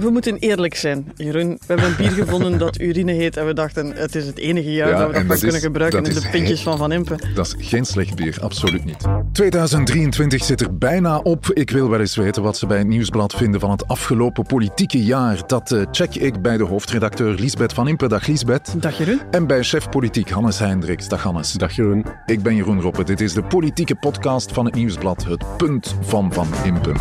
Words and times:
we 0.00 0.10
moeten 0.10 0.36
eerlijk 0.36 0.74
zijn, 0.74 1.12
Jeroen. 1.16 1.48
We 1.48 1.58
hebben 1.66 1.86
een 1.86 1.96
bier 1.96 2.10
gevonden 2.10 2.58
dat 2.58 2.80
urine 2.80 3.12
heet 3.12 3.36
en 3.36 3.46
we 3.46 3.52
dachten 3.54 3.92
het 3.94 4.14
is 4.14 4.26
het 4.26 4.38
enige 4.38 4.72
jaar 4.72 4.88
Ja, 4.88 4.98
dat 4.98 5.06
we 5.06 5.12
dat 5.12 5.26
dat 5.26 5.36
is- 5.36 5.42
kunnen 5.42 5.60
gebruiken 5.60 6.04
in 6.04 6.14
de 6.14 6.28
pintjes 6.30 6.62
van 6.62 6.78
Van 6.78 6.92
Impe. 6.92 7.18
Dat 7.34 7.46
is 7.58 7.68
geen 7.68 7.84
slecht 7.84 8.14
bier, 8.14 8.38
absoluut 8.40 8.84
niet. 8.84 8.96
2023 9.32 10.44
zit 10.44 10.60
er 10.60 10.78
bijna 10.78 11.18
op. 11.18 11.46
Ik 11.52 11.70
wil 11.70 11.90
wel 11.90 12.00
eens 12.00 12.16
weten 12.16 12.42
wat 12.42 12.56
ze 12.56 12.66
bij 12.66 12.78
het 12.78 12.86
Nieuwsblad 12.86 13.34
vinden 13.34 13.60
van 13.60 13.70
het 13.70 13.88
afgelopen 13.88 14.44
politieke 14.46 15.02
jaar. 15.04 15.42
Dat 15.46 15.72
eh, 15.72 15.82
check 15.92 16.14
ik 16.14 16.42
bij 16.42 16.56
de 16.56 16.64
hoofdredacteur 16.64 17.34
Liesbeth 17.34 17.72
van 17.72 17.88
Impe. 17.88 18.08
Dag 18.08 18.26
Liesbeth. 18.26 18.74
Dag 18.82 18.98
Jeroen. 18.98 19.20
En 19.30 19.46
bij 19.46 19.62
chef 19.62 19.88
politiek 19.88 20.30
Hannes 20.30 20.58
Hendricks. 20.58 21.08
Dag 21.08 21.22
Hannes. 21.22 21.52
Dag 21.52 21.72
Jeroen. 21.76 22.04
Ik 22.26 22.42
ben 22.42 22.54
Jeroen 22.54 22.80
Roppe. 22.80 23.04
Dit 23.04 23.20
is 23.20 23.32
de 23.32 23.42
politieke 23.42 23.94
podcast 23.94 24.52
van 24.52 24.64
het 24.64 24.74
Nieuwsblad. 24.74 25.24
Het 25.24 25.44
punt 25.56 25.94
van 26.00 26.32
Van 26.32 26.46
Impe. 26.64 26.92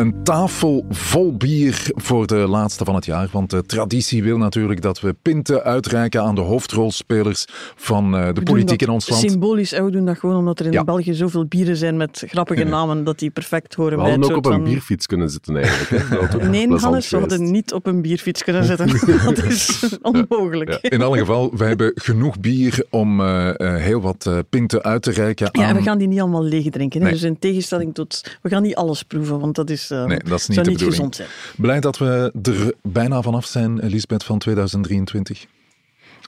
Een 0.00 0.22
tafel 0.22 0.84
vol 0.88 1.36
bier 1.36 1.90
voor 1.94 2.26
de 2.26 2.34
laatste 2.34 2.84
van 2.84 2.94
het 2.94 3.04
jaar. 3.04 3.28
Want 3.32 3.50
de 3.50 3.62
traditie 3.66 4.22
wil 4.22 4.38
natuurlijk 4.38 4.82
dat 4.82 5.00
we 5.00 5.14
pinten 5.22 5.62
uitreiken 5.62 6.22
aan 6.22 6.34
de 6.34 6.40
hoofdrolspelers 6.40 7.44
van 7.76 8.14
eh, 8.14 8.20
de 8.20 8.26
We 8.26 8.32
doen 8.32 8.44
politiek 8.44 8.78
dat 8.78 8.88
in 8.88 8.94
ons 8.94 9.08
land. 9.08 9.30
Symbolisch, 9.30 9.72
en 9.72 9.84
we 9.84 9.90
doen 9.90 10.04
dat 10.04 10.18
gewoon 10.18 10.36
omdat 10.36 10.60
er 10.60 10.66
in 10.66 10.72
Ja. 10.72 10.84
België 10.84 11.14
zoveel 11.14 11.44
bieren 11.46 11.76
zijn 11.76 11.96
met 11.96 12.24
grappige 12.26 12.64
namen 12.76 13.04
dat 13.04 13.18
die 13.18 13.30
perfect 13.30 13.74
horen 13.74 13.90
We 13.90 13.96
bij 13.96 14.10
hadden 14.10 14.28
het 14.28 14.36
ook 14.36 14.46
op 14.46 14.52
een 14.52 14.58
van... 14.58 14.70
bierfiets 14.70 15.06
kunnen 15.06 15.30
zitten 15.30 15.56
eigenlijk. 15.56 16.08
Hè. 16.08 16.48
Nee, 16.50 16.68
Hannes, 16.68 17.10
we 17.10 17.18
hadden 17.18 17.50
niet 17.50 17.72
op 17.72 17.86
een 17.86 18.02
bierfiets 18.02 18.44
kunnen 18.44 18.64
zitten. 18.64 18.86
dat 19.24 19.44
is 19.44 19.88
onmogelijk. 20.02 20.70
Ja, 20.70 20.90
in 20.90 21.02
alle 21.02 21.18
geval, 21.18 21.56
wij 21.56 21.68
hebben 21.68 21.92
genoeg 21.94 22.40
bier 22.40 22.84
om 22.90 23.20
eh, 23.20 23.48
eh, 23.48 23.82
heel 23.82 24.00
wat 24.00 24.26
eh, 24.26 24.38
pinten 24.50 24.82
uit 24.82 25.02
te 25.02 25.10
reiken 25.10 25.48
Ja, 25.52 25.62
en 25.62 25.68
aan... 25.68 25.76
we 25.76 25.82
gaan 25.82 25.98
die 25.98 26.08
niet 26.08 26.20
allemaal 26.20 26.44
leeg 26.44 26.70
drinken. 26.70 27.00
Nee. 27.00 27.12
Dus 27.12 27.22
in 27.22 27.38
tegenstelling 27.38 27.94
tot... 27.94 28.38
We 28.42 28.48
gaan 28.48 28.62
niet 28.62 28.74
alles 28.74 29.02
proeven, 29.02 29.40
want 29.40 29.54
dat 29.54 29.70
is, 29.70 29.89
eh, 29.90 30.04
Nee, 30.04 30.18
dat 30.18 30.38
is 30.38 30.46
niet 30.48 30.56
de 30.64 30.70
niet 30.70 30.78
bedoeling. 30.78 30.94
gezond 30.94 31.16
zijn. 31.16 31.28
Blij 31.56 31.80
dat 31.80 31.98
we 31.98 32.32
er 32.42 32.74
bijna 32.82 33.22
vanaf 33.22 33.46
zijn, 33.46 33.78
Lisbeth, 33.86 34.24
van 34.24 34.38
2023. 34.38 35.46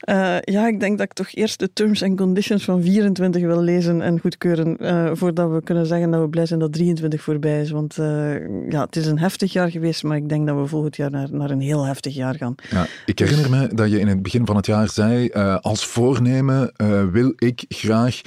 Eh, 0.03 0.36
ja, 0.41 0.67
ik 0.67 0.81
denk 0.81 0.98
dat 0.98 1.06
ik 1.06 1.12
toch 1.12 1.34
eerst 1.34 1.58
de 1.58 1.72
terms 1.72 2.03
and 2.03 2.17
conditions 2.17 2.64
van 2.64 2.83
24 2.83 3.42
wil 3.42 3.61
lezen 3.62 4.00
en 4.03 4.20
goedkeuren, 4.20 4.77
eh, 4.77 5.11
voordat 5.12 5.50
we 5.50 5.62
kunnen 5.62 5.86
zeggen 5.86 6.11
dat 6.11 6.20
we 6.20 6.28
blij 6.28 6.47
zijn 6.47 6.61
dat 6.61 6.72
23 6.72 7.22
voorbij 7.22 7.61
is. 7.61 7.70
Want 7.70 7.98
eh, 7.98 8.41
ja, 8.70 8.84
het 8.84 8.97
is 8.97 9.06
een 9.06 9.19
heftig 9.19 9.53
jaar 9.53 9.70
geweest, 9.70 10.03
maar 10.03 10.17
ik 10.17 10.28
denk 10.28 10.47
dat 10.47 10.56
we 10.56 10.67
volgend 10.67 10.97
jaar 10.97 11.11
naar, 11.11 11.28
naar 11.31 11.50
een 11.50 11.61
heel 11.61 11.84
heftig 11.84 12.14
jaar 12.14 12.34
gaan. 12.34 12.55
Ja, 12.70 12.86
ik 13.06 13.19
herinner 13.19 13.50
me 13.50 13.69
dat 13.75 13.91
je 13.91 14.00
in 14.00 14.09
het 14.09 14.22
begin 14.22 14.47
van 14.47 14.56
het 14.56 14.67
jaar 14.67 14.89
zei, 14.91 15.28
als 15.61 15.86
voornemen 15.86 16.72
wil 17.12 17.33
ik 17.37 17.64
graag 17.69 18.20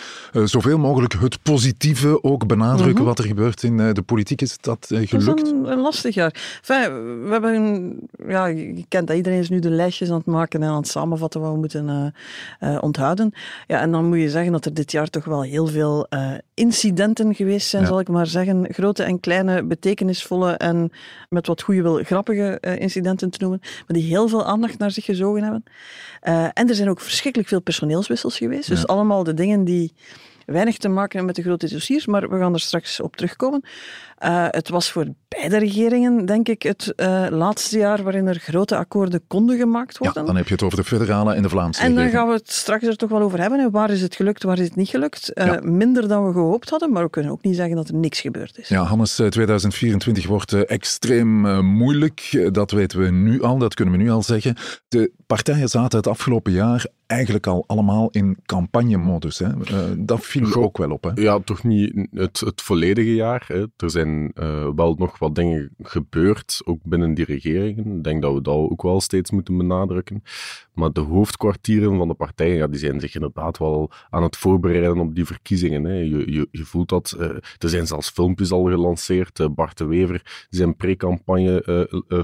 zoveel 0.44 0.78
mogelijk 0.78 1.14
het 1.20 1.44
positieve 1.44 2.23
ook 2.23 2.48
benadrukken 2.48 2.94
Mhm. 2.95 3.04
wat 3.04 3.20
er 3.20 3.26
gebeurt 3.26 3.64
in 3.64 3.78
de 3.78 4.02
politiek. 4.06 4.42
Is 4.42 4.58
dat 4.62 4.88
eh, 4.89 5.00
Het 5.00 5.12
was 5.12 5.23
gelukt? 5.23 5.48
een, 5.52 5.72
een 5.72 5.80
lastig 5.80 6.16
jaar. 6.16 6.60
Enfin, 6.67 7.23
we 7.23 7.32
hebben, 7.32 8.00
ja, 8.28 8.45
je 8.45 8.86
kent 8.88 9.08
dat, 9.08 9.16
iedereen 9.16 9.39
is 9.39 9.50
nu 9.50 9.60
de 9.60 9.70
lijstjes 9.70 10.10
aan 10.10 10.17
het 10.17 10.26
maken 10.26 10.64
en 10.64 10.70
aan 10.70 10.76
het 10.76 10.88
samenvatten 10.88 11.42
wat 11.42 11.52
we 11.52 11.58
moeten 11.66 12.13
eh, 12.59 12.75
eh, 12.75 12.83
onthouden. 12.83 13.31
Ja, 13.67 13.80
en 13.81 13.91
dan 13.91 14.05
moet 14.05 14.19
je 14.19 14.30
zeggen 14.30 14.52
dat 14.52 14.66
er 14.66 14.73
dit 14.73 14.91
jaar 14.91 15.09
toch 15.09 15.25
wel 15.25 15.41
heel 15.41 15.67
veel 15.67 16.08
eh, 16.09 16.31
incidenten 16.53 17.35
geweest 17.35 17.67
zijn, 17.67 17.81
Ja. 17.81 17.88
zal 17.88 17.99
ik 17.99 18.08
maar 18.08 18.27
zeggen. 18.27 18.66
Grote 18.73 19.03
en 19.03 19.19
kleine, 19.19 19.63
betekenisvolle 19.63 20.52
en 20.52 20.91
met 21.30 21.47
wat 21.47 21.61
goede 21.61 21.81
wil 21.81 22.03
grappige 22.03 22.58
incidenten 22.80 23.30
te 23.30 23.38
noemen, 23.41 23.59
maar 23.61 23.98
die 23.98 24.04
heel 24.04 24.27
veel 24.27 24.45
aandacht 24.45 24.77
naar 24.77 24.92
zich 24.92 25.05
gezogen 25.05 25.43
hebben. 25.43 25.64
En 26.54 26.70
er 26.70 26.75
zijn 26.75 26.89
ook 26.89 26.99
verschrikkelijk 27.02 27.49
veel 27.49 27.61
personeelswissels 27.61 28.37
geweest. 28.37 28.70
Dus 28.70 28.80
Ja. 28.80 28.86
allemaal 28.86 29.23
de 29.23 29.33
dingen 29.33 29.64
die 29.64 29.93
weinig 30.45 30.77
te 30.77 30.87
maken 30.87 31.09
hebben 31.17 31.25
met 31.25 31.36
de 31.36 31.42
grote 31.42 31.70
dossiers, 31.70 32.05
maar 32.05 32.30
we 32.30 32.37
gaan 32.37 32.54
er 32.54 32.59
straks 32.59 32.99
op 32.99 33.15
terugkomen. 33.15 33.61
Eh, 34.25 34.45
het 34.49 34.69
was 34.69 34.91
voor 34.91 35.05
beide 35.27 35.58
regeringen, 35.58 36.25
denk 36.25 36.47
ik, 36.47 36.63
het 36.63 36.93
eh, 36.95 37.25
laatste 37.30 37.77
jaar 37.77 38.03
waarin 38.03 38.27
er 38.27 38.36
grote 38.39 38.77
akkoorden 38.77 39.21
konden 39.27 39.58
gemaakt 39.58 39.93
Ja, 39.93 39.99
worden. 39.99 40.25
dan 40.25 40.36
heb 40.36 40.47
je 40.47 40.53
het 40.53 40.63
over 40.63 40.77
de 40.77 40.83
federale 40.83 41.33
en 41.33 41.41
de 41.41 41.49
Vlaamse 41.49 41.81
En 41.81 41.95
dan 41.95 42.09
gaan 42.09 42.27
we 42.27 42.33
het 42.33 42.52
straks 42.52 42.83
er 42.83 42.95
toch 42.95 43.09
wel 43.09 43.21
over 43.21 43.39
hebben. 43.41 43.59
hè. 43.59 43.69
Waar 43.69 43.89
is 43.89 44.02
het 44.02 44.15
gelukt, 44.15 44.43
waar 44.43 44.59
is 44.59 44.65
het 44.65 44.75
niet 44.75 44.89
gelukt? 44.89 45.33
Eh, 45.33 45.45
Ja. 45.45 45.59
Minder 45.63 46.08
dan 46.08 46.25
we 46.27 46.31
gehoopt 46.33 46.69
hadden, 46.69 46.91
maar 46.91 47.03
we 47.03 47.09
kunnen 47.09 47.31
ook 47.31 47.43
niet 47.43 47.55
zeggen 47.55 47.75
dat 47.75 47.87
er 47.87 47.95
niks 47.95 48.21
gebeurd 48.21 48.58
is. 48.58 48.67
Ja, 48.67 48.83
Hannes, 48.83 49.19
eh, 49.19 49.27
2024 49.27 50.27
wordt 50.27 50.53
extreem 50.53 51.42
moeilijk. 51.65 52.47
Dat 52.52 52.71
weten 52.71 52.99
we 52.99 53.11
nu 53.11 53.42
al, 53.42 53.57
dat 53.57 53.73
kunnen 53.73 53.97
we 53.97 54.03
nu 54.03 54.09
al 54.09 54.23
zeggen. 54.23 54.55
De 54.87 55.11
partijen 55.27 55.69
zaten 55.69 55.97
het 55.97 56.07
afgelopen 56.07 56.52
jaar 56.52 56.86
eigenlijk 57.07 57.47
al 57.47 57.63
allemaal 57.67 58.09
in 58.11 58.37
campagnemodus. 58.45 59.39
Hè? 59.39 59.45
Eh, 59.47 59.77
dat 59.97 60.25
viel 60.25 60.45
Goh. 60.45 60.63
ook 60.63 60.77
wel 60.77 60.89
op. 60.92 61.03
Hè? 61.03 61.11
Ja, 61.21 61.39
toch 61.39 61.63
niet 61.63 62.07
het, 62.11 62.39
het 62.39 62.61
volledige 62.61 63.15
jaar. 63.15 63.43
Hè. 63.47 63.65
Er 63.77 63.89
zijn 63.92 64.14
eh, 64.33 64.70
wel 64.76 64.95
nog 64.98 65.20
wat 65.20 65.36
dingen 65.36 65.70
gebeurd, 65.81 66.61
ook 66.65 66.80
binnen 66.83 67.14
die 67.14 67.26
regeringen. 67.26 67.98
Ik 67.98 68.03
denk 68.03 68.21
dat 68.21 68.33
we 68.33 68.42
dat 68.42 68.53
ook 68.55 68.81
wel 68.81 69.02
steeds 69.02 69.31
moeten 69.31 69.58
benadrukken. 69.58 70.23
Maar 70.73 70.92
de 70.92 70.99
hoofdkwartieren 71.02 71.98
van 71.98 72.08
de 72.08 72.14
partijen, 72.14 72.55
ja, 72.55 72.67
die 72.67 72.80
zijn 72.80 72.99
zich 72.99 73.15
inderdaad 73.15 73.58
wel 73.58 73.92
aan 74.09 74.23
het 74.23 74.37
voorbereiden 74.37 74.99
op 74.99 75.15
die 75.15 75.25
verkiezingen. 75.25 75.83
Hè. 75.83 75.93
Je, 75.93 76.31
je, 76.33 76.48
je 76.52 76.64
voelt 76.64 76.89
dat. 76.89 77.15
eh, 77.20 77.30
er 77.58 77.70
zijn 77.70 77.87
zelfs 77.87 78.09
filmpjes 78.09 78.52
al 78.52 78.64
gelanceerd. 78.64 79.39
Eh, 79.39 79.48
Bart 79.49 79.77
de 79.77 79.86
Wever, 79.86 80.45
die 80.49 80.59
zijn 80.59 80.75
pre-campagne 80.75 81.64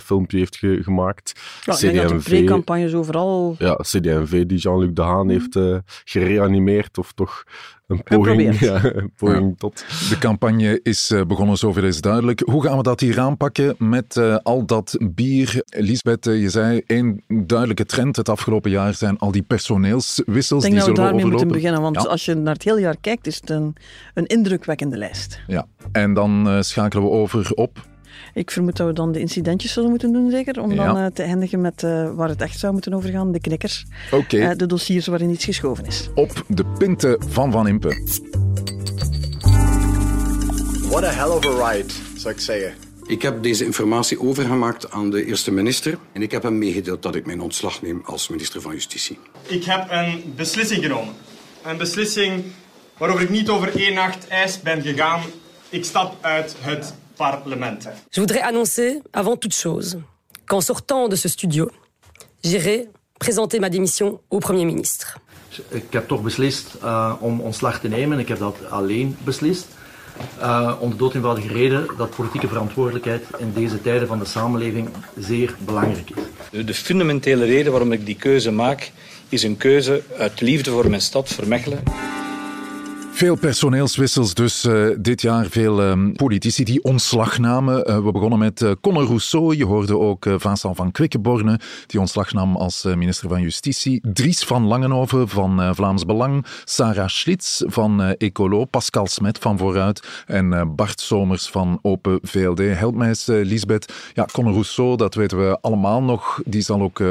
filmpje 0.01 0.38
heeft 0.38 0.56
ge- 0.57 0.80
gemaakt. 0.84 1.40
Ja, 1.66 1.74
ik 1.74 1.80
denk 1.80 1.96
dat 1.96 2.09
de 2.09 2.30
pre-campagnes 2.30 2.94
overal... 2.94 3.56
Ja, 3.59 3.75
CD&V 3.75 4.46
die 4.46 4.57
Jean-Luc 4.57 4.94
Dehaan 4.94 5.30
heeft 5.30 5.56
eh, 5.56 5.78
gereanimeerd, 6.03 6.97
of 6.97 7.12
toch 7.13 7.44
een 8.03 8.03
poging, 8.03 8.59
ja, 8.59 8.84
een 8.84 9.12
poging 9.18 9.57
tot. 9.57 9.85
De 10.09 10.18
campagne 10.19 10.79
is 10.84 11.12
eh, 11.12 11.22
begonnen, 11.25 11.57
zoveel 11.57 11.84
is 11.84 12.02
duidelijk. 12.02 12.40
Hoe 12.40 12.63
gaan 12.63 12.78
we 12.78 12.84
dat 12.84 13.00
hier 13.00 13.19
aanpakken 13.19 13.75
met 13.78 14.18
eh, 14.18 14.35
al 14.44 14.66
dat 14.66 14.97
bier? 15.16 15.63
Lisbeth, 15.68 16.28
eh, 16.28 16.41
je 16.41 16.50
zei 16.50 16.81
één 16.88 17.24
duidelijke 17.28 17.85
trend 17.85 18.16
het 18.16 18.30
afgelopen 18.30 18.72
jaar 18.72 18.94
zijn 18.94 19.18
al 19.18 19.31
die 19.31 19.41
personeelswissels. 19.41 20.63
Ik 20.66 20.72
denk 20.72 20.84
die 20.84 20.94
dat 20.94 20.97
we 21.03 21.03
daarmee 21.12 21.25
moeten 21.25 21.47
beginnen, 21.47 21.81
want 21.81 21.96
Ja. 21.96 22.01
als 22.01 22.25
je 22.25 22.34
naar 22.34 22.53
het 22.53 22.63
hele 22.63 22.80
jaar 22.80 22.97
kijkt, 23.01 23.28
is 23.28 23.35
het 23.35 23.50
een, 23.50 23.75
een 24.13 24.25
indrukwekkende 24.25 24.97
lijst. 24.97 25.40
Ja, 25.47 25.66
en 25.91 26.13
dan 26.13 26.50
eh, 26.50 26.62
schakelen 26.62 27.03
we 27.03 27.09
over 27.09 27.51
op. 27.53 27.90
Ik 28.34 28.52
vermoed 28.52 28.78
dat 28.78 28.88
we 28.88 28.94
dan 28.94 29.12
de 29.12 29.20
incidentjes 29.20 29.74
zullen 29.74 29.90
moeten 29.90 30.14
doen, 30.14 30.30
zeker, 30.32 30.62
om 30.62 30.72
Ja. 30.72 30.86
dan 30.86 30.98
eh, 30.98 31.06
te 31.06 31.24
eindigen 31.24 31.62
met 31.62 31.84
eh, 31.84 32.12
waar 32.14 32.30
het 32.30 32.42
echt 32.42 32.60
zou 32.60 32.74
moeten 32.74 32.94
over 32.94 33.10
gaan, 33.10 33.32
de 33.32 33.40
knikkers. 33.40 33.86
Oké, 34.12 34.38
Eh, 34.38 34.52
de 34.58 34.66
dossiers 34.66 35.08
waarin 35.08 35.30
iets 35.30 35.46
geschoven 35.46 35.86
is. 35.86 36.10
op 36.16 36.44
de 36.48 36.66
pinten 36.78 37.24
van 37.30 37.52
Van 37.52 37.68
Impe. 37.68 37.90
What 40.90 41.04
a 41.04 41.10
hell 41.12 41.30
of 41.30 41.46
a 41.46 41.72
ride, 41.72 41.94
zou 42.16 42.34
ik 42.34 42.40
zeggen. 42.40 42.74
Ik 43.08 43.22
heb 43.22 43.44
deze 43.44 43.66
informatie 43.66 44.20
overgemaakt 44.22 44.92
aan 44.92 45.10
de 45.10 45.26
eerste 45.26 45.52
minister 45.52 45.98
en 46.14 46.22
ik 46.22 46.32
heb 46.32 46.44
hem 46.44 46.58
meegedeeld 46.58 47.02
dat 47.04 47.16
ik 47.16 47.26
mijn 47.26 47.42
ontslag 47.42 47.82
neem 47.82 48.02
als 48.06 48.28
minister 48.30 48.62
van 48.62 48.72
Justitie. 48.74 49.20
Ik 49.48 49.64
heb 49.64 49.88
een 49.90 50.34
beslissing 50.36 50.82
genomen. 50.84 51.14
Een 51.64 51.78
beslissing 51.78 52.44
waarover 52.98 53.24
ik 53.24 53.30
niet 53.30 53.50
over 53.50 53.76
één 53.76 53.94
nacht 53.94 54.28
ijs 54.28 54.62
ben 54.62 54.82
gegaan. 54.82 55.22
Ik 55.70 55.86
stap 55.86 56.18
uit 56.22 56.56
het 56.60 56.94
parlement. 57.30 57.82
Je 58.16 58.20
voudrais 58.20 58.42
annoncer, 58.42 59.02
avant 59.14 59.38
toute 59.38 59.54
chose, 59.54 60.00
qu'en 60.50 60.62
sortant 60.62 61.08
de 61.08 61.16
ce 61.16 61.30
studio, 61.30 61.70
j'irai 62.44 62.90
présenter 63.20 63.59
ma 63.59 63.70
démission 63.70 64.20
au 64.30 64.40
Premier 64.40 64.66
ministre. 64.66 65.08
Ik 65.70 65.84
heb 65.90 66.08
toch 66.08 66.22
beslist 66.22 66.68
eh, 66.81 67.14
om 67.20 67.42
ontslag 67.42 67.80
te 67.80 67.88
nemen. 67.88 68.20
Ik 68.20 68.28
heb 68.28 68.40
dat 68.40 68.58
alleen 68.70 69.18
beslist. 69.24 69.68
Eh, 70.40 70.75
om 70.80 70.90
de 70.90 70.95
dood 70.95 71.16
eenvoudige 71.16 71.48
reden 71.48 71.88
dat 71.98 72.16
politieke 72.16 72.48
verantwoordelijkheid 72.48 73.24
in 73.38 73.54
deze 73.54 73.81
tijden 73.81 74.07
van 74.07 74.19
de 74.19 74.25
samenleving 74.25 74.90
zeer 75.18 75.56
belangrijk 75.60 76.10
is. 76.10 76.24
De, 76.51 76.63
de 76.63 76.74
fundamentele 76.74 77.45
reden 77.45 77.72
waarom 77.72 77.92
ik 77.92 78.06
die 78.06 78.16
keuze 78.16 78.51
maak, 78.51 78.92
is 79.30 79.44
een 79.44 79.57
keuze 79.57 80.04
uit 80.18 80.42
liefde 80.42 80.72
voor 80.72 80.90
mijn 80.90 81.01
stad, 81.01 81.30
voor 81.30 81.48
Mechelen. 81.48 81.84
Veel 83.21 83.35
personeelswissels 83.35 84.33
dus 84.33 84.63
eh, 84.63 84.88
dit 85.00 85.21
jaar. 85.21 85.45
Veel 85.45 85.81
ehm, 85.81 86.12
politici 86.12 86.63
die 86.63 86.83
ontslag 86.83 87.39
namen. 87.39 87.85
Eh, 87.85 88.03
we 88.03 88.12
begonnen 88.12 88.39
met 88.39 88.62
eh, 88.62 88.71
Conor 88.81 89.06
Rousseau. 89.06 89.56
Je 89.56 89.65
hoorde 89.65 89.97
ook 89.97 90.25
Vincent 90.38 90.75
van 90.75 90.91
Quickenborne, 90.91 91.59
die 91.88 92.00
ontslag 92.00 92.33
nam 92.33 92.56
als 92.56 92.83
minister 92.83 93.29
van 93.29 93.41
Justitie. 93.41 94.01
Dries 94.13 94.44
van 94.44 94.65
Langenhoven 94.65 95.29
van 95.29 95.75
Vlaams 95.75 96.06
Belang. 96.06 96.45
Sarah 96.63 97.07
Schlitz 97.07 97.62
van 97.65 98.01
Ecolo. 98.01 98.65
Pascal 98.65 99.07
Smet 99.07 99.38
van 99.38 99.57
Vooruit. 99.57 100.07
En 100.25 100.75
Bart 100.75 101.01
Somers 101.01 101.47
van 101.47 101.79
Open 101.81 102.19
VLD. 102.21 102.59
Help 102.59 102.95
mij 102.95 103.07
eens, 103.07 103.25
Lisbeth. 103.25 103.94
Ja, 104.13 104.25
Conor 104.31 104.53
Rousseau, 104.53 104.97
dat 104.97 105.15
weten 105.15 105.38
we 105.38 105.57
allemaal 105.62 106.03
nog. 106.03 106.41
Die 106.45 106.62
zal 106.62 106.81
ook 106.81 107.03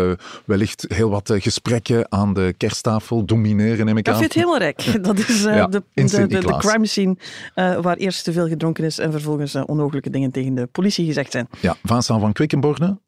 wellicht 0.44 0.84
heel 0.88 1.10
wat 1.10 1.32
gesprekken 1.36 2.12
aan 2.12 2.34
de 2.34 2.54
kersttafel 2.56 3.24
domineren, 3.24 3.86
neem 3.86 3.96
ik 3.96 4.04
Dat 4.04 4.14
aan. 4.14 4.20
vind 4.20 4.32
je 4.32 4.40
het 4.40 4.48
helemaal 4.48 4.74
rijk. 4.74 5.04
Dat 5.10 5.28
is 5.28 5.42
Ja, 5.42 5.66
de 5.66 5.82
de, 6.06 6.26
de, 6.26 6.56
crime 6.58 6.86
scene, 6.86 7.16
eh, 7.54 7.80
waar 7.80 7.96
eerst 7.96 8.24
te 8.24 8.32
veel 8.32 8.48
gedronken 8.48 8.84
is 8.84 8.98
en 8.98 9.12
vervolgens 9.12 9.54
uh, 9.54 9.62
onogelijke 9.66 10.10
dingen 10.10 10.30
tegen 10.30 10.54
de 10.54 10.66
politie 10.66 11.06
gezegd 11.06 11.32
zijn. 11.32 11.48
Ja, 11.60 11.76
Vincent 11.82 12.20
van 12.20 12.32
Quickenborne? 12.32 12.98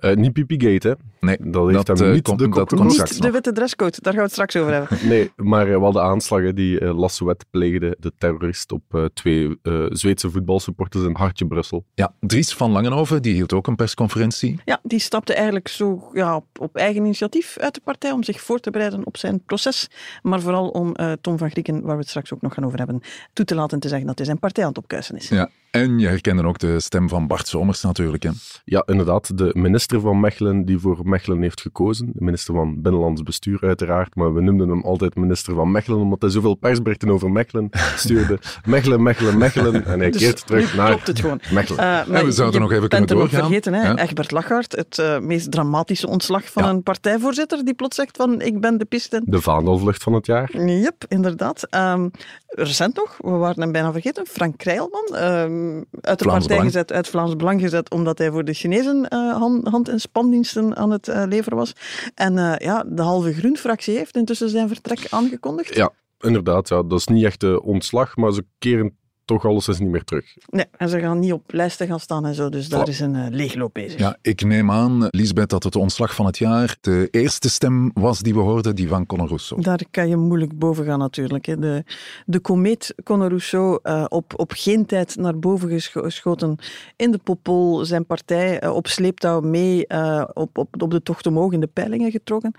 Uh, 0.00 0.14
niet 0.14 0.32
Pipigate, 0.32 0.88
hè? 0.88 0.94
Nee, 1.20 1.36
dat 1.40 1.66
heeft 1.68 1.86
dat, 1.86 1.98
hem 1.98 2.08
uh, 2.08 2.14
niet 2.14 2.22
komt, 2.22 2.38
de 2.38 2.48
dat 2.48 2.70
Niet 2.70 3.22
de 3.22 3.30
witte 3.30 3.52
dresscode, 3.52 3.96
daar 4.00 4.12
gaan 4.12 4.22
we 4.22 4.28
het 4.28 4.32
straks 4.32 4.56
over 4.56 4.72
hebben. 4.72 5.08
nee, 5.08 5.32
maar 5.36 5.68
uh, 5.68 5.78
wel 5.78 5.92
de 5.92 6.00
aanslagen 6.00 6.54
die 6.54 6.80
uh, 6.80 6.98
Lassouet 6.98 7.44
pleegde, 7.50 7.96
de 8.00 8.12
terrorist 8.18 8.72
op 8.72 9.10
twee 9.14 9.58
Zweedse 9.88 10.30
voetbalsupporters 10.30 11.04
in 11.04 11.14
Hartje 11.14 11.46
Brussel. 11.46 11.84
Ja, 11.94 12.14
Dries 12.20 12.54
van 12.54 12.70
Langenhoven, 12.70 13.22
die 13.22 13.34
hield 13.34 13.52
ook 13.52 13.66
een 13.66 13.76
persconferentie. 13.76 14.60
Ja, 14.64 14.80
die 14.82 14.98
stapte 14.98 15.34
eigenlijk 15.34 15.68
zo 15.68 16.10
ja, 16.12 16.36
op, 16.36 16.46
op 16.60 16.76
eigen 16.76 17.04
initiatief 17.04 17.58
uit 17.58 17.74
de 17.74 17.80
partij 17.84 18.10
om 18.10 18.22
zich 18.22 18.40
voor 18.40 18.60
te 18.60 18.70
bereiden 18.70 19.06
op 19.06 19.16
zijn 19.16 19.42
proces, 19.44 19.88
maar 20.22 20.40
vooral 20.40 20.68
om 20.68 20.94
Tom 21.20 21.38
van 21.38 21.50
Grieken, 21.50 21.82
waar 21.82 21.94
we 21.94 22.00
het 22.00 22.08
straks 22.08 22.32
ook 22.34 22.42
nog 22.42 22.54
gaan 22.54 22.64
over 22.64 22.78
hebben, 22.78 23.00
toe 23.32 23.44
te 23.44 23.54
laten 23.54 23.80
te 23.80 23.88
zeggen 23.88 24.06
dat 24.06 24.16
hij 24.16 24.26
zijn 24.26 24.38
partij 24.38 24.62
aan 24.62 24.68
het 24.68 24.78
opkuisen 24.78 25.16
is. 25.16 25.28
Ja, 25.28 25.50
en 25.74 25.98
je 25.98 26.06
herkende 26.06 26.44
ook 26.44 26.58
de 26.58 26.80
stem 26.80 27.08
van 27.08 27.26
Bart 27.26 27.48
Somers 27.48 27.82
natuurlijk. 27.82 28.22
Hè? 28.22 28.30
Ja, 28.64 28.82
inderdaad. 28.86 29.38
De 29.38 29.50
minister 29.54 30.00
van 30.00 30.20
Mechelen 30.20 30.64
die 30.64 30.78
voor 30.78 31.00
Mechelen 31.02 31.42
heeft 31.42 31.60
gekozen. 31.60 32.06
De 32.06 32.24
minister 32.24 32.54
van 32.54 32.82
Binnenlands 32.82 33.22
Bestuur 33.22 33.58
uiteraard, 33.60 34.14
maar 34.14 34.34
we 34.34 34.40
noemden 34.40 34.68
hem 34.68 34.82
altijd 34.82 35.14
minister 35.14 35.54
van 35.54 35.70
Mechelen, 35.70 35.98
omdat 35.98 36.20
hij 36.20 36.30
zoveel 36.30 36.54
persberichten 36.54 37.10
over 37.10 37.30
Mechelen 37.30 37.70
stuurde. 37.96 38.38
Mechelen, 38.64 39.02
Mechelen, 39.02 39.38
Mechelen. 39.38 39.84
En 39.84 39.98
hij 39.98 40.10
dus 40.10 40.22
keert 40.22 40.46
terug 40.46 40.76
naar 40.76 40.88
klopt 40.88 41.06
het 41.06 41.20
gewoon. 41.20 41.40
Mechelen. 41.50 41.84
Uh, 41.84 42.18
en 42.18 42.24
we 42.24 42.32
zouden 42.32 42.60
nog 42.60 42.72
even 42.72 42.88
kunnen 42.88 43.08
doorgaan. 43.08 43.40
vergeten, 43.40 43.74
hè? 43.74 43.82
Ja. 43.82 43.96
Egbert 43.96 44.30
Lachart, 44.30 44.76
het 44.76 44.98
uh, 44.98 45.18
meest 45.18 45.50
dramatische 45.50 46.08
ontslag 46.08 46.52
van 46.52 46.62
ja. 46.62 46.70
een 46.70 46.82
partijvoorzitter, 46.82 47.64
die 47.64 47.74
plots 47.74 47.96
zegt 47.96 48.16
van 48.16 48.40
ik 48.40 48.60
ben 48.60 48.78
de 48.78 48.84
piste. 48.84 49.22
De 49.24 49.40
vaandelvlucht 49.40 50.02
van 50.02 50.12
het 50.12 50.26
jaar. 50.26 50.66
Yep, 50.66 51.04
inderdaad. 51.08 51.66
Um, 51.70 52.10
recent 52.46 52.96
nog, 52.96 53.16
we 53.20 53.30
waren 53.30 53.62
hem 53.62 53.72
bijna 53.72 53.92
vergeten, 53.92 54.26
Frank 54.26 54.58
Krijlman, 54.58 55.14
um, 55.14 55.63
uit 56.00 56.18
de 56.18 56.24
Vlaams 56.24 56.46
partij 56.46 56.56
Belang. 56.56 56.64
gezet, 56.64 56.92
uit 56.92 57.08
Vlaams 57.08 57.36
Belang 57.36 57.60
gezet, 57.60 57.90
omdat 57.90 58.18
hij 58.18 58.30
voor 58.30 58.44
de 58.44 58.52
Chinezen 58.52 59.06
uh, 59.08 59.36
hand, 59.36 59.68
hand- 59.68 59.88
en 59.88 60.00
spandiensten 60.00 60.76
aan 60.76 60.90
het 60.90 61.08
uh, 61.08 61.22
leveren 61.28 61.58
was. 61.58 61.72
En 62.14 62.36
uh, 62.36 62.54
ja, 62.56 62.84
de 62.88 63.02
halve 63.02 63.32
groen-fractie 63.32 63.96
heeft 63.96 64.16
intussen 64.16 64.48
zijn 64.48 64.68
vertrek 64.68 65.06
aangekondigd. 65.10 65.74
Ja, 65.74 65.90
inderdaad. 66.20 66.68
Ja, 66.68 66.82
dat 66.82 66.98
is 66.98 67.06
niet 67.06 67.24
echt 67.24 67.40
de 67.40 67.62
ontslag, 67.62 68.16
maar 68.16 68.32
ze 68.32 68.44
keren 68.58 68.96
toch 69.24 69.44
alles 69.44 69.78
niet 69.78 69.88
meer 69.88 70.04
terug. 70.04 70.36
Nee, 70.48 70.64
en 70.76 70.88
ze 70.88 71.00
gaan 71.00 71.18
niet 71.18 71.32
op 71.32 71.52
lijsten 71.52 71.86
gaan 71.86 72.00
staan 72.00 72.26
en 72.26 72.34
zo, 72.34 72.48
dus 72.48 72.68
daar 72.68 72.82
oh. 72.82 72.88
is 72.88 73.00
een 73.00 73.14
uh, 73.14 73.26
leegloop 73.30 73.74
bezig. 73.74 74.00
Ja, 74.00 74.16
ik 74.22 74.44
neem 74.44 74.70
aan, 74.70 75.06
Lisbeth, 75.10 75.48
dat 75.48 75.62
het 75.62 75.76
ontslag 75.76 76.14
van 76.14 76.26
het 76.26 76.38
jaar 76.38 76.76
de 76.80 77.08
eerste 77.10 77.50
stem 77.50 77.90
was 77.94 78.18
die 78.18 78.34
we 78.34 78.40
hoorden, 78.40 78.76
die 78.76 78.88
van 78.88 79.06
Conor 79.06 79.26
Rousseau. 79.26 79.62
Daar 79.62 79.80
kan 79.90 80.08
je 80.08 80.16
moeilijk 80.16 80.58
boven 80.58 80.84
gaan 80.84 80.98
natuurlijk. 80.98 81.46
Hè. 81.46 81.58
De, 81.58 81.84
de 82.26 82.40
komeet 82.40 82.94
Conor 83.04 83.28
Rousseau 83.28 83.78
uh, 83.82 84.04
op, 84.08 84.32
op 84.36 84.52
geen 84.54 84.86
tijd 84.86 85.16
naar 85.16 85.38
boven 85.38 85.80
geschoten 85.80 86.56
in 86.96 87.10
de 87.10 87.18
Popol, 87.18 87.84
zijn 87.84 88.06
partij 88.06 88.64
uh, 88.64 88.74
op 88.74 88.86
sleeptouw 88.86 89.40
mee 89.40 89.84
uh, 89.88 90.24
op, 90.32 90.58
op, 90.58 90.82
op 90.82 90.90
de 90.90 91.02
tocht 91.02 91.26
omhoog 91.26 91.52
in 91.52 91.60
de 91.60 91.66
peilingen 91.66 92.10
getrokken. 92.10 92.54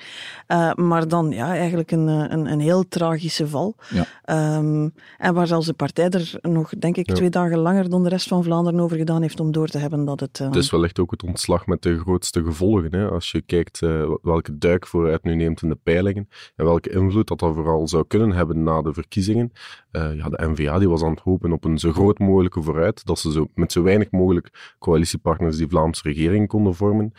maar 0.75 1.07
dan 1.07 1.29
ja, 1.31 1.55
eigenlijk 1.55 1.91
een, 1.91 2.07
een, 2.07 2.51
een 2.51 2.59
heel 2.59 2.87
tragische 2.87 3.47
val. 3.47 3.75
Ja. 3.89 4.57
Um, 4.57 4.93
en 5.17 5.33
waar 5.33 5.47
zelfs 5.47 5.65
de 5.65 5.73
partij 5.73 6.09
er 6.09 6.37
nog, 6.55 6.69
denk 6.69 6.97
ik, 6.97 7.09
ja. 7.09 7.15
twee 7.15 7.29
dagen 7.29 7.57
langer 7.57 7.89
dan 7.89 8.03
de 8.03 8.09
rest 8.09 8.27
van 8.27 8.43
Vlaanderen 8.43 8.79
over 8.79 8.97
gedaan 8.97 9.21
heeft 9.21 9.39
om 9.39 9.51
door 9.51 9.67
te 9.67 9.77
hebben 9.77 10.05
dat 10.05 10.19
het... 10.19 10.39
Uh... 10.39 10.47
Het 10.47 10.55
is 10.55 10.71
wellicht 10.71 10.99
ook 10.99 11.11
het 11.11 11.23
ontslag 11.23 11.67
met 11.67 11.81
de 11.81 11.99
grootste 11.99 12.43
gevolgen. 12.43 12.95
Hè? 12.95 13.09
Als 13.09 13.31
je 13.31 13.41
kijkt 13.41 13.81
uh, 13.81 14.11
welke 14.21 14.57
duik 14.57 14.87
vooruit 14.87 15.23
nu 15.23 15.35
neemt 15.35 15.61
in 15.61 15.69
de 15.69 15.77
peilingen 15.83 16.29
en 16.55 16.65
welke 16.65 16.89
invloed 16.89 17.27
dat, 17.27 17.39
dat 17.39 17.53
vooral 17.53 17.87
zou 17.87 18.05
kunnen 18.07 18.31
hebben 18.31 18.63
na 18.63 18.81
de 18.81 18.93
verkiezingen. 18.93 19.51
Uh, 19.91 20.15
ja, 20.15 20.29
de 20.29 20.47
NVA 20.47 20.79
die 20.79 20.89
was 20.89 21.03
aan 21.03 21.11
het 21.11 21.19
hopen 21.19 21.51
op 21.51 21.63
een 21.63 21.79
zo 21.79 21.91
groot 21.91 22.19
mogelijke 22.19 22.61
vooruit, 22.61 23.05
dat 23.05 23.19
ze 23.19 23.31
zo, 23.31 23.47
met 23.53 23.71
zo 23.71 23.83
weinig 23.83 24.11
mogelijk 24.11 24.75
coalitiepartners 24.79 25.57
die 25.57 25.67
Vlaamse 25.67 26.01
regering 26.03 26.47
konden 26.47 26.75
vormen. 26.75 27.13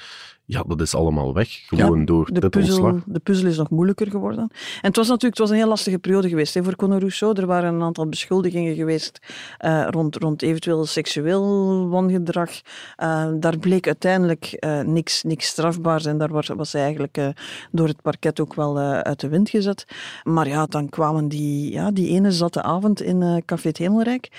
Ja, 0.48 0.62
dat 0.66 0.81
is 0.81 0.94
allemaal 0.94 1.34
weg, 1.34 1.48
gewoon 1.48 1.98
ja, 1.98 2.04
door 2.04 2.26
de 2.32 2.40
dit 2.40 2.50
puzzel, 2.50 2.84
ontslag. 2.84 3.02
De 3.06 3.19
puzzel 3.19 3.48
is 3.48 3.56
nog 3.56 3.70
moeilijker 3.70 4.10
geworden. 4.10 4.48
En 4.50 4.88
het 4.88 4.96
was 4.96 5.08
natuurlijk 5.08 5.38
het 5.38 5.38
was 5.38 5.50
een 5.50 5.56
heel 5.56 5.69
lastige 5.69 5.98
periode 5.98 6.28
geweest 6.28 6.54
hè, 6.54 6.64
voor 6.64 6.76
Conor 6.76 6.98
Rousseau. 6.98 7.40
Er 7.40 7.46
waren 7.46 7.75
een 7.75 7.82
aantal 7.82 8.08
beschuldigingen 8.08 8.75
geweest 8.75 9.19
uh, 9.64 9.87
rond, 9.90 10.16
rond 10.16 10.43
eventueel 10.43 10.87
seksueel 10.87 11.88
wangedrag. 11.88 12.50
Uh, 13.02 13.26
daar 13.34 13.58
bleek 13.58 13.87
uiteindelijk 13.87 14.56
uh, 14.60 14.81
niks, 14.81 15.22
niks 15.22 15.46
strafbaars 15.46 16.06
en 16.06 16.19
daar 16.19 16.32
was, 16.32 16.49
was 16.49 16.72
hij 16.72 16.82
eigenlijk 16.82 17.19
door 17.70 17.88
het 17.88 18.02
parket 18.02 18.40
ook 18.40 18.54
wel 18.54 18.78
uit 18.78 19.20
de 19.20 19.28
wind 19.28 19.50
gezet. 19.50 19.84
Maar 20.25 20.49
ja, 20.49 20.66
dan 20.66 20.88
kwamen 20.88 21.28
die, 21.28 21.72
ja, 21.72 21.90
die 21.90 22.08
ene 22.08 22.31
zatte 22.32 22.62
avond 22.62 23.02
in 23.02 23.42
Café 23.46 23.69
het 23.69 23.78
Hemelrijk. 23.78 24.31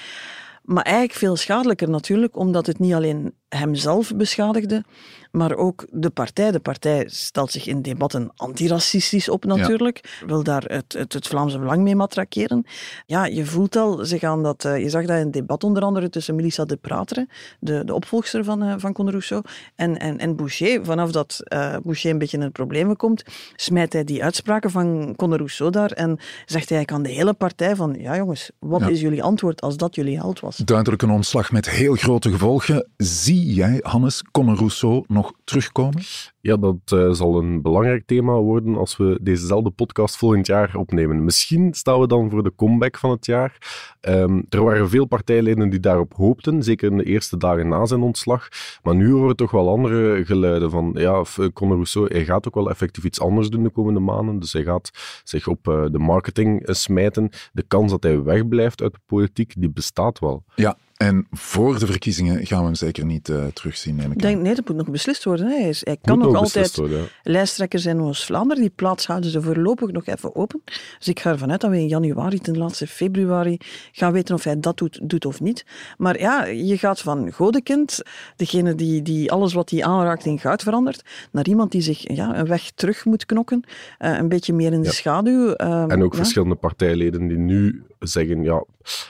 Maar 0.67 0.83
eigenlijk 0.83 1.19
veel 1.19 1.35
schadelijker 1.35 1.89
natuurlijk, 1.89 2.37
omdat 2.37 2.65
het 2.65 2.79
niet 2.79 2.93
alleen 2.93 3.33
hemzelf 3.49 4.15
beschadigde, 4.15 4.83
maar 5.31 5.55
ook 5.55 5.85
de 5.91 6.09
partij. 6.09 6.51
De 6.51 6.59
partij 6.59 7.07
stelt 7.09 7.51
zich 7.51 7.67
in 7.67 7.81
debatten 7.81 8.31
antiracistisch 8.35 9.29
op 9.29 9.45
natuurlijk, 9.45 9.99
ja. 10.19 10.25
wil 10.25 10.43
daar 10.43 10.63
het, 10.63 10.93
het, 10.93 11.13
het, 11.13 11.27
Vlaamse 11.27 11.59
Belang 11.59 11.81
mee 11.81 11.95
matrakeren. 11.95 12.65
Ja, 13.05 13.25
je 13.25 13.45
voelt 13.45 13.75
al, 13.75 14.05
ze 14.05 14.19
gaan 14.19 14.43
dat, 14.43 14.63
uh, 14.65 14.79
je 14.79 14.89
zag 14.89 15.05
dat 15.05 15.17
in 15.17 15.23
het 15.23 15.33
debat 15.33 15.63
onder 15.63 15.83
andere 15.83 16.09
tussen 16.09 16.35
Melissa 16.35 16.65
de 16.65 16.75
Pratere, 16.75 17.27
de, 17.59 17.83
de 17.85 17.93
opvolgster 17.93 18.43
van, 18.43 18.63
uh, 18.63 18.73
van 18.77 18.93
Conor 18.93 19.11
Rousseau, 19.11 19.43
en, 19.75 19.97
en, 19.97 20.17
en 20.17 20.35
Boucher. 20.35 20.85
Vanaf 20.85 21.11
dat 21.11 21.39
uh, 21.53 21.75
Boucher 21.83 22.11
een 22.11 22.17
beetje 22.17 22.37
in 22.37 22.43
het 22.43 22.53
problemen 22.53 22.95
komt, 22.95 23.23
smijt 23.55 23.93
hij 23.93 24.03
die 24.03 24.23
uitspraken 24.23 24.71
van 24.71 25.13
Conor 25.15 25.37
Rousseau 25.37 25.71
daar 25.71 25.91
en 25.91 26.19
zegt 26.45 26.69
hij 26.69 26.85
aan 26.85 27.03
de 27.03 27.09
hele 27.09 27.33
partij 27.33 27.75
van, 27.75 27.95
ja 27.99 28.15
jongens, 28.15 28.51
wat 28.59 28.79
ja. 28.79 28.87
is 28.87 29.01
jullie 29.01 29.23
antwoord 29.23 29.61
als 29.61 29.77
dat 29.77 29.95
jullie 29.95 30.17
held 30.17 30.39
was? 30.39 30.57
Duidelijk 30.57 31.01
een 31.01 31.09
ontslag 31.09 31.51
met 31.51 31.69
heel 31.69 31.95
grote 31.95 32.29
gevolgen. 32.29 32.87
Zie 32.97 33.36
jij, 33.43 33.79
Hannes, 33.81 34.23
Conor 34.31 34.55
Rousseau 34.55 35.03
nog 35.07 35.33
terugkomen? 35.43 36.01
Ja, 36.41 36.57
dat 36.57 36.91
uh, 36.93 37.11
zal 37.11 37.37
een 37.37 37.61
belangrijk 37.61 38.05
thema 38.05 38.33
worden 38.33 38.77
als 38.77 38.97
we 38.97 39.19
dezezelfde 39.21 39.69
podcast 39.69 40.17
volgend 40.17 40.47
jaar 40.47 40.75
opnemen. 40.75 41.23
Misschien 41.23 41.73
staan 41.73 41.99
we 41.99 42.07
dan 42.07 42.29
voor 42.29 42.43
de 42.43 42.53
comeback 42.55 42.97
van 42.97 43.09
het 43.09 43.25
jaar. 43.25 43.57
Um, 44.01 44.45
er 44.49 44.63
waren 44.63 44.89
veel 44.89 45.05
partijleden 45.05 45.69
die 45.69 45.79
daarop 45.79 46.13
hoopten, 46.13 46.63
zeker 46.63 46.91
in 46.91 46.97
de 46.97 47.03
eerste 47.03 47.37
dagen 47.37 47.67
na 47.67 47.85
zijn 47.85 48.01
ontslag. 48.01 48.47
Maar 48.83 48.95
nu 48.95 49.11
horen 49.11 49.27
we 49.27 49.35
toch 49.35 49.51
wel 49.51 49.69
andere 49.69 50.25
geluiden 50.25 50.69
van, 50.69 50.91
ja, 50.93 51.23
Conor 51.53 51.75
Rousseau, 51.75 52.07
hij 52.13 52.25
gaat 52.25 52.47
ook 52.47 52.55
wel 52.55 52.69
effectief 52.69 53.03
iets 53.03 53.21
anders 53.21 53.49
doen 53.49 53.63
de 53.63 53.69
komende 53.69 53.99
maanden. 53.99 54.39
Dus 54.39 54.53
hij 54.53 54.63
gaat 54.63 54.91
zich 55.23 55.47
op 55.47 55.67
uh, 55.67 55.85
de 55.91 55.99
marketing 55.99 56.67
uh, 56.67 56.75
smijten. 56.75 57.29
De 57.53 57.63
kans 57.67 57.91
dat 57.91 58.03
hij 58.03 58.23
wegblijft 58.23 58.81
uit 58.81 58.93
de 58.93 58.99
politiek, 59.05 59.53
die 59.57 59.69
bestaat 59.69 60.19
wel. 60.19 60.43
Ja, 60.55 60.77
en 60.97 61.27
voor 61.31 61.79
de 61.79 61.85
verkiezingen 61.85 62.45
gaan 62.45 62.59
we 62.59 62.65
hem 62.65 62.75
zeker 62.75 63.05
niet 63.05 63.29
uh, 63.29 63.45
terugzien, 63.53 63.95
neem 63.95 64.11
ik 64.11 64.21
denk, 64.21 64.41
Nee, 64.41 64.55
dat 64.55 64.67
moet 64.67 64.77
nog 64.77 64.89
beslist 64.89 65.23
worden. 65.23 65.47
Hè. 65.47 65.55
Hij, 65.55 65.69
is, 65.69 65.85
hij 65.85 65.97
kan 66.01 66.17
nog, 66.17 66.27
nog 66.27 66.35
altijd 66.35 66.75
worden, 66.75 66.99
ja. 66.99 67.05
lijsttrekker 67.23 67.79
zijn 67.79 67.97
in 67.97 68.03
Oost-Vlaanderen. 68.03 68.61
Die 68.61 68.71
plaats 68.75 69.07
houden 69.07 69.29
ze 69.29 69.41
voorlopig 69.41 69.91
nog 69.91 70.05
even 70.05 70.35
open. 70.35 70.61
Dus 70.97 71.07
ik 71.07 71.19
ga 71.19 71.31
ervan 71.31 71.51
uit 71.51 71.61
dat 71.61 71.69
we 71.69 71.77
in 71.77 71.87
januari, 71.87 72.39
ten 72.39 72.57
laatste 72.57 72.87
februari, 72.87 73.57
gaan 73.91 74.11
weten 74.11 74.35
of 74.35 74.43
hij 74.43 74.59
dat 74.59 74.77
doet, 74.77 74.99
doet 75.09 75.25
of 75.25 75.41
niet. 75.41 75.65
Maar 75.97 76.19
ja, 76.19 76.45
je 76.45 76.77
gaat 76.77 76.99
van 76.99 77.31
godekind, 77.31 78.01
degene 78.35 78.75
die, 78.75 79.01
die 79.01 79.31
alles 79.31 79.53
wat 79.53 79.69
hij 79.69 79.83
aanraakt 79.83 80.25
in 80.25 80.39
goud 80.39 80.63
verandert, 80.63 81.05
naar 81.31 81.47
iemand 81.47 81.71
die 81.71 81.81
zich 81.81 82.15
ja, 82.15 82.37
een 82.37 82.47
weg 82.47 82.71
terug 82.75 83.05
moet 83.05 83.25
knokken. 83.25 83.63
Uh, 83.99 84.17
een 84.17 84.29
beetje 84.29 84.53
meer 84.53 84.73
in 84.73 84.81
de 84.81 84.87
ja. 84.87 84.93
schaduw. 84.93 85.53
Uh, 85.57 85.83
en 85.87 86.03
ook 86.03 86.11
ja. 86.11 86.17
verschillende 86.17 86.55
partijleden 86.55 87.27
die 87.27 87.37
nu 87.37 87.83
zeggen, 87.99 88.43
ja, 88.43 88.63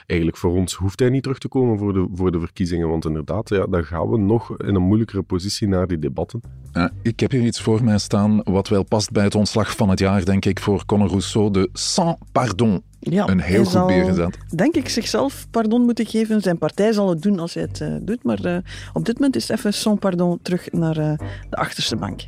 eigenlijk 0.06 0.40
voor 0.40 0.52
ons 0.52 0.74
hoeft 0.74 1.00
hij 1.00 1.10
niet 1.10 1.24
terug 1.24 1.38
te 1.38 1.48
komen 1.48 1.78
voor 1.78 1.94
de, 1.94 2.08
voor 2.14 2.32
de 2.32 2.40
verkiezingen. 2.40 2.90
Want 2.90 3.06
inderdaad, 3.06 3.50
ja, 3.50 3.66
dan 3.66 3.84
gaan 3.84 4.10
we 4.10 4.18
nog 4.18 4.58
in 4.58 4.76
een 4.76 4.82
moeilijkere 4.82 5.22
positie 5.22 5.68
naar 5.68 5.88
die 5.88 6.00
debatten. 6.00 6.42
Ja, 6.74 6.92
ik 7.02 7.20
heb 7.20 7.32
hier 7.32 7.44
iets 7.44 7.62
voor 7.62 7.84
mij 7.84 7.98
staan 7.98 8.42
wat 8.44 8.68
wel 8.68 8.84
past 8.84 9.12
bij 9.12 9.24
het 9.24 9.36
ontslag 9.36 9.76
van 9.76 9.90
het 9.90 10.00
jaar, 10.00 10.26
denk 10.26 10.46
ik, 10.46 10.60
voor 10.60 10.86
Conor 10.86 11.08
Rousseau. 11.08 11.52
De 11.52 11.70
Sans 11.74 12.18
Pardon. 12.32 12.84
Ja, 13.00 13.28
een 13.28 13.40
heel 13.40 13.64
goed 13.64 13.72
zal, 13.72 13.88
neergezet. 13.88 14.38
Denk 14.56 14.76
ik 14.76 14.90
zichzelf 14.90 15.48
pardon 15.52 15.82
moeten 15.82 16.06
geven. 16.06 16.42
Zijn 16.42 16.58
partij 16.58 16.92
zal 16.92 17.10
het 17.10 17.22
doen 17.22 17.40
als 17.40 17.54
hij 17.54 17.64
het 17.64 17.80
uh, 17.80 17.96
doet. 18.02 18.24
Maar 18.24 18.46
uh, 18.46 18.58
op 18.94 19.06
dit 19.06 19.16
moment 19.16 19.36
is 19.36 19.50
even 19.50 19.74
sans 19.74 20.00
pardon 20.00 20.40
terug 20.42 20.72
naar 20.72 20.98
uh, 20.98 21.14
de 21.50 21.56
achterste 21.56 21.96
bank. 21.96 22.22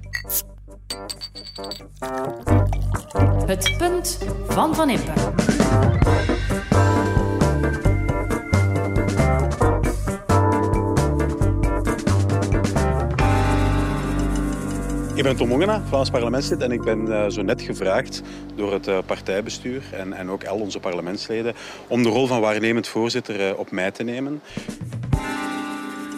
Het 3.46 3.76
punt 3.78 4.18
van 4.48 4.76
Van 4.76 4.90
Impe. 4.90 5.12
Ik 15.16 15.26
ben 15.26 15.36
Tom 15.36 15.52
Ongena, 15.52 15.82
Vlaams 15.88 16.10
parlementslid 16.10 16.62
en 16.62 16.72
ik 16.72 16.82
ben 16.82 17.08
uh, 17.08 17.28
zo 17.28 17.42
net 17.42 17.62
gevraagd 17.62 18.22
door 18.56 18.74
het 18.74 18.88
uh, 18.88 18.98
partijbestuur 19.06 19.84
en, 19.92 20.14
en 20.14 20.30
ook 20.30 20.46
al 20.46 20.60
onze 20.60 20.80
parlementsleden 20.80 21.54
om 21.88 22.04
de 22.04 22.10
rol 22.10 22.28
van 22.28 22.42
waarnemend 22.42 22.88
voorzitter 22.88 23.50
uh, 23.50 23.60
op 23.60 23.72
mij 23.72 23.92
te 23.92 24.04
nemen. 24.04 24.42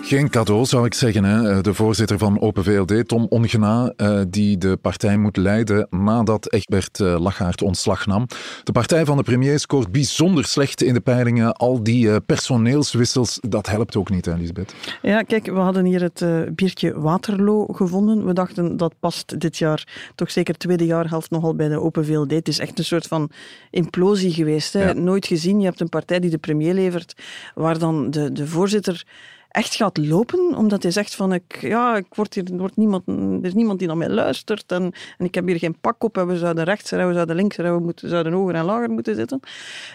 Geen 0.04 0.30
cadeau 0.30 0.66
zou 0.66 0.86
ik 0.86 0.94
zeggen. 0.94 1.24
Hè. 1.24 1.62
De 1.62 1.74
voorzitter 1.74 2.18
van 2.18 2.42
Open 2.42 2.64
VLD, 2.64 3.08
Tom 3.08 3.26
Ongena, 3.30 3.94
eh, 3.96 4.22
die 4.28 4.58
de 4.58 4.78
partij 4.78 5.18
moet 5.18 5.38
leiden 5.38 5.88
nadat 5.90 6.52
Egbert 6.52 7.00
eh, 7.00 7.20
Lachaert 7.20 7.62
ontslag 7.62 8.06
nam. 8.06 8.28
De 8.64 8.72
partij 8.72 9.06
van 9.06 9.18
de 9.18 9.24
premier 9.24 9.60
scoort 9.60 9.92
bijzonder 9.92 10.46
slecht 10.46 10.82
in 10.82 10.94
de 10.94 11.00
peilingen. 11.00 11.54
Al 11.54 11.84
die 11.84 12.12
eh, 12.12 12.16
personeelswissels, 12.26 13.40
dat 13.42 13.68
helpt 13.70 13.96
ook 13.96 14.10
niet, 14.10 14.26
hè, 14.26 14.36
Lisbeth. 14.36 14.74
Ja, 15.02 15.22
kijk, 15.22 15.46
we 15.46 15.60
hadden 15.60 15.86
hier 15.86 16.02
het 16.02 16.26
biertje 16.56 17.00
Waterloo 17.00 17.66
gevonden. 17.66 18.26
We 18.26 18.34
dachten 18.34 18.78
dat 18.78 18.94
past 19.00 19.40
dit 19.40 19.58
jaar, 19.58 19.88
toch 20.16 20.32
zeker 20.32 20.58
tweede 20.58 20.86
jaarhelft, 20.86 21.32
nogal 21.32 21.56
bij 21.56 21.68
de 21.68 21.82
Open 21.82 22.06
VLD. 22.06 22.32
Het 22.32 22.48
is 22.48 22.60
echt 22.60 22.80
een 22.80 22.86
soort 22.86 23.08
van 23.08 23.30
implosie 23.70 24.34
geweest. 24.34 24.74
Hè. 24.74 24.94
Nooit 24.94 25.26
gezien. 25.26 25.60
Je 25.60 25.66
hebt 25.66 25.80
een 25.80 25.90
partij 25.90 26.20
die 26.20 26.30
de 26.30 26.38
premier 26.38 26.74
levert, 26.74 27.14
waar 27.56 27.80
dan 27.80 28.12
de, 28.12 28.32
de 28.32 28.48
voorzitter 28.48 29.06
echt 29.52 29.76
gaat 29.76 29.98
lopen, 29.98 30.56
omdat 30.56 30.84
hij 30.84 30.92
zegt 30.92 31.16
van 31.16 31.34
ik, 31.34 31.62
ja, 31.62 31.96
ik 31.96 32.06
word 32.10 32.34
hier, 32.34 32.52
er, 32.52 32.58
wordt 32.58 32.78
niemand, 32.78 33.08
er 33.08 33.46
is 33.46 33.54
niemand 33.54 33.80
die 33.80 33.88
naar 33.88 33.98
mij 33.98 34.10
luistert 34.10 34.72
en, 34.72 34.92
en 35.18 35.26
ik 35.26 35.36
heb 35.36 35.48
hier 35.48 35.58
geen 35.58 35.80
pak 35.80 36.04
op 36.04 36.18
en 36.18 36.28
we 36.28 36.38
zouden 36.38 36.64
rechts 36.64 36.92
en 36.92 37.08
we 37.08 37.14
zouden 37.14 37.36
links 37.36 37.58
en 37.58 37.76
we 37.76 37.80
moeten, 37.80 38.10
zouden 38.10 38.34
hoger 38.34 38.56
en 38.56 38.66
lager 38.66 38.90
moeten 38.90 39.16
zitten. 39.16 39.40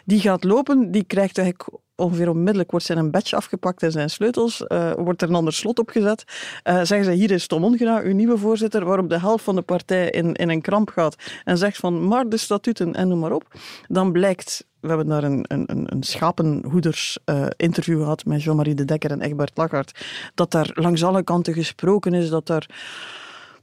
Die 0.05 0.21
gaat 0.21 0.45
lopen, 0.45 0.91
die 0.91 1.05
krijgt 1.05 1.39
eigenlijk 1.39 1.69
ongeveer 1.97 2.29
onmiddellijk 2.29 2.71
wordt 2.71 2.87
zijn 2.87 3.11
badge 3.11 3.37
afgepakt 3.37 3.83
en 3.83 3.93
zijn 3.93 4.11
sleutels, 4.11 4.65
uh, 4.69 4.93
wordt 4.93 5.23
er 5.23 5.29
een 5.29 5.35
ander 5.35 5.53
slot 5.53 5.79
opgezet. 5.79 6.25
Uh, 6.65 6.75
zeggen 6.75 7.05
ze, 7.05 7.11
hier 7.11 7.31
is 7.31 7.47
Tom 7.47 7.65
Ongena, 7.65 8.01
uw 8.03 8.15
nieuwe 8.15 8.39
voorzitter, 8.39 8.85
waarop 8.85 9.09
de 9.09 9.21
helft 9.21 9.45
van 9.45 9.55
de 9.55 9.63
partij 9.63 10.11
in, 10.11 10.35
in 10.35 10.49
een 10.49 10.61
kramp 10.61 10.89
gaat 10.89 11.17
en 11.45 11.59
zegt 11.59 11.77
van, 11.77 12.09
maar 12.09 12.29
de 12.29 12.37
statuten 12.37 12.95
en 12.95 13.09
noem 13.09 13.19
maar 13.19 13.33
op. 13.33 13.55
Dan 13.89 14.13
blijkt 14.13 14.67
we 14.87 14.95
hebben 14.95 15.09
daar 15.09 15.25
een, 15.25 15.45
een, 15.49 15.87
een 15.93 16.03
schapenhoeders 16.03 17.19
uh, 17.25 17.47
interview 17.57 17.99
gehad 17.99 18.25
met 18.25 18.43
Jean-Marie 18.43 18.75
de 18.75 18.85
Dekker 18.85 19.11
en 19.11 19.21
Egbert 19.21 19.57
Lachart. 19.57 20.05
Dat 20.35 20.51
daar 20.51 20.71
langs 20.75 21.05
alle 21.05 21.23
kanten 21.23 21.55
gesproken 21.55 22.15
is, 22.15 22.29
dat 22.29 22.47
daar 22.47 22.67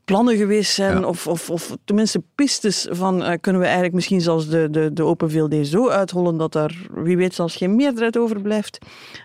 plannen 0.06 0.38
geweest 0.38 0.74
zijn, 0.74 1.06
of, 1.06 1.27
of, 1.27 1.50
of 1.50 1.77
tenminste 1.86 2.24
pistes 2.36 2.88
van 2.92 3.22
uh, 3.22 3.32
kunnen 3.42 3.62
we 3.62 3.68
eigenlijk 3.68 3.96
misschien 3.96 4.22
zelfs 4.22 4.48
de, 4.48 4.70
de, 4.70 4.94
de 4.94 5.03
Open 5.03 5.32
VLD 5.32 5.68
zo 5.68 5.89
uithollen 5.89 6.38
dat 6.38 6.51
daar 6.51 6.75
wie 6.94 7.18
weet 7.18 7.34
zelfs 7.34 7.56
geen 7.56 7.75
meerderheid 7.75 8.18
overblijft. 8.18 8.77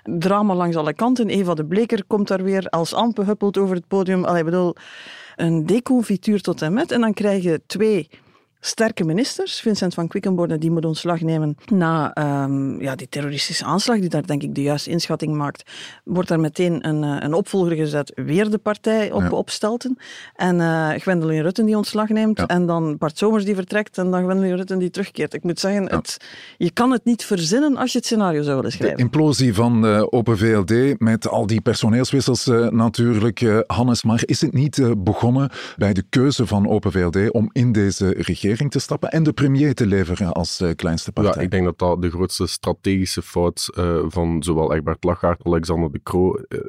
Drama 0.02 0.54
langs 0.54 0.76
alle 0.76 0.94
kanten. 0.94 1.28
Eva 1.28 1.54
de 1.54 1.64
Bleker 1.64 2.04
komt 2.06 2.28
daar 2.28 2.42
weer 2.42 2.68
als 2.68 2.94
ampe 2.94 3.24
huppelt 3.24 3.58
over 3.58 3.76
het 3.76 3.88
podium. 3.88 4.24
Allee, 4.24 4.44
bedoel, 4.44 4.74
een 5.36 5.66
deconfituur 5.66 6.40
tot 6.40 6.62
en 6.62 6.72
met. 6.72 6.92
En 6.92 7.00
dan 7.00 7.14
krijg 7.14 7.42
je 7.42 7.60
twee 7.66 8.08
sterke 8.60 9.04
ministers. 9.04 9.60
Vincent 9.60 9.94
van 9.94 10.08
Quickenborne 10.08 10.58
die 10.58 10.70
moet 10.70 10.84
ontslag 10.84 11.20
nemen 11.20 11.56
na 11.66 12.12
um, 12.44 12.80
ja, 12.80 12.94
die 12.94 13.08
terroristische 13.08 13.64
aanslag, 13.64 13.98
die 13.98 14.08
daar 14.08 14.26
denk 14.26 14.42
ik 14.42 14.54
de 14.54 14.62
juiste 14.62 14.90
inschatting 14.90 15.36
maakt. 15.36 15.70
Wordt 16.04 16.28
daar 16.28 16.40
meteen 16.40 16.88
een, 16.88 17.04
eh, 17.04 17.16
een 17.18 17.34
opvolger 17.34 17.76
gezet, 17.76 18.12
weer 18.14 18.50
de 18.50 18.58
partij 18.58 19.12
op, 19.12 19.22
ja. 19.22 19.30
opstelten. 19.30 19.98
En 20.34 20.56
uh, 20.56 20.90
Gwendoline 20.90 21.42
Rutten 21.42 21.66
die 21.66 21.76
ontslag 21.76 22.08
neemt. 22.08 22.46
En 22.46 22.66
dan 22.66 22.96
Bart 22.98 23.18
Somers 23.18 23.44
die 23.44 23.54
vertrekt 23.54 23.98
en 23.98 24.10
dan 24.10 24.22
Gwendoline 24.22 24.56
Rutten 24.56 24.78
die 24.78 24.90
terugkeert. 24.90 25.34
Ik 25.34 25.42
moet 25.42 25.60
zeggen, 25.60 25.90
het, 25.90 26.16
je 26.56 26.70
kan 26.70 26.90
het 26.90 27.04
niet 27.04 27.24
verzinnen 27.24 27.76
als 27.76 27.92
je 27.92 27.98
het 27.98 28.06
scenario 28.06 28.42
zou 28.42 28.56
willen 28.56 28.72
schrijven. 28.72 28.96
De 28.96 29.02
implosie 29.02 29.54
van 29.54 29.84
uh, 29.84 30.02
Open 30.10 30.38
VLD 30.38 31.00
met 31.00 31.28
al 31.28 31.46
die 31.46 31.60
personeelswissels 31.60 32.46
natuurlijk, 32.70 33.64
Hannes. 33.66 34.02
Maar 34.02 34.22
is 34.24 34.40
het 34.40 34.52
niet 34.52 34.82
begonnen 34.98 35.50
bij 35.76 35.92
de 35.92 36.04
keuze 36.08 36.46
van 36.46 36.68
Open 36.68 36.92
VLD 36.92 37.30
om 37.30 37.50
in 37.52 37.72
deze 37.72 38.08
regering 38.08 38.47
te 38.56 38.78
stappen 38.78 39.10
en 39.10 39.22
de 39.22 39.32
premier 39.32 39.74
te 39.74 39.86
leveren 39.86 40.32
als 40.32 40.60
uh, 40.60 40.70
kleinste 40.74 41.12
partij. 41.12 41.34
Ja, 41.34 41.40
ik 41.40 41.50
denk 41.50 41.64
dat 41.64 41.78
dat 41.78 42.02
de 42.02 42.10
grootste 42.10 42.46
strategische 42.46 43.22
fout 43.22 43.70
uh, 43.78 44.04
van 44.08 44.42
zowel 44.42 44.74
Egbert 44.74 45.04
Lachaert, 45.04 45.44
Alexander 45.44 45.92
de 45.92 46.00
Croo 46.02 46.38
uh, 46.48 46.60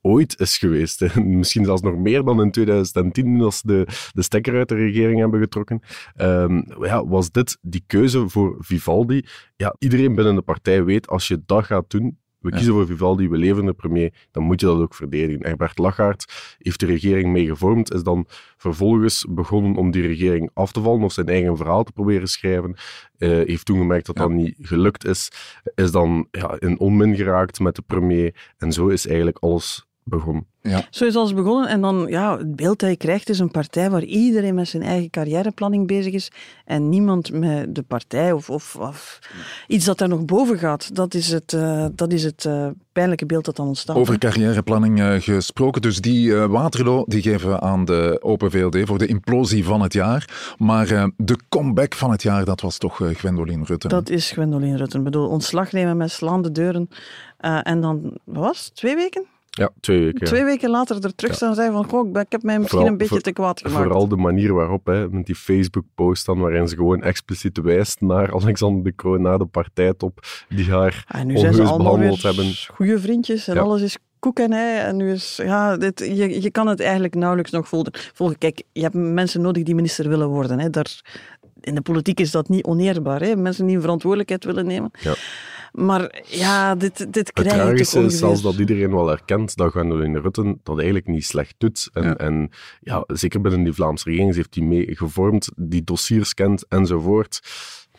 ooit 0.00 0.40
is 0.40 0.58
geweest. 0.58 1.14
Misschien 1.24 1.64
zelfs 1.64 1.82
nog 1.82 1.96
meer 1.96 2.24
dan 2.24 2.40
in 2.40 2.50
2010, 2.50 3.40
als 3.40 3.62
de, 3.62 3.86
de 4.12 4.22
stekker 4.22 4.56
uit 4.56 4.68
de 4.68 4.74
regering 4.74 5.18
hebben 5.18 5.40
getrokken. 5.40 5.80
Um, 6.16 6.64
ja, 6.80 7.06
was 7.06 7.30
dit 7.30 7.58
die 7.60 7.84
keuze 7.86 8.28
voor 8.28 8.56
Vivaldi? 8.58 9.24
Ja, 9.56 9.74
iedereen 9.78 10.14
binnen 10.14 10.34
de 10.34 10.42
partij 10.42 10.84
weet, 10.84 11.08
als 11.08 11.28
je 11.28 11.42
dat 11.46 11.64
gaat 11.64 11.90
doen, 11.90 12.18
we 12.40 12.50
kiezen 12.50 12.72
voor 12.72 12.86
Vivaldi, 12.86 13.28
we 13.28 13.36
leveren 13.36 13.64
de 13.64 13.72
premier, 13.72 14.12
dan 14.30 14.42
moet 14.42 14.60
je 14.60 14.66
dat 14.66 14.78
ook 14.78 14.94
verdedigen. 14.94 15.46
Herbert 15.46 15.78
Lachaert 15.78 16.56
heeft 16.58 16.80
de 16.80 16.86
regering 16.86 17.32
mee 17.32 17.46
gevormd, 17.46 17.92
is 17.92 18.02
dan 18.02 18.26
vervolgens 18.56 19.26
begonnen 19.28 19.76
om 19.76 19.90
die 19.90 20.06
regering 20.06 20.50
af 20.54 20.72
te 20.72 20.80
vallen 20.80 21.02
of 21.02 21.12
zijn 21.12 21.28
eigen 21.28 21.56
verhaal 21.56 21.84
te 21.84 21.92
proberen 21.92 22.28
schrijven. 22.28 22.76
Uh, 23.18 23.28
heeft 23.28 23.64
toen 23.64 23.78
gemerkt 23.78 24.06
dat 24.06 24.16
dat 24.16 24.30
niet 24.30 24.56
gelukt 24.60 25.04
is, 25.04 25.30
is 25.74 25.90
dan 25.90 26.28
ja, 26.30 26.56
in 26.58 26.78
onmin 26.78 27.16
geraakt 27.16 27.60
met 27.60 27.76
de 27.76 27.82
premier. 27.82 28.52
En 28.58 28.72
zo 28.72 28.88
is 28.88 29.06
eigenlijk 29.06 29.38
alles 29.38 29.88
begonnen. 30.10 30.46
Ja. 30.62 30.82
Zo 30.90 31.04
is 31.04 31.16
alles 31.16 31.34
begonnen. 31.34 31.68
En 31.68 31.80
dan, 31.80 32.06
ja, 32.08 32.38
het 32.38 32.56
beeld 32.56 32.78
dat 32.78 32.90
je 32.90 32.96
krijgt 32.96 33.28
is 33.28 33.38
een 33.38 33.50
partij 33.50 33.90
waar 33.90 34.02
iedereen 34.02 34.54
met 34.54 34.68
zijn 34.68 34.82
eigen 34.82 35.10
carrièreplanning 35.10 35.86
bezig 35.86 36.12
is 36.12 36.30
en 36.64 36.88
niemand 36.88 37.32
met 37.32 37.74
de 37.74 37.82
partij 37.82 38.32
of, 38.32 38.50
of, 38.50 38.76
of 38.76 39.18
iets 39.66 39.84
dat 39.84 39.98
daar 39.98 40.08
nog 40.08 40.24
boven 40.24 40.58
gaat. 40.58 40.94
Dat 40.94 41.14
is 41.14 41.30
het, 41.30 41.52
uh, 41.52 41.86
dat 41.94 42.12
is 42.12 42.24
het 42.24 42.44
uh, 42.44 42.66
pijnlijke 42.92 43.26
beeld 43.26 43.44
dat 43.44 43.56
dan 43.56 43.66
ontstaat. 43.66 43.96
Over 43.96 44.18
carrièreplanning 44.18 45.00
uh, 45.00 45.14
gesproken. 45.20 45.82
Dus 45.82 46.00
die 46.00 46.34
Waterloo 46.34 47.04
die 47.06 47.22
geven 47.22 47.50
we 47.50 47.60
aan 47.60 47.84
de 47.84 48.18
Open 48.22 48.50
VLD 48.50 48.76
voor 48.84 48.98
de 48.98 49.06
implosie 49.06 49.64
van 49.64 49.80
het 49.80 49.92
jaar. 49.92 50.52
Maar 50.58 51.10
de 51.16 51.38
comeback 51.48 51.94
van 51.94 52.10
het 52.10 52.22
jaar, 52.22 52.44
dat 52.44 52.60
was 52.60 52.78
toch 52.78 53.00
Gwendoline 53.12 53.64
Rutten? 53.64 53.90
Dat 53.90 54.08
is 54.08 54.30
Gwendoline 54.30 54.76
Rutten. 54.76 54.98
Ik 54.98 55.04
bedoel, 55.04 55.28
ontslag 55.28 55.72
nemen 55.72 55.96
met 55.96 56.10
slaande 56.10 56.52
deuren. 56.52 56.88
en 57.62 57.80
dan, 57.80 58.18
wat 58.24 58.44
was 58.44 58.64
het, 58.64 58.74
twee 58.74 58.94
weken? 58.94 59.24
Ja, 59.60 59.70
twee 59.80 60.04
weken. 60.04 60.26
Twee 60.26 60.44
weken 60.44 60.70
later 60.70 61.04
er 61.04 61.14
terug 61.14 61.34
staan 61.34 61.54
zijn 61.54 61.72
van, 61.72 61.84
goh, 61.84 62.20
ik 62.20 62.32
heb 62.32 62.42
mij 62.42 62.58
misschien 62.58 62.86
een 62.86 62.96
beetje 62.96 63.20
te 63.20 63.32
kwaad 63.32 63.60
gemaakt. 63.60 63.82
Vooral 63.82 64.08
de 64.08 64.16
manier 64.16 64.54
waarop, 64.54 64.86
hè, 64.86 65.08
met 65.10 65.26
die 65.26 65.34
Facebook-post 65.34 66.26
dan, 66.26 66.38
waarin 66.38 66.68
ze 66.68 66.76
gewoon 66.76 67.02
expliciet 67.02 67.58
wijst 67.60 68.00
naar 68.00 68.32
Alexander 68.40 68.84
de 68.84 68.94
Croo, 68.94 69.16
naar 69.16 69.38
de 69.38 69.46
partijtop, 69.46 70.20
die 70.48 70.70
haar 70.70 71.04
en 71.08 71.26
nu 71.26 71.36
zijn 71.36 71.54
ze 71.54 71.62
behandeld 71.62 72.22
hebben. 72.22 72.52
goede 72.72 73.00
vriendjes 73.00 73.48
en 73.48 73.58
alles 73.58 73.82
is 73.82 73.98
koek 74.18 74.38
en 74.38 74.52
ei. 74.52 74.78
En 74.78 74.96
nu 74.96 75.12
is, 75.12 75.40
ja, 75.42 75.76
dit, 75.76 75.98
je, 75.98 76.42
je 76.42 76.50
kan 76.50 76.66
het 76.66 76.80
eigenlijk 76.80 77.14
nauwelijks 77.14 77.50
nog 77.50 77.68
volgen. 77.68 78.38
Kijk, 78.38 78.62
je 78.72 78.82
hebt 78.82 78.94
mensen 78.94 79.40
nodig 79.40 79.62
die 79.62 79.74
minister 79.74 80.08
willen 80.08 80.28
worden. 80.28 80.58
Hè. 80.58 80.70
Daar, 80.70 81.00
in 81.60 81.74
de 81.74 81.80
politiek 81.80 82.20
is 82.20 82.30
dat 82.30 82.48
niet 82.48 82.64
oneerbaar. 82.64 83.20
Hè. 83.20 83.36
Mensen 83.36 83.66
die 83.66 83.74
een 83.74 83.80
verantwoordelijkheid 83.80 84.44
willen 84.44 84.66
nemen. 84.66 84.90
Ja. 85.00 85.14
Maar 85.72 86.22
ja, 86.26 86.74
dit, 86.74 87.12
dit 87.12 87.32
krijg 87.32 87.92
je 87.92 87.98
Het 87.98 88.10
is 88.12 88.18
zelfs 88.18 88.42
dat 88.42 88.54
iedereen 88.54 88.90
wel 88.90 89.10
erkent 89.10 89.56
dat 89.56 89.70
Gwendoline 89.70 90.20
Rutten 90.20 90.60
dat 90.62 90.76
eigenlijk 90.76 91.06
niet 91.06 91.24
slecht 91.24 91.54
doet. 91.58 91.90
En 91.92 92.04
ja. 92.04 92.16
en 92.16 92.50
ja, 92.80 93.04
zeker 93.06 93.40
binnen 93.40 93.62
die 93.62 93.72
Vlaamse 93.72 94.04
regering, 94.04 94.32
ze 94.32 94.38
heeft 94.38 94.52
die 94.52 94.64
mee 94.64 94.96
gevormd, 94.96 95.50
die 95.56 95.84
dossiers 95.84 96.34
kent 96.34 96.66
enzovoort. 96.68 97.40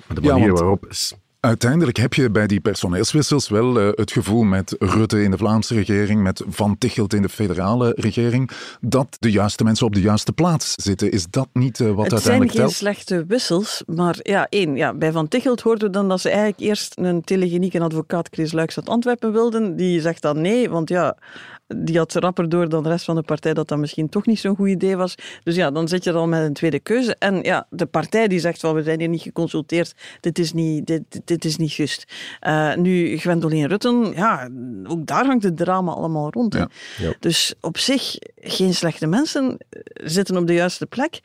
Maar 0.07 0.21
de 0.21 0.27
manier 0.27 0.53
waarop 0.53 0.85
is 0.87 1.13
Uiteindelijk 1.41 1.97
heb 1.97 2.13
je 2.13 2.29
bij 2.29 2.47
die 2.47 2.59
personeelswissels 2.59 3.49
wel 3.49 3.81
uh, 3.81 3.89
het 3.95 4.11
gevoel 4.11 4.43
met 4.43 4.75
Rutte 4.79 5.23
in 5.23 5.31
de 5.31 5.37
Vlaamse 5.37 5.73
regering, 5.73 6.21
met 6.21 6.43
Van 6.47 6.77
Tichelt 6.77 7.13
in 7.13 7.21
de 7.21 7.29
federale 7.29 7.93
regering, 7.95 8.51
dat 8.81 9.17
de 9.19 9.31
juiste 9.31 9.63
mensen 9.63 9.85
op 9.85 9.93
de 9.93 10.01
juiste 10.01 10.33
plaats 10.33 10.73
zitten. 10.75 11.11
Is 11.11 11.27
dat 11.29 11.47
niet 11.53 11.79
uh, 11.79 11.91
wat 11.91 12.03
het 12.03 12.13
uiteindelijk 12.13 12.51
telt? 12.51 12.69
Het 12.69 12.77
zijn 12.77 12.95
geen 12.95 13.03
slechte 13.05 13.25
wissels, 13.27 13.83
maar 13.85 14.17
ja, 14.21 14.47
één, 14.49 14.75
ja, 14.75 14.93
bij 14.93 15.11
Van 15.11 15.27
Tichelt 15.27 15.61
hoorden 15.61 15.87
we 15.87 15.93
dan 15.93 16.09
dat 16.09 16.21
ze 16.21 16.29
eigenlijk 16.29 16.59
eerst 16.59 16.97
een 16.97 17.21
telegeniek 17.21 17.73
en 17.73 17.81
advocaat 17.81 18.27
Chris 18.31 18.51
Luiks 18.51 18.77
uit 18.77 18.89
Antwerpen 18.89 19.31
wilden. 19.31 19.75
Die 19.75 20.01
zegt 20.01 20.21
dan 20.21 20.41
nee, 20.41 20.69
want 20.69 20.89
ja, 20.89 21.17
die 21.75 21.97
had 21.97 22.13
rapper 22.13 22.49
door 22.49 22.69
dan 22.69 22.83
de 22.83 22.89
rest 22.89 23.05
van 23.05 23.15
de 23.15 23.21
partij 23.21 23.53
dat 23.53 23.67
dat 23.67 23.77
misschien 23.77 24.09
toch 24.09 24.25
niet 24.25 24.39
zo'n 24.39 24.55
goed 24.55 24.67
idee 24.67 24.95
was. 24.95 25.15
Dus 25.43 25.55
ja, 25.55 25.71
dan 25.71 25.87
zit 25.87 26.03
je 26.03 26.11
dan 26.11 26.29
met 26.29 26.41
een 26.41 26.53
tweede 26.53 26.79
keuze. 26.79 27.15
En 27.19 27.41
ja, 27.41 27.67
de 27.69 27.85
partij 27.85 28.27
die 28.27 28.39
zegt 28.39 28.59
van 28.59 28.75
we 28.75 28.83
zijn 28.83 28.99
hier 28.99 29.09
niet 29.09 29.21
geconsulteerd, 29.21 29.93
dit 30.19 30.39
is 30.39 30.53
niet, 30.53 30.87
dit, 30.87 31.03
dit 31.25 31.30
is 31.39 31.57
niet 31.57 31.73
juist. 31.73 32.05
Uh, 32.47 32.75
nu, 32.75 33.17
Gwendoline 33.17 33.67
Rutten, 33.67 34.11
ja, 34.15 34.49
ook 34.83 35.05
daar 35.05 35.25
hangt 35.25 35.43
het 35.43 35.57
drama 35.57 35.91
allemaal 35.91 36.29
rond. 36.31 36.53
Ja, 36.53 36.69
ja. 36.97 37.13
Dus 37.19 37.53
op 37.61 37.77
zich 37.77 38.15
geen 38.35 38.73
slechte 38.73 39.07
mensen, 39.07 39.57
zitten 39.93 40.37
op 40.37 40.47
de 40.47 40.53
juiste 40.53 40.85
plek. 40.85 41.21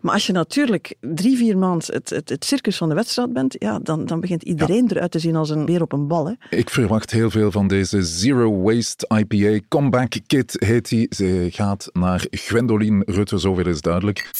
Maar 0.00 0.14
als 0.14 0.26
je 0.26 0.32
natuurlijk 0.32 0.94
drie, 1.00 1.36
vier 1.36 1.58
maanden 1.58 1.94
het, 1.94 2.10
het, 2.10 2.28
het, 2.28 2.44
circus 2.44 2.76
van 2.76 2.88
de 2.88 2.94
wedstrijd 2.94 3.32
bent, 3.32 3.56
ja, 3.58 3.78
dan, 3.78 4.06
dan 4.06 4.20
begint 4.20 4.42
iedereen 4.42 4.84
ja. 4.88 4.94
eruit 4.94 5.10
te 5.10 5.18
zien 5.18 5.36
als 5.36 5.50
een 5.50 5.66
weer 5.66 5.82
op 5.82 5.92
een 5.92 6.06
bal. 6.06 6.26
Hè. 6.26 6.56
Ik 6.56 6.70
verwacht 6.70 7.10
heel 7.10 7.30
veel 7.30 7.50
van 7.50 7.68
deze 7.68 8.02
Zero 8.02 8.60
Waste 8.60 9.08
IPA 9.16 9.60
Comeback 9.68 10.14
Kit, 10.26 10.56
heet 10.58 10.88
die. 10.88 11.06
Ze 11.10 11.48
gaat 11.52 11.88
naar 11.92 12.26
Gwendoline 12.30 13.02
Rutte, 13.06 13.38
zoveel 13.38 13.66
is 13.66 13.80
duidelijk. 13.80 14.30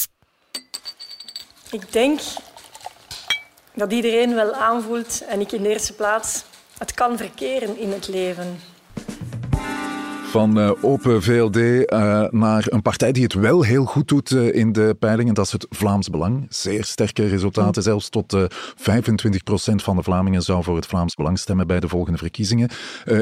Ik 1.71 1.93
denk 1.93 2.21
dat 3.76 3.92
iedereen 3.92 4.35
wel 4.35 4.52
aanvoelt, 4.52 5.25
en 5.28 5.40
ik 5.40 5.52
in 5.52 5.62
de 5.62 5.68
eerste 5.68 5.92
plaats, 5.92 6.45
het 6.78 6.95
kan 6.95 7.16
verkeren 7.16 7.78
in 7.78 7.92
het 7.92 8.09
leven. 8.09 8.61
Van 10.37 10.59
uh, 10.59 10.73
Open 10.81 11.23
VLD 11.23 11.57
uh, 11.57 11.85
naar 12.31 12.64
een 12.69 12.83
partij 12.83 13.12
die 13.12 13.23
het 13.23 13.33
wel 13.33 13.62
heel 13.62 13.85
goed 13.85 14.09
doet 14.09 14.31
uh, 14.31 14.55
in 14.55 14.73
de 14.73 14.97
peilingen. 14.99 15.35
Dat 15.35 15.47
is 15.47 15.52
het 15.52 15.66
Vlaams 15.71 16.11
Belang. 16.11 16.47
Zeer 16.49 16.85
sterke 16.85 17.26
resultaten. 17.26 17.83
Zelfs 17.83 18.09
tot 18.09 18.37
25% 18.37 18.47
van 19.75 19.97
de 19.97 20.02
Vlamingen 20.02 20.43
zou 20.43 20.62
voor 20.62 20.76
het 20.76 20.87
Vlaams 20.87 21.14
Belang 21.14 21.38
stemmen 21.38 21.66
bij 21.66 21.81
de 21.81 21.88
volgende 21.88 22.19
verkiezingen. 22.19 22.71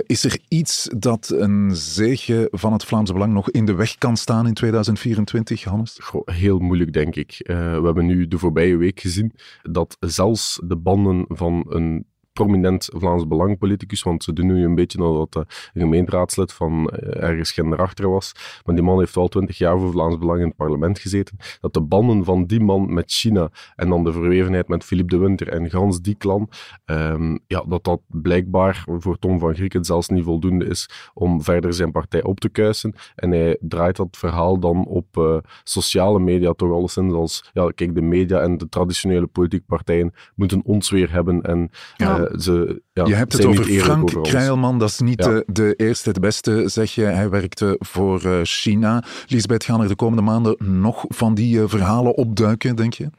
is 0.06 0.24
er 0.24 0.38
iets 0.48 0.88
dat 0.96 1.32
een 1.36 1.70
zege 1.76 2.48
van 2.50 2.72
het 2.72 2.84
Vlaams 2.84 3.12
Belang 3.12 3.32
nog 3.32 3.50
in 3.50 3.64
de 3.64 3.74
weg 3.74 3.94
kan 3.98 4.16
staan 4.16 4.46
in 4.46 4.54
2024, 4.54 5.64
Hannes? 5.64 5.98
Goh, 6.02 6.22
heel 6.24 6.58
moeilijk, 6.58 6.92
denk 6.92 7.16
ik. 7.16 7.34
we 7.46 7.82
hebben 7.84 8.06
nu 8.06 8.28
de 8.28 8.38
voorbije 8.38 8.76
week 8.76 9.00
gezien 9.00 9.32
dat 9.62 9.96
zelfs 10.00 10.60
de 10.64 10.76
banden 10.76 11.24
van 11.28 11.64
een 11.68 12.06
prominent 12.34 12.88
Vlaams 12.92 13.26
Belang-politicus, 13.26 14.02
want 14.02 14.24
ze 14.24 14.32
doen 14.32 14.46
nu 14.46 14.64
een 14.64 14.74
beetje 14.74 14.98
nadat 14.98 15.32
de 15.32 15.46
gemeenteraadslid 15.74 16.52
van 16.52 16.72
uh, 16.72 17.22
ergens 17.22 17.52
geen 17.52 17.72
erachter 17.72 18.10
was. 18.10 18.32
Maar 18.64 18.74
die 18.74 18.84
man 18.84 18.98
heeft 18.98 19.14
wel 19.14 19.28
twintig 19.28 19.58
jaar 19.58 19.78
voor 19.78 19.90
Vlaams 19.90 20.18
Belang 20.18 20.40
in 20.40 20.46
het 20.46 20.56
parlement 20.56 20.98
gezeten. 20.98 21.36
Dat 21.60 21.74
de 21.74 21.80
banden 21.80 22.24
van 22.24 22.46
die 22.46 22.60
man 22.60 22.94
met 22.94 23.10
China 23.12 23.50
en 23.76 23.88
dan 23.88 24.04
de 24.04 24.12
verwevenheid 24.12 24.68
met 24.68 24.84
Philippe 24.84 25.16
de 25.16 25.22
Winter 25.22 25.48
en 25.48 25.70
gans 25.70 26.00
die 26.00 26.14
klan, 26.14 26.48
um, 26.84 27.38
ja, 27.46 27.64
dat 27.68 27.84
dat 27.84 28.00
blijkbaar 28.06 28.84
voor 28.98 29.18
Tom 29.18 29.38
van 29.38 29.54
Grieken 29.54 29.84
zelfs 29.84 30.08
niet 30.08 30.24
voldoende 30.24 30.64
is 30.64 31.10
om 31.14 31.42
verder 31.42 31.74
zijn 31.74 31.92
partij 31.92 32.22
op 32.22 32.40
te 32.40 32.48
kuisen. 32.48 32.94
En 33.14 33.30
hij 33.30 33.56
draait 33.60 33.96
dat 33.96 34.16
verhaal 34.16 34.58
dan 34.58 34.86
op 34.86 35.16
uh, 35.16 35.36
sociale 35.64 36.18
media 36.18 36.52
toch 36.52 36.72
alleszins 36.72 37.12
als, 37.12 37.50
ja, 37.52 37.70
kijk, 37.74 37.94
de 37.94 38.02
media 38.02 38.40
en 38.40 38.58
de 38.58 38.68
traditionele 38.68 39.26
politieke 39.26 39.66
partijen 39.66 40.12
moeten 40.34 40.62
ons 40.64 40.90
weer 40.90 41.12
hebben 41.12 41.42
en 41.42 41.70
ja. 41.96 42.18
uh, 42.18 42.23
ze, 42.38 42.82
ja, 42.92 43.04
je 43.04 43.14
hebt 43.14 43.32
het 43.32 43.44
over 43.44 43.64
Frank 43.64 44.22
Krijlman, 44.22 44.78
dat 44.78 44.88
is 44.88 45.00
niet 45.00 45.24
ja. 45.24 45.30
de, 45.30 45.44
de, 45.46 45.74
eerste, 45.76 46.12
de 46.12 46.20
beste, 46.20 46.62
zeg 46.66 46.94
je. 46.94 47.02
Hij 47.02 47.30
werkte 47.30 47.76
voor 47.78 48.24
uh, 48.24 48.40
China. 48.42 49.04
Lisbeth, 49.26 49.64
gaan 49.64 49.80
er 49.80 49.88
de 49.88 49.96
komende 49.96 50.22
maanden 50.22 50.56
nog 50.80 51.04
van 51.08 51.34
die 51.34 51.58
uh, 51.58 51.64
verhalen 51.66 52.16
opduiken, 52.16 52.76
denk 52.76 52.94
je? 52.94 53.10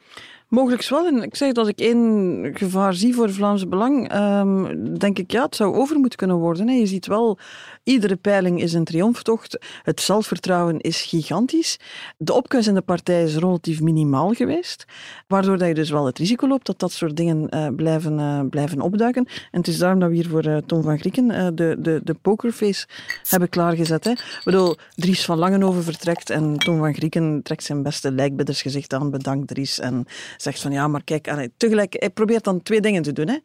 Mogelijk 0.47 0.87
wel. 0.87 1.05
En 1.05 1.23
ik 1.23 1.35
zeg 1.35 1.51
dat 1.51 1.67
ik 1.67 1.79
één 1.79 2.51
gevaar 2.53 2.93
zie 2.93 3.15
voor 3.15 3.31
Vlaams 3.31 3.67
Belang. 3.67 4.13
Um, 4.15 4.97
denk 4.99 5.19
ik, 5.19 5.31
ja, 5.31 5.43
het 5.43 5.55
zou 5.55 5.75
over 5.75 5.97
moeten 5.99 6.17
kunnen 6.17 6.37
worden. 6.37 6.67
Hè. 6.67 6.73
Je 6.73 6.85
ziet 6.85 7.07
wel, 7.07 7.37
iedere 7.85 8.15
peiling 8.15 8.61
is 8.61 8.73
een 8.73 8.83
triomftocht. 8.83 9.57
Het 9.83 10.01
zelfvertrouwen 10.01 10.79
is 10.79 11.01
gigantisch. 11.01 11.79
De 12.17 12.33
opkuis 12.33 12.67
in 12.67 12.73
de 12.73 12.81
partij 12.81 13.23
is 13.23 13.35
relatief 13.35 13.81
minimaal 13.81 14.33
geweest. 14.33 14.85
Waardoor 15.27 15.57
dat 15.57 15.67
je 15.67 15.73
dus 15.73 15.89
wel 15.89 16.05
het 16.05 16.17
risico 16.17 16.47
loopt 16.47 16.65
dat 16.65 16.79
dat 16.79 16.91
soort 16.91 17.17
dingen 17.17 17.47
uh, 17.49 17.67
blijven, 17.75 18.19
uh, 18.19 18.39
blijven 18.49 18.81
opduiken. 18.81 19.25
En 19.25 19.59
het 19.59 19.67
is 19.67 19.77
daarom 19.77 19.99
dat 19.99 20.09
we 20.09 20.15
hier 20.15 20.27
voor 20.27 20.45
uh, 20.45 20.57
Tom 20.57 20.83
van 20.83 20.99
Grieken 20.99 21.55
de, 21.55 21.75
de, 21.79 22.01
de 22.03 22.13
pokerface 22.13 22.87
hebben 23.29 23.49
klaargezet. 23.49 24.03
Hè. 24.03 24.11
Ik 24.11 24.41
bedoel, 24.43 24.75
Dries 24.95 25.25
van 25.25 25.37
Langenhoven 25.37 25.83
vertrekt 25.83 26.29
en 26.29 26.57
Tom 26.57 26.77
van 26.77 26.93
Grieken 26.93 27.41
trekt 27.43 27.63
zijn 27.63 27.83
beste 27.83 28.11
lijkbiddersgezicht 28.11 28.93
aan. 28.93 29.11
Bedankt 29.11 29.47
Dries. 29.47 29.79
En 29.79 30.05
zegt 30.37 30.61
van 30.61 30.71
ja, 30.71 30.87
maar 30.87 31.03
kijk, 31.03 31.29
allee, 31.29 31.51
tegelijk, 31.57 31.95
hij 31.99 32.09
probeert 32.09 32.43
dan 32.43 32.63
twee 32.63 32.81
dingen 32.81 33.01
te 33.01 33.13
doen. 33.13 33.27
Hè. 33.27 33.37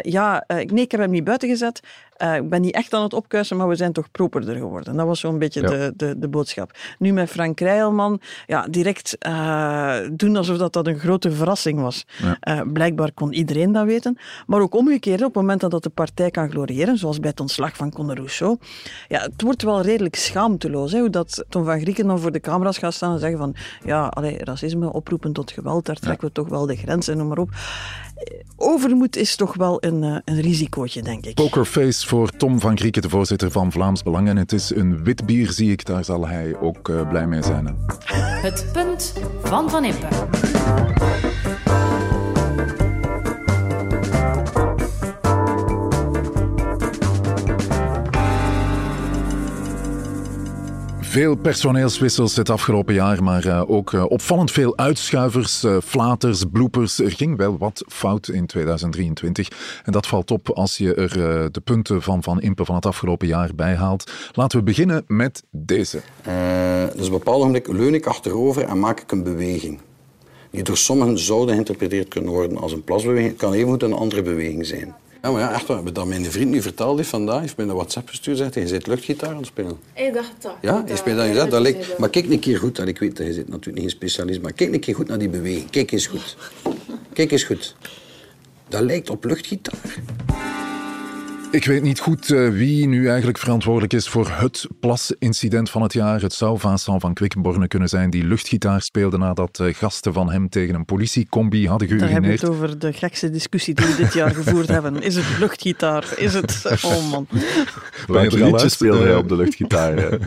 Ja, 0.00 0.48
ik 0.48 0.90
heb 0.90 1.00
hem 1.00 1.10
niet 1.10 1.24
buiten 1.24 1.48
gezet. 1.48 1.80
Uh, 2.22 2.36
ik 2.36 2.48
ben 2.48 2.60
niet 2.60 2.74
echt 2.74 2.94
aan 2.94 3.02
het 3.02 3.12
opkuisen, 3.12 3.56
maar 3.56 3.68
we 3.68 3.76
zijn 3.76 3.92
toch 3.92 4.10
properder 4.10 4.56
geworden. 4.56 4.96
Dat 4.96 5.06
was 5.06 5.20
zo'n 5.20 5.38
beetje 5.38 5.60
ja. 5.60 5.68
de, 5.68 5.92
de, 5.96 6.18
de 6.18 6.28
boodschap. 6.28 6.76
Nu 6.98 7.12
met 7.12 7.30
Frank 7.30 7.60
Rijlman, 7.60 8.20
ja, 8.46 8.66
direct 8.70 9.16
doen 10.12 10.36
alsof 10.36 10.56
dat, 10.56 10.72
dat 10.72 10.86
een 10.86 10.98
grote 10.98 11.32
verrassing 11.32 11.80
was. 11.80 12.06
Ja. 12.40 12.64
blijkbaar 12.64 13.12
kon 13.12 13.32
iedereen 13.32 13.72
dat 13.72 13.84
weten. 13.84 14.18
Maar 14.46 14.60
ook 14.60 14.74
omgekeerd, 14.74 15.20
op 15.20 15.26
het 15.26 15.34
moment 15.34 15.60
dat 15.60 15.82
de 15.82 15.90
partij 15.90 16.30
kan 16.30 16.50
gloriëren, 16.50 16.98
zoals 16.98 17.20
bij 17.20 17.30
het 17.30 17.40
ontslag 17.40 17.76
van 17.76 17.90
Conor 17.92 18.16
Rousseau, 18.16 18.58
ja, 19.08 19.20
het 19.20 19.42
wordt 19.42 19.62
wel 19.62 19.80
redelijk 19.80 20.16
schaamteloos. 20.16 20.92
Hè, 20.92 20.98
hoe 20.98 21.10
dat 21.10 21.44
Tom 21.48 21.64
van 21.64 21.80
Grieken 21.80 22.06
dan 22.06 22.18
voor 22.18 22.32
de 22.32 22.40
camera's 22.40 22.78
gaat 22.78 22.94
staan 22.94 23.12
en 23.12 23.18
zeggen 23.18 23.38
van 23.38 23.54
ja, 23.84 24.06
allee, 24.06 24.44
racisme, 24.44 24.92
oproepen 24.92 25.32
tot 25.32 25.50
geweld, 25.50 25.86
daar 25.86 25.96
trekken 25.96 26.28
we 26.28 26.34
toch 26.34 26.48
wel 26.48 26.66
de 26.66 26.76
grenzen, 26.76 27.16
noem 27.16 27.28
maar 27.28 27.38
op. 27.38 27.50
Overmoed 28.56 29.16
is 29.16 29.36
toch 29.36 29.54
wel 29.54 29.76
een, 29.84 30.02
een 30.02 30.40
risicootje, 30.40 31.02
denk 31.02 31.26
ik. 31.26 31.34
Pokerface 31.34 32.06
voor 32.06 32.30
Tom 32.30 32.60
van 32.60 32.78
Grieken, 32.78 33.02
de 33.02 33.08
voorzitter 33.08 33.50
van 33.50 33.72
Vlaams 33.72 34.02
Belang. 34.02 34.28
En 34.28 34.36
het 34.36 34.52
is 34.52 34.74
een 34.74 35.04
wit 35.04 35.26
bier, 35.26 35.50
zie 35.52 35.72
ik. 35.72 35.84
Daar 35.84 36.04
zal 36.04 36.26
hij 36.26 36.56
ook 36.60 36.88
uh, 36.88 37.08
blij 37.08 37.26
mee 37.26 37.42
zijn. 37.42 37.76
Het 38.42 38.66
punt 38.72 39.12
van 39.42 39.70
Van 39.70 39.84
Impe. 39.84 40.06
Veel 51.18 51.36
personeelswissels 51.36 52.36
het 52.36 52.50
afgelopen 52.50 52.94
jaar, 52.94 53.22
maar 53.22 53.46
uh, 53.46 53.70
ook 53.70 53.92
uh, 53.92 54.04
opvallend 54.08 54.50
veel 54.50 54.76
uitschuivers, 54.76 55.64
uh, 55.64 55.76
flaters, 55.84 56.44
bloepers. 56.52 56.98
Er 56.98 57.10
ging 57.10 57.36
wel 57.36 57.58
wat 57.58 57.84
fout 57.88 58.28
in 58.28 58.46
2023. 58.46 59.48
En 59.84 59.92
dat 59.92 60.06
valt 60.06 60.30
op 60.30 60.50
als 60.50 60.76
je 60.76 60.94
er 60.94 61.12
de 61.52 61.60
punten 61.60 62.02
van 62.02 62.22
Van 62.22 62.40
Impe 62.40 62.64
van 62.64 62.74
het 62.74 62.86
afgelopen 62.86 63.26
jaar 63.26 63.54
bijhaalt. 63.54 64.12
Laten 64.32 64.58
we 64.58 64.64
beginnen 64.64 65.04
met 65.06 65.42
deze. 65.50 66.00
dus 66.96 67.06
op 67.06 67.12
een 67.12 67.18
bepaald 67.18 67.42
moment 67.42 67.66
leun 67.66 67.94
ik 67.94 68.06
achterover 68.06 68.62
en 68.62 68.78
maak 68.78 69.00
ik 69.00 69.12
een 69.12 69.22
beweging. 69.22 69.78
Die 70.50 70.62
door 70.62 70.76
sommigen 70.76 71.18
zouden 71.18 71.54
geïnterpreteerd 71.54 72.08
kunnen 72.08 72.32
worden 72.32 72.58
als 72.58 72.72
een 72.72 72.84
plasbeweging. 72.84 73.30
Het 73.30 73.40
kan 73.40 73.52
even 73.52 73.84
een 73.84 73.92
andere 73.92 74.22
beweging 74.22 74.66
zijn. 74.66 74.94
Ja, 75.22 75.30
maar 75.30 75.40
ja, 75.40 75.52
echt 75.52 75.66
waar. 75.66 75.92
Dat 75.92 76.06
mijn 76.06 76.24
vriend 76.24 76.50
nu 76.50 76.62
verteld 76.62 76.96
heeft 76.96 77.08
vandaag, 77.08 77.40
heeft 77.40 77.56
mij 77.56 77.66
een 77.66 77.74
WhatsApp 77.74 78.08
gestuurd, 78.08 78.36
zegt 78.36 78.54
hij, 78.54 78.62
je 78.62 78.68
zit 78.68 78.86
luchtgitaar 78.86 79.30
aan 79.30 79.36
het 79.36 79.46
spelen. 79.46 79.78
Ik 79.94 80.14
dacht 80.14 80.32
dat. 80.40 80.54
Ja, 80.60 80.84
je 80.86 80.96
speelt 80.96 81.16
dat 81.16 81.26
gezegd. 81.26 81.50
Dat 81.50 81.60
lijkt... 81.60 81.98
Maar 81.98 82.10
kijk 82.10 82.30
een 82.30 82.38
keer 82.38 82.58
goed, 82.58 82.78
ik 82.78 82.98
weet 82.98 83.16
dat 83.16 83.26
je 83.26 83.32
zit 83.32 83.48
natuurlijk 83.48 83.76
niet 83.76 83.84
een 83.84 83.90
specialist, 83.90 84.40
maar 84.40 84.52
kijk 84.52 84.72
een 84.72 84.80
keer 84.80 84.94
goed 84.94 85.08
naar 85.08 85.18
die 85.18 85.28
beweging. 85.28 85.70
Kijk 85.70 85.92
eens 85.92 86.06
goed. 86.06 86.36
Kijk 87.12 87.30
eens 87.30 87.44
goed. 87.44 87.74
Dat 88.68 88.82
lijkt 88.82 89.10
op 89.10 89.24
luchtgitaar. 89.24 89.96
Ik 91.50 91.64
weet 91.64 91.82
niet 91.82 92.00
goed 92.00 92.28
uh, 92.28 92.48
wie 92.48 92.86
nu 92.86 93.08
eigenlijk 93.08 93.38
verantwoordelijk 93.38 93.92
is 93.92 94.08
voor 94.08 94.28
het 94.30 94.66
plasincident 94.80 95.70
van 95.70 95.82
het 95.82 95.92
jaar. 95.92 96.20
Het 96.20 96.32
zou 96.32 96.58
Vincent 96.58 97.00
van 97.00 97.14
Quickenborne 97.14 97.68
kunnen 97.68 97.88
zijn 97.88 98.10
die 98.10 98.24
luchtgitaar 98.24 98.82
speelde 98.82 99.18
nadat 99.18 99.58
uh, 99.62 99.74
gasten 99.74 100.12
van 100.12 100.30
hem 100.30 100.48
tegen 100.48 100.74
een 100.74 100.84
politiecombi 100.84 101.68
hadden 101.68 101.88
geurineerd. 101.88 102.12
Daar 102.14 102.22
hebben 102.22 102.40
we 102.40 102.46
het 102.46 102.56
over 102.56 102.78
de 102.78 102.92
gekste 102.92 103.30
discussie 103.30 103.74
die 103.74 103.86
we 103.86 103.96
dit 103.96 104.12
jaar 104.12 104.34
gevoerd 104.34 104.68
hebben. 104.76 105.02
Is 105.02 105.16
het 105.16 105.24
luchtgitaar? 105.38 106.12
Is 106.16 106.34
het... 106.34 106.78
Oh 106.84 107.10
man. 107.10 107.26
Welke 108.06 108.44
liedjes 108.44 108.72
speelde 108.72 109.04
hij 109.04 109.16
op 109.16 109.28
de 109.28 109.36
luchtgitaar? 109.36 110.18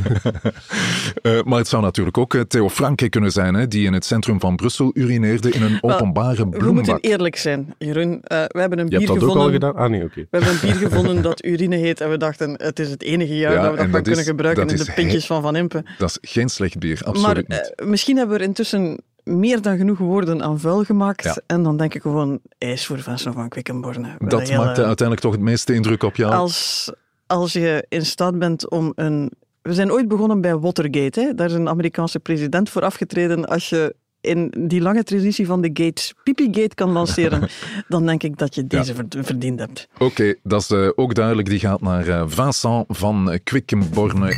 uh, 1.21 1.41
maar 1.49 1.57
het 1.57 1.67
zou 1.67 1.83
natuurlijk 1.83 2.17
ook 2.17 2.35
Theo 2.47 2.69
Franke 2.69 3.09
kunnen 3.09 3.31
zijn, 3.31 3.53
hè, 3.53 3.67
die 3.67 3.85
in 3.85 3.93
het 3.93 4.05
centrum 4.05 4.39
van 4.39 4.55
Brussel 4.55 4.91
urineerde 4.93 5.51
in 5.51 5.61
een 5.61 5.77
openbare 5.81 6.35
bloembak. 6.35 6.61
We 6.61 6.71
moeten 6.71 6.99
eerlijk 6.99 7.35
zijn, 7.35 7.73
Jeroen. 7.77 8.19
we 8.21 8.59
hebben 8.59 8.79
een 8.79 8.89
Je 8.89 8.97
bier 8.97 9.07
hebt 9.07 9.07
dat 9.07 9.17
gevonden. 9.17 9.41
ook 9.41 9.47
al 9.47 9.51
gedaan? 9.51 9.75
Ah 9.75 9.89
nee, 9.89 10.03
oké. 10.03 10.19
Okay. 10.19 10.27
We 10.29 10.37
hebben 10.37 10.53
een 10.53 10.59
bier 10.79 10.87
gevonden 10.87 11.09
dat 11.29 11.45
urine 11.45 11.75
heet. 11.75 12.01
En 12.01 12.09
we 12.09 12.17
dachten, 12.17 12.53
het 12.57 12.79
is 12.79 12.89
het 12.89 13.03
enige 13.03 13.37
jaar 13.37 13.53
ja, 13.53 13.61
dat 13.61 13.71
we 13.71 13.77
dat, 13.77 13.91
dat 13.91 14.01
kunnen 14.01 14.19
is, 14.19 14.27
gebruiken 14.27 14.67
in 14.67 14.75
de 14.75 14.91
pintjes 14.95 15.25
van 15.25 15.41
Van 15.41 15.55
Impe. 15.55 15.83
Dat 15.97 16.09
is 16.09 16.31
geen 16.31 16.49
slecht 16.49 16.79
bier, 16.79 17.01
absoluut 17.03 17.47
maar, 17.47 17.59
niet. 17.59 17.73
Uh, 17.75 17.87
misschien 17.87 18.17
hebben 18.17 18.35
we 18.35 18.41
er 18.41 18.47
intussen 18.47 18.99
meer 19.23 19.61
dan 19.61 19.77
genoeg 19.77 19.97
woorden 19.97 20.43
aan 20.43 20.59
vuil 20.59 20.83
gemaakt. 20.83 21.23
Ja. 21.23 21.37
En 21.45 21.63
dan 21.63 21.77
denk 21.77 21.93
ik 21.93 22.01
gewoon, 22.01 22.39
ijs 22.57 22.85
voor 22.85 22.99
Vincent 22.99 23.35
van 23.35 23.49
Quickenborne. 23.49 24.15
Dat 24.19 24.41
hele, 24.41 24.63
maakte 24.63 24.85
uiteindelijk 24.85 25.19
toch 25.19 25.31
het 25.31 25.41
meeste 25.41 25.73
indruk 25.73 26.03
op 26.03 26.15
jou? 26.15 26.33
Als, 26.33 26.91
als 27.27 27.53
je 27.53 27.85
in 27.89 28.05
staat 28.05 28.39
bent 28.39 28.69
om 28.69 28.91
een... 28.95 29.31
We 29.61 29.73
zijn 29.73 29.91
ooit 29.91 30.07
begonnen 30.07 30.41
bij 30.41 30.57
Watergate. 30.57 31.19
Hè? 31.19 31.33
Daar 31.33 31.47
is 31.47 31.53
een 31.53 31.69
Amerikaanse 31.69 32.19
president 32.19 32.69
voor 32.69 32.81
afgetreden. 32.81 33.45
Als 33.45 33.69
je 33.69 33.95
in 34.21 34.53
die 34.57 34.81
lange 34.81 35.03
traditie 35.03 35.45
van 35.45 35.61
de 35.61 35.69
gates 35.73 36.13
Pipi-gate 36.23 36.75
kan 36.75 36.91
lanceren, 36.91 37.49
dan 37.87 38.05
denk 38.05 38.23
ik 38.23 38.37
dat 38.37 38.55
je 38.55 38.67
deze 38.67 38.93
ja. 39.09 39.23
verdiend 39.23 39.59
hebt. 39.59 39.87
Oké, 39.93 40.03
okay, 40.03 40.39
dat 40.43 40.61
is 40.61 40.71
uh, 40.71 40.89
ook 40.95 41.13
duidelijk. 41.15 41.49
Die 41.49 41.59
gaat 41.59 41.81
naar 41.81 42.07
uh, 42.07 42.23
Vincent 42.27 42.85
van 42.89 43.39
Quickenborne. 43.43 44.33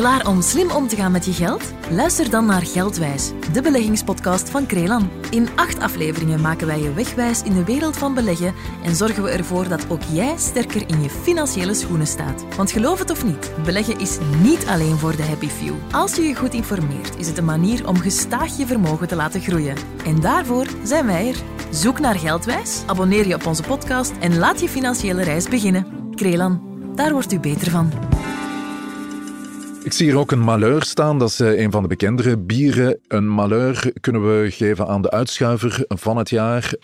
Klaar 0.00 0.26
om 0.26 0.42
slim 0.42 0.70
om 0.70 0.88
te 0.88 0.96
gaan 0.96 1.12
met 1.12 1.24
je 1.24 1.32
geld? 1.32 1.72
Luister 1.90 2.30
dan 2.30 2.46
naar 2.46 2.66
Geldwijs, 2.66 3.32
de 3.52 3.62
beleggingspodcast 3.62 4.50
van 4.50 4.66
Krelan. 4.66 5.10
In 5.30 5.48
acht 5.56 5.80
afleveringen 5.80 6.40
maken 6.40 6.66
wij 6.66 6.80
je 6.80 6.92
wegwijs 6.92 7.42
in 7.42 7.54
de 7.54 7.64
wereld 7.64 7.96
van 7.96 8.14
beleggen 8.14 8.54
en 8.84 8.96
zorgen 8.96 9.22
we 9.22 9.30
ervoor 9.30 9.68
dat 9.68 9.90
ook 9.90 10.02
jij 10.12 10.34
sterker 10.36 10.88
in 10.88 11.02
je 11.02 11.10
financiële 11.10 11.74
schoenen 11.74 12.06
staat. 12.06 12.44
Want 12.56 12.70
geloof 12.70 12.98
het 12.98 13.10
of 13.10 13.24
niet, 13.24 13.52
beleggen 13.64 13.98
is 13.98 14.18
niet 14.42 14.66
alleen 14.66 14.96
voor 14.98 15.16
de 15.16 15.22
happy 15.22 15.48
few. 15.48 15.74
Als 15.92 16.14
je 16.16 16.22
je 16.22 16.34
goed 16.34 16.54
informeert, 16.54 17.16
is 17.16 17.26
het 17.26 17.38
een 17.38 17.44
manier 17.44 17.88
om 17.88 17.96
gestaag 17.96 18.56
je 18.56 18.66
vermogen 18.66 19.08
te 19.08 19.16
laten 19.16 19.40
groeien. 19.40 19.76
En 20.04 20.20
daarvoor 20.20 20.66
zijn 20.84 21.06
wij 21.06 21.28
er. 21.28 21.36
Zoek 21.70 21.98
naar 21.98 22.18
Geldwijs, 22.18 22.82
abonneer 22.86 23.26
je 23.26 23.34
op 23.34 23.46
onze 23.46 23.62
podcast 23.62 24.12
en 24.20 24.38
laat 24.38 24.60
je 24.60 24.68
financiële 24.68 25.22
reis 25.22 25.48
beginnen. 25.48 25.86
Krelan, 26.14 26.62
daar 26.94 27.12
wordt 27.12 27.32
u 27.32 27.40
beter 27.40 27.70
van. 27.70 28.09
Ik 29.82 29.92
zie 29.92 30.06
hier 30.06 30.18
ook 30.18 30.30
een 30.30 30.40
malheur 30.40 30.82
staan. 30.82 31.18
Dat 31.18 31.28
is 31.28 31.38
een 31.38 31.70
van 31.70 31.82
de 31.82 31.88
bekendere 31.88 32.38
bieren. 32.38 32.98
Een 33.08 33.28
malheur 33.28 33.92
kunnen 34.00 34.22
we 34.22 34.50
geven 34.50 34.88
aan 34.88 35.02
de 35.02 35.10
uitschuiver 35.10 35.84
van 35.88 36.16
het 36.16 36.30
jaar. 36.30 36.74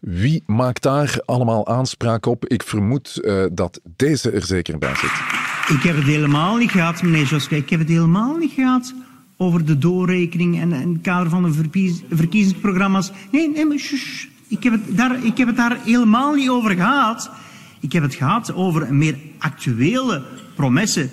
Wie 0.00 0.42
maakt 0.46 0.82
daar 0.82 1.20
allemaal 1.24 1.66
aanspraak 1.66 2.26
op? 2.26 2.46
Ik 2.46 2.62
vermoed 2.62 3.20
uh, 3.22 3.44
dat 3.52 3.80
deze 3.96 4.30
er 4.30 4.42
zeker 4.42 4.78
bij 4.78 4.94
zit. 4.94 5.10
Ik 5.76 5.82
heb 5.82 5.96
het 5.96 6.04
helemaal 6.04 6.56
niet 6.56 6.70
gehad, 6.70 7.02
meneer 7.02 7.24
Joske. 7.24 7.56
Ik 7.56 7.70
heb 7.70 7.78
het 7.78 7.88
helemaal 7.88 8.36
niet 8.36 8.52
gehad 8.52 8.94
over 9.36 9.64
de 9.64 9.78
doorrekening 9.78 10.60
en, 10.60 10.70
het 10.72 11.00
kader 11.02 11.30
van 11.30 11.42
de 11.42 11.52
verkiezingsprogramma's. 12.10 13.12
Nee, 13.30 13.50
nee, 13.50 13.66
maar 13.66 13.78
shush. 13.78 14.26
Ik 14.48 14.62
heb, 14.62 14.72
het 14.72 14.96
daar, 14.96 15.24
ik 15.24 15.38
heb 15.38 15.46
het 15.46 15.56
daar 15.56 15.78
helemaal 15.84 16.34
niet 16.34 16.48
over 16.48 16.70
gehad. 16.70 17.30
Ik 17.80 17.92
heb 17.92 18.02
het 18.02 18.14
gehad 18.14 18.54
over 18.54 18.82
een 18.82 18.98
meer 18.98 19.16
actuele 19.38 20.22
promesse 20.54 21.08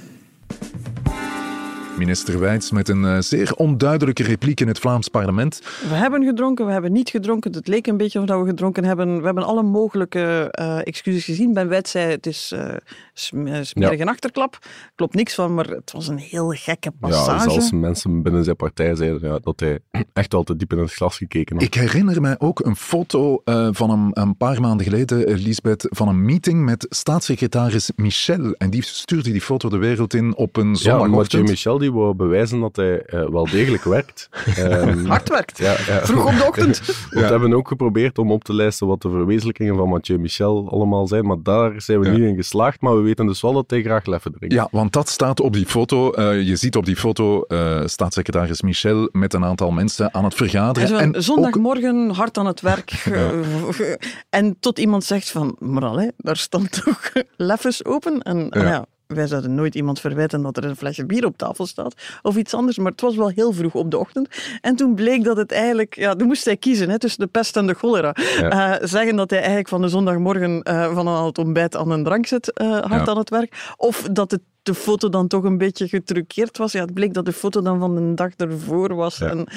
Minister 1.98 2.40
Wijts 2.40 2.72
met 2.72 2.90
een 2.90 3.04
uh, 3.04 3.20
zeer 3.20 3.54
onduidelijke 3.56 4.24
repliek 4.24 4.60
in 4.60 4.68
het 4.68 4.80
Vlaams 4.80 5.08
parlement. 5.08 5.62
We 5.90 5.96
hebben 5.96 6.24
gedronken, 6.24 6.66
we 6.66 6.72
hebben 6.72 6.92
niet 6.92 7.10
gedronken. 7.10 7.52
Het 7.52 7.68
leek 7.68 7.88
een 7.88 7.98
beetje 7.98 8.20
of 8.20 8.26
we 8.26 8.46
gedronken 8.46 8.84
hebben. 8.84 9.18
We 9.20 9.26
hebben 9.26 9.44
alle 9.44 9.64
mogelijke 9.64 10.56
uh, 10.60 10.88
excuses 10.88 11.24
gezien. 11.24 11.54
Ben 11.54 11.68
Wijts 11.68 11.92
zei 11.92 12.12
het 12.12 12.26
is 12.26 12.54
uh, 12.56 12.74
smerig 13.14 13.72
ja. 13.74 13.92
een 13.92 14.08
achterklap. 14.08 14.58
Klopt 14.96 15.16
niks 15.16 15.36
van, 15.36 15.54
maar 15.54 15.68
het 15.68 15.92
was 15.92 16.08
een 16.08 16.18
heel 16.18 16.50
gekke 16.50 16.92
passage. 17.00 17.46
Ja, 17.46 17.52
zelfs 17.52 17.72
mensen 17.72 18.22
binnen 18.22 18.44
zijn 18.44 18.56
partij 18.56 18.96
zeiden 18.96 19.30
ja, 19.30 19.40
dat 19.40 19.60
hij 19.60 19.80
echt 20.14 20.34
al 20.34 20.44
te 20.44 20.56
diep 20.56 20.72
in 20.72 20.80
het 20.80 20.94
glas 20.94 21.18
gekeken 21.18 21.56
had. 21.56 21.66
Ik 21.66 21.74
herinner 21.74 22.22
mij 22.22 22.36
ook 22.40 22.60
een 22.66 22.76
foto 22.76 23.42
van 23.72 23.90
een, 23.90 24.10
een 24.14 24.38
paar 24.38 24.62
maanden 24.62 24.86
geleden, 24.86 25.40
Lisbeth, 25.40 25.88
van 25.90 26.08
een 26.08 26.26
meeting 26.26 26.66
met 26.66 26.86
staatssecretaris 26.90 27.92
Michel. 27.96 28.54
En 28.54 28.70
die 28.70 28.84
stuurde 28.84 29.32
die 29.32 29.42
foto 29.42 29.70
de 29.70 29.78
wereld 29.78 30.14
in 30.14 30.36
op 30.36 30.58
een 30.58 30.76
zondagochtend. 30.76 31.48
Ja, 31.48 31.52
Michel 31.52 31.78
die 31.78 31.91
wou 31.92 32.14
bewijzen 32.14 32.60
dat 32.60 32.76
hij 32.76 33.04
uh, 33.14 33.30
wel 33.30 33.46
degelijk 33.46 33.84
werkt. 33.84 34.30
Um, 34.58 35.06
Hard 35.12 35.30
werkt. 35.30 35.58
Ja, 35.58 35.72
ja. 35.72 36.06
Vroeg 36.06 36.26
op 36.26 36.38
de 36.38 36.46
ochtend. 36.48 36.82
We 37.10 37.20
hebben 37.20 37.54
ook 37.54 37.68
geprobeerd 37.68 38.18
om 38.18 38.32
op 38.32 38.44
te 38.44 38.54
lijsten 38.54 38.88
wat 38.88 39.02
de 39.02 39.10
verwezenlijkingen 39.10 39.76
van 39.76 39.90
Mathieu 39.90 40.20
Michel 40.20 40.70
allemaal 40.70 41.08
zijn, 41.08 41.26
maar 41.26 41.38
daar 41.44 41.82
zijn 41.82 42.00
we 42.00 42.10
niet 42.10 42.20
in 42.20 42.36
geslaagd. 42.36 42.82
Maar 42.82 42.96
we 42.96 43.02
weten 43.02 43.28
dus 43.28 43.42
wel 43.42 43.54
dat 43.54 43.70
hij 43.70 43.82
graag 43.82 44.06
leffen 44.06 44.32
drinkt. 44.32 44.56
Ja, 44.56 44.68
want 44.72 44.94
dat 44.94 45.10
staat 45.10 45.40
op 45.40 45.54
die 45.54 45.66
foto. 45.66 46.12
Uh, 46.16 46.42
je 46.42 46.56
ziet 46.56 46.76
op 46.76 46.86
die 46.86 46.96
foto 46.96 47.44
uh, 47.48 47.82
staatssecretaris 47.86 48.62
Michel 48.62 49.10
met 49.12 49.34
een 49.34 49.46
aantal 49.46 49.72
mensen 49.72 50.14
aan 50.14 50.24
het 50.24 50.34
vergaderen. 50.34 51.00
En 51.00 51.24
zondagmorgen 51.24 52.10
ook... 52.10 52.16
hard 52.16 52.38
aan 52.38 52.46
het 52.46 52.62
werk. 52.62 52.92
en 54.30 54.56
tot 54.60 54.80
iemand 54.80 55.04
zegt 55.04 55.32
van, 55.32 55.56
maar 55.60 56.12
daar 56.18 56.38
stond 56.38 56.84
toch 56.84 57.12
leffens 57.36 57.86
open. 57.86 58.22
En 58.22 58.48
ja 58.50 58.86
wij 59.14 59.28
zouden 59.28 59.56
nooit 59.56 59.76
iemand 59.76 60.00
verwijten 60.00 60.42
dat 60.42 60.58
er 60.58 60.66
een 60.66 60.76
flesje 60.76 61.06
bier 61.06 61.26
op 61.26 61.38
tafel 61.38 61.66
staat 61.66 61.94
of 62.22 62.36
iets 62.36 62.54
anders, 62.54 62.78
maar 62.78 62.92
het 62.92 63.02
was 63.02 63.16
wel 63.16 63.30
heel 63.30 63.54
vroeg 63.54 63.74
op 63.74 63.92
de 63.92 63.98
ochtend. 63.98 64.28
En 64.62 64.76
toen 64.76 64.96
bleek 64.96 65.24
dat 65.24 65.38
het 65.38 65.52
eigenlijk, 65.52 65.96
ja, 65.96 66.16
toen 66.16 66.28
moest 66.28 66.46
hij 66.46 66.58
kiezen 66.58 66.90
hè, 66.90 67.00
tussen 67.00 67.20
de 67.20 67.28
pest 67.28 67.58
en 67.58 67.68
de 67.68 67.74
cholera. 67.74 68.16
Ja. 68.40 68.80
Uh, 68.80 68.88
zeggen 68.88 69.16
dat 69.16 69.30
hij 69.30 69.40
eigenlijk 69.40 69.70
van 69.70 69.82
de 69.82 69.88
zondagmorgen 69.88 70.62
uh, 70.70 70.94
van 70.94 71.08
aan 71.08 71.26
het 71.26 71.38
ontbijt 71.38 71.76
aan 71.76 71.92
een 71.92 72.04
drank 72.04 72.26
zit, 72.26 72.52
uh, 72.62 72.68
hard 72.68 73.06
ja. 73.06 73.06
aan 73.06 73.18
het 73.18 73.30
werk, 73.30 73.74
of 73.78 74.02
dat 74.12 74.32
het 74.32 74.42
de 74.64 74.74
foto 74.74 75.10
dan 75.10 75.28
toch 75.28 75.44
een 75.44 75.58
beetje 75.58 75.88
getruckeerd 75.88 76.58
was. 76.58 76.72
Ja, 76.72 76.82
het 76.82 76.94
bleek 76.94 77.14
dat 77.14 77.26
de 77.26 77.34
foto 77.34 77.62
dan 77.62 77.80
van 77.80 77.96
de 77.96 78.14
dag 78.14 78.32
ervoor 78.36 78.96
was. 78.96 79.18
Ja. 79.18 79.30
En 79.30 79.48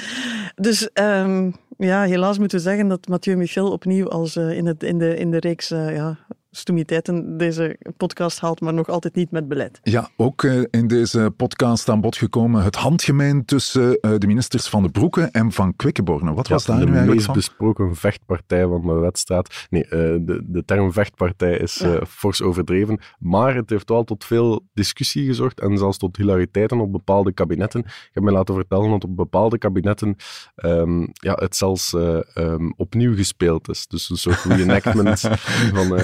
dus 0.55 0.89
um, 0.93 1.55
ja, 1.77 2.03
helaas 2.03 2.37
moeten 2.37 2.57
we 2.57 2.63
zeggen 2.63 2.87
dat 2.87 3.07
Mathieu 3.07 3.35
Michel 3.35 3.71
opnieuw 3.71 4.09
als 4.09 4.35
uh, 4.35 4.57
in, 4.57 4.65
het, 4.65 4.83
in, 4.83 4.97
de, 4.97 5.17
in 5.17 5.31
de 5.31 5.39
reeks 5.39 5.71
uh, 5.71 5.95
ja, 5.95 6.17
stoemiteiten 6.57 7.37
deze 7.37 7.77
podcast 7.97 8.39
haalt, 8.39 8.61
maar 8.61 8.73
nog 8.73 8.89
altijd 8.89 9.15
niet 9.15 9.31
met 9.31 9.47
beleid. 9.47 9.79
Ja, 9.83 10.09
ook 10.17 10.43
uh, 10.43 10.63
in 10.69 10.87
deze 10.87 11.33
podcast 11.37 11.89
aan 11.89 12.01
bod 12.01 12.17
gekomen 12.17 12.63
het 12.63 12.75
handgemeen 12.75 13.45
tussen 13.45 13.97
uh, 14.01 14.11
de 14.17 14.27
ministers 14.27 14.67
van 14.67 14.83
de 14.83 14.89
Broeke 14.89 15.29
en 15.31 15.51
van 15.51 15.75
Quickenborne. 15.75 16.33
Wat 16.33 16.47
was 16.47 16.65
daar 16.65 16.75
nu 16.75 16.83
eigenlijk 16.83 17.21
van? 17.21 17.33
De 17.33 17.39
meest 17.39 17.47
besproken 17.47 17.95
vechtpartij 17.95 18.67
van 18.67 18.81
de 18.81 18.93
wedstrijd. 18.93 19.67
Nee, 19.69 19.83
uh, 19.83 19.89
de, 19.91 20.43
de 20.45 20.65
term 20.65 20.93
vechtpartij 20.93 21.57
is 21.57 21.75
ja. 21.75 22.05
fors 22.07 22.41
overdreven, 22.41 22.99
maar 23.19 23.55
het 23.55 23.69
heeft 23.69 23.89
wel 23.89 24.03
tot 24.03 24.25
veel 24.25 24.67
discussie 24.73 25.25
gezorgd 25.25 25.59
en 25.59 25.77
zelfs 25.77 25.97
tot 25.97 26.17
hilariteiten 26.17 26.79
op 26.79 26.91
bepaalde 26.91 27.33
kabinetten. 27.33 27.79
Ik 27.79 28.09
heb 28.11 28.23
mij 28.23 28.33
laten 28.33 28.55
vertellen 28.55 28.89
dat 28.89 29.03
op 29.03 29.15
bepaalde 29.15 29.57
kabinetten 29.57 30.15
um, 30.55 31.07
ja, 31.13 31.33
het 31.33 31.55
zelfs 31.55 31.93
um, 31.93 32.73
opnieuw 32.77 33.15
gespeeld 33.15 33.69
is. 33.69 33.87
Dus 33.87 34.09
een 34.09 34.17
soort 34.17 34.43
reenactment 34.43 35.19
van 35.73 35.99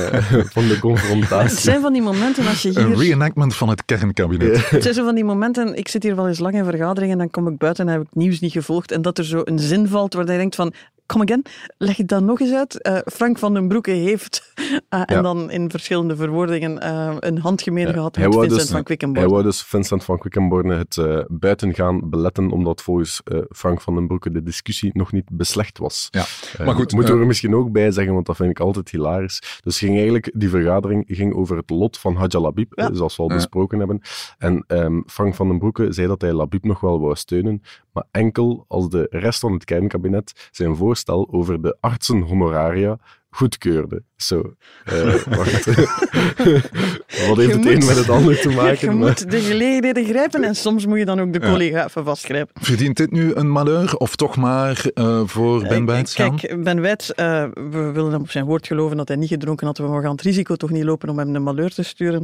van 0.54 0.68
de 0.68 0.80
confrontatie. 0.80 1.50
Het 1.50 1.60
zijn 1.60 1.82
van 1.82 1.94
die 1.94 2.02
momenten 2.02 2.48
als 2.48 2.62
je 2.62 2.70
hier... 2.70 2.80
Een 2.80 2.98
reenactment 2.98 3.56
van 3.56 3.70
het 3.70 3.86
kernkabinet. 3.86 4.70
Het 4.70 4.84
zijn 4.84 4.96
zo 4.96 5.04
van 5.04 5.16
die 5.16 5.24
momenten, 5.24 5.76
ik 5.76 5.88
zit 5.88 6.04
hier 6.04 6.16
wel 6.16 6.28
eens 6.28 6.40
lang 6.40 6.56
in 6.56 6.64
vergaderingen 6.64 7.12
en 7.12 7.18
dan 7.18 7.30
kom 7.30 7.48
ik 7.48 7.58
buiten 7.58 7.88
en 7.88 7.94
heb 7.94 8.02
ik 8.02 8.08
nieuws 8.12 8.40
niet 8.40 8.52
gevolgd 8.52 8.92
en 8.92 9.02
dat 9.02 9.18
er 9.18 9.26
zo 9.26 9.42
een 9.44 9.60
zin 9.60 9.88
valt 9.88 10.14
waar 10.14 10.32
je 10.32 10.38
denkt 10.38 10.56
van, 10.56 10.74
come 11.12 11.24
again, 11.24 11.43
leg 11.78 12.00
ik 12.00 12.08
dat 12.08 12.24
nog 12.24 12.39
eens 12.39 12.54
uit. 12.54 12.88
Uh, 12.88 12.97
Frank 13.06 13.39
van 13.39 13.54
den 13.54 13.67
Broeke 13.67 13.91
heeft, 13.91 14.54
uh, 14.56 14.78
ja. 14.89 15.06
en 15.06 15.24
dan 15.24 15.52
in 15.52 15.69
verschillende 15.69 16.15
verwoordingen, 16.15 16.84
uh, 16.84 17.15
een 17.19 17.38
handgemeen 17.38 17.88
ja. 17.88 17.93
gehad 17.93 18.17
met 18.17 18.34
Vincent 18.34 18.60
dus, 18.60 18.69
van 18.69 18.84
Quickenborne. 18.84 19.28
Hij 19.28 19.36
wou 19.38 19.43
dus 19.43 19.62
Vincent 19.62 20.04
van 20.04 20.17
Quickenborne 20.17 20.76
het 20.76 21.26
buitengaan 21.28 22.10
beletten, 22.10 22.52
omdat 22.52 22.82
volgens 22.82 23.21
Frank 23.50 23.82
van 23.82 23.95
den 23.95 24.08
Broeke 24.08 24.32
de 24.32 24.43
discussie 24.43 24.89
nog 24.93 25.12
niet 25.12 25.30
beslecht 25.32 25.78
was. 25.78 26.08
Ja. 26.12 26.26
maar 26.65 26.76
goed, 26.76 26.91
moeten 26.91 27.13
we 27.13 27.21
er 27.21 27.28
misschien 27.28 27.56
ook 27.56 27.71
bij 27.71 27.91
zeggen, 27.91 28.13
want 28.13 28.26
dat 28.26 28.36
vind 28.36 28.50
ik 28.50 28.60
altijd 28.60 28.89
hilarisch. 28.89 29.60
Dus 29.63 29.78
ging 29.78 29.93
eigenlijk, 29.95 30.32
die 30.34 30.50
vergadering 30.50 31.04
ging 31.08 31.34
over 31.34 31.58
het 31.58 31.69
lot 31.69 31.97
van 31.97 32.15
Hadja 32.15 32.39
Labib, 32.39 32.71
ja. 32.76 32.93
zoals 32.93 33.15
we 33.15 33.24
al 33.24 33.30
besproken 33.30 33.80
hebben. 33.80 34.02
En 34.38 34.63
um, 34.67 35.04
Frank 35.08 35.36
van 35.36 35.47
den 35.47 35.60
Broeke 35.60 35.91
zei 35.91 36.08
dat 36.08 36.21
hij 36.21 36.34
Labib 36.34 36.63
nog 36.63 36.80
wel 36.80 37.00
wou 37.00 37.15
steunen, 37.15 37.62
maar 37.93 38.06
enkel 38.12 38.65
als 38.67 38.89
de 38.89 39.08
rest 39.10 39.39
van 39.39 39.54
het 39.54 39.65
kernkabinet 39.65 40.50
zijn 40.52 40.76
voorstel 40.76 41.01
over 41.08 41.62
de 41.62 41.78
artsenhonoraria 41.80 42.98
goedkeurde. 43.32 44.04
Zo, 44.16 44.54
uh, 44.94 45.14
wacht. 45.38 45.66
Wat 47.28 47.38
heeft 47.38 47.54
het 47.54 47.66
een 47.66 47.86
met 47.86 47.98
het 47.98 48.10
ander 48.10 48.40
te 48.40 48.50
maken? 48.62 48.80
Je 48.80 48.86
maar... 48.86 48.96
moet 48.96 49.32
de 49.32 49.40
gelegenheden 49.40 50.06
grijpen 50.06 50.44
en 50.44 50.56
soms 50.56 50.86
moet 50.86 50.98
je 50.98 51.06
dan 51.06 51.22
ook 51.22 51.34
de 51.34 51.40
collega 51.40 51.78
ja. 51.78 51.86
even 51.86 52.04
vastgrijpen. 52.04 52.64
Verdient 52.64 52.98
dit 52.98 53.12
nu 53.12 53.34
een 53.34 53.50
malheur 53.50 53.96
of 53.98 54.16
toch 54.16 54.36
maar 54.36 54.86
uh, 54.94 55.22
voor 55.26 55.68
Ben 55.68 55.86
Wijts? 55.86 56.14
Kijk, 56.14 56.64
Ben 56.64 56.82
Wijts, 56.82 57.10
uh, 57.10 57.16
we 57.54 57.92
willen 57.94 58.12
hem 58.12 58.22
op 58.22 58.32
zijn 58.32 58.46
woord 58.46 58.68
geloven 58.68 58.98
dat 58.98 59.08
hij 59.08 59.18
niet 59.18 59.30
gedronken 59.30 59.68
had. 59.68 59.78
We 59.78 60.02
gaan 60.02 60.12
het 60.12 60.22
risico 60.22 60.56
toch 60.56 60.70
niet 60.70 60.84
lopen 60.84 61.10
om 61.10 61.18
hem 61.18 61.36
een 61.36 61.44
malheur 61.44 61.74
te 61.74 61.84
sturen. 61.84 62.24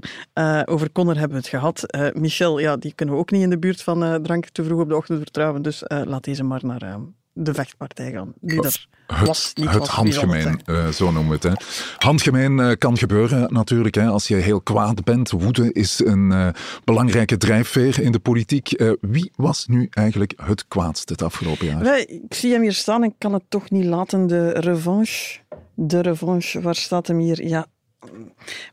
over 0.66 0.92
Connor 0.92 1.18
hebben 1.18 1.38
we 1.38 1.44
het 1.44 1.48
gehad. 1.48 1.84
Michel, 2.13 2.60
ja, 2.60 2.78
die 2.78 2.94
kunnen 2.94 3.16
we 3.16 3.22
ook 3.22 3.32
niet 3.32 3.42
in 3.42 3.50
de 3.50 3.60
buurt 3.60 3.82
van 3.82 4.22
drank 4.22 4.50
te 4.50 4.63
vroeg 4.63 4.82
op 4.82 4.90
de 4.90 4.96
ochtend 4.96 5.20
vertrouwen. 5.20 5.62
Dus 5.62 5.84
laat 5.88 6.24
deze 6.24 6.44
maar 6.44 6.62
naar 6.63 6.98
de 7.38 7.54
vechtpartij 7.54 8.12
gaan. 8.12 8.34
Die 8.39 8.58
er 8.58 8.63
was, 9.26 9.52
niet 9.54 9.69
het 9.69 9.78
was, 9.78 9.89
handgemeen, 9.89 10.62
uh, 10.65 10.88
zo 10.88 11.12
noemen 11.12 11.39
we 11.39 11.47
het. 11.47 11.60
Hè. 11.60 11.65
Handgemeen 11.97 12.58
uh, 12.58 12.71
kan 12.78 12.97
gebeuren 12.97 13.54
natuurlijk. 13.54 13.95
Hè, 13.95 14.06
als 14.08 14.28
je 14.28 14.36
heel 14.36 14.62
kwaad 14.62 15.04
bent. 15.04 15.32
Woede 15.32 15.73
is 15.73 16.06
een 16.06 16.32
uh, 16.32 16.47
belangrijke 16.84 17.38
drijfveer 17.38 18.02
in 18.02 18.12
de 18.12 18.19
politiek. 18.19 18.95
wie 19.02 19.32
was 19.36 19.65
nu 19.67 19.88
eigenlijk 19.89 20.34
het 20.43 20.67
kwaadste 20.67 21.13
het 21.13 21.21
afgelopen 21.21 21.65
jaar? 21.65 21.84
Wij, 21.84 22.06
ik 22.06 22.34
zie 22.34 22.52
hem 22.52 22.62
hier 22.62 22.73
staan 22.73 23.04
en 23.04 23.15
kan 23.17 23.34
het 23.34 23.43
toch 23.50 23.69
niet 23.69 23.86
laten. 23.86 24.28
De 24.28 24.50
revanche. 24.50 25.39
De 25.73 26.00
revanche, 26.00 26.62
waar 26.62 26.76
staat 26.76 27.08
hem 27.08 27.19
hier? 27.19 27.47
Ja, 27.47 27.67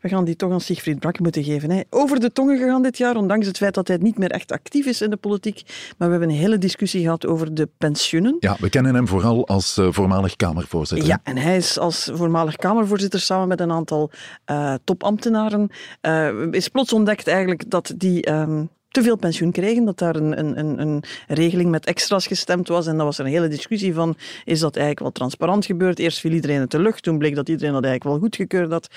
we 0.01 0.09
gaan 0.09 0.25
die 0.25 0.37
toch 0.37 0.53
aan 0.53 0.61
Siegfried 0.61 0.99
Brakke 0.99 1.23
moeten 1.23 1.45
geven. 1.45 1.71
Hè. 1.71 1.81
Over 1.91 2.21
de 2.21 2.33
tongen 2.33 2.59
gegaan 2.59 2.83
dit 2.83 2.99
jaar, 2.99 3.17
ondanks 3.17 3.47
het 3.47 3.57
feit 3.57 3.75
dat 3.75 3.89
hij 3.89 3.97
niet 3.97 4.19
meer 4.19 4.31
echt 4.31 4.53
actief 4.53 4.87
is 4.87 5.03
in 5.03 5.11
de 5.11 5.17
politiek. 5.17 5.63
Maar 5.99 6.09
we 6.09 6.15
hebben 6.15 6.31
een 6.31 6.41
hele 6.41 6.59
discussie 6.59 7.03
gehad 7.03 7.27
over 7.27 7.55
de 7.55 7.69
pensioenen. 7.79 8.37
Ja, 8.41 8.57
we 8.61 8.69
kennen 8.69 8.95
hem 8.95 9.09
vooral 9.09 9.47
als 9.47 9.79
uh, 9.79 9.89
voormalig 9.91 10.37
Kamervoorzitter. 10.37 11.09
Ja, 11.09 11.21
en 11.23 11.37
hij 11.37 11.57
is 11.57 11.79
als 11.79 12.11
voormalig 12.13 12.57
Kamervoorzitter 12.57 13.21
samen 13.21 13.49
met 13.49 13.61
een 13.61 13.73
aantal 13.73 14.11
uh, 14.51 14.75
topambtenaren 14.85 15.71
uh, 16.03 16.53
is 16.53 16.69
plots 16.69 16.93
ontdekt 16.93 17.27
eigenlijk 17.27 17.71
dat 17.71 17.93
die... 17.97 18.31
Um, 18.31 18.71
te 18.95 19.03
veel 19.03 19.17
pensioen 19.17 19.51
kregen, 19.51 19.85
dat 19.85 19.99
daar 19.99 20.17
een, 20.17 20.39
een, 20.39 20.81
een, 20.81 21.03
regeling 21.29 21.71
met 21.71 21.87
extra's 21.87 22.27
gestemd 22.27 22.69
was. 22.69 22.87
En 22.87 22.97
dat 22.97 23.07
was 23.07 23.19
er 23.19 23.25
een 23.25 23.31
hele 23.31 23.49
discussie 23.49 23.95
van, 23.95 24.17
is 24.45 24.61
dat 24.61 24.75
eigenlijk 24.77 25.01
wel 25.01 25.13
transparant 25.13 25.67
gebeurd? 25.67 25.99
Eerst 25.99 26.21
viel 26.21 26.33
iedereen 26.33 26.61
het 26.61 26.71
de 26.71 26.79
lucht, 26.79 27.03
toen 27.03 27.19
bleek 27.19 27.35
dat 27.35 27.49
iedereen 27.49 27.73
dat 27.73 27.85
eigenlijk 27.85 28.15
wel 28.15 28.23
goedgekeurd 28.29 28.71
had. 28.71 28.89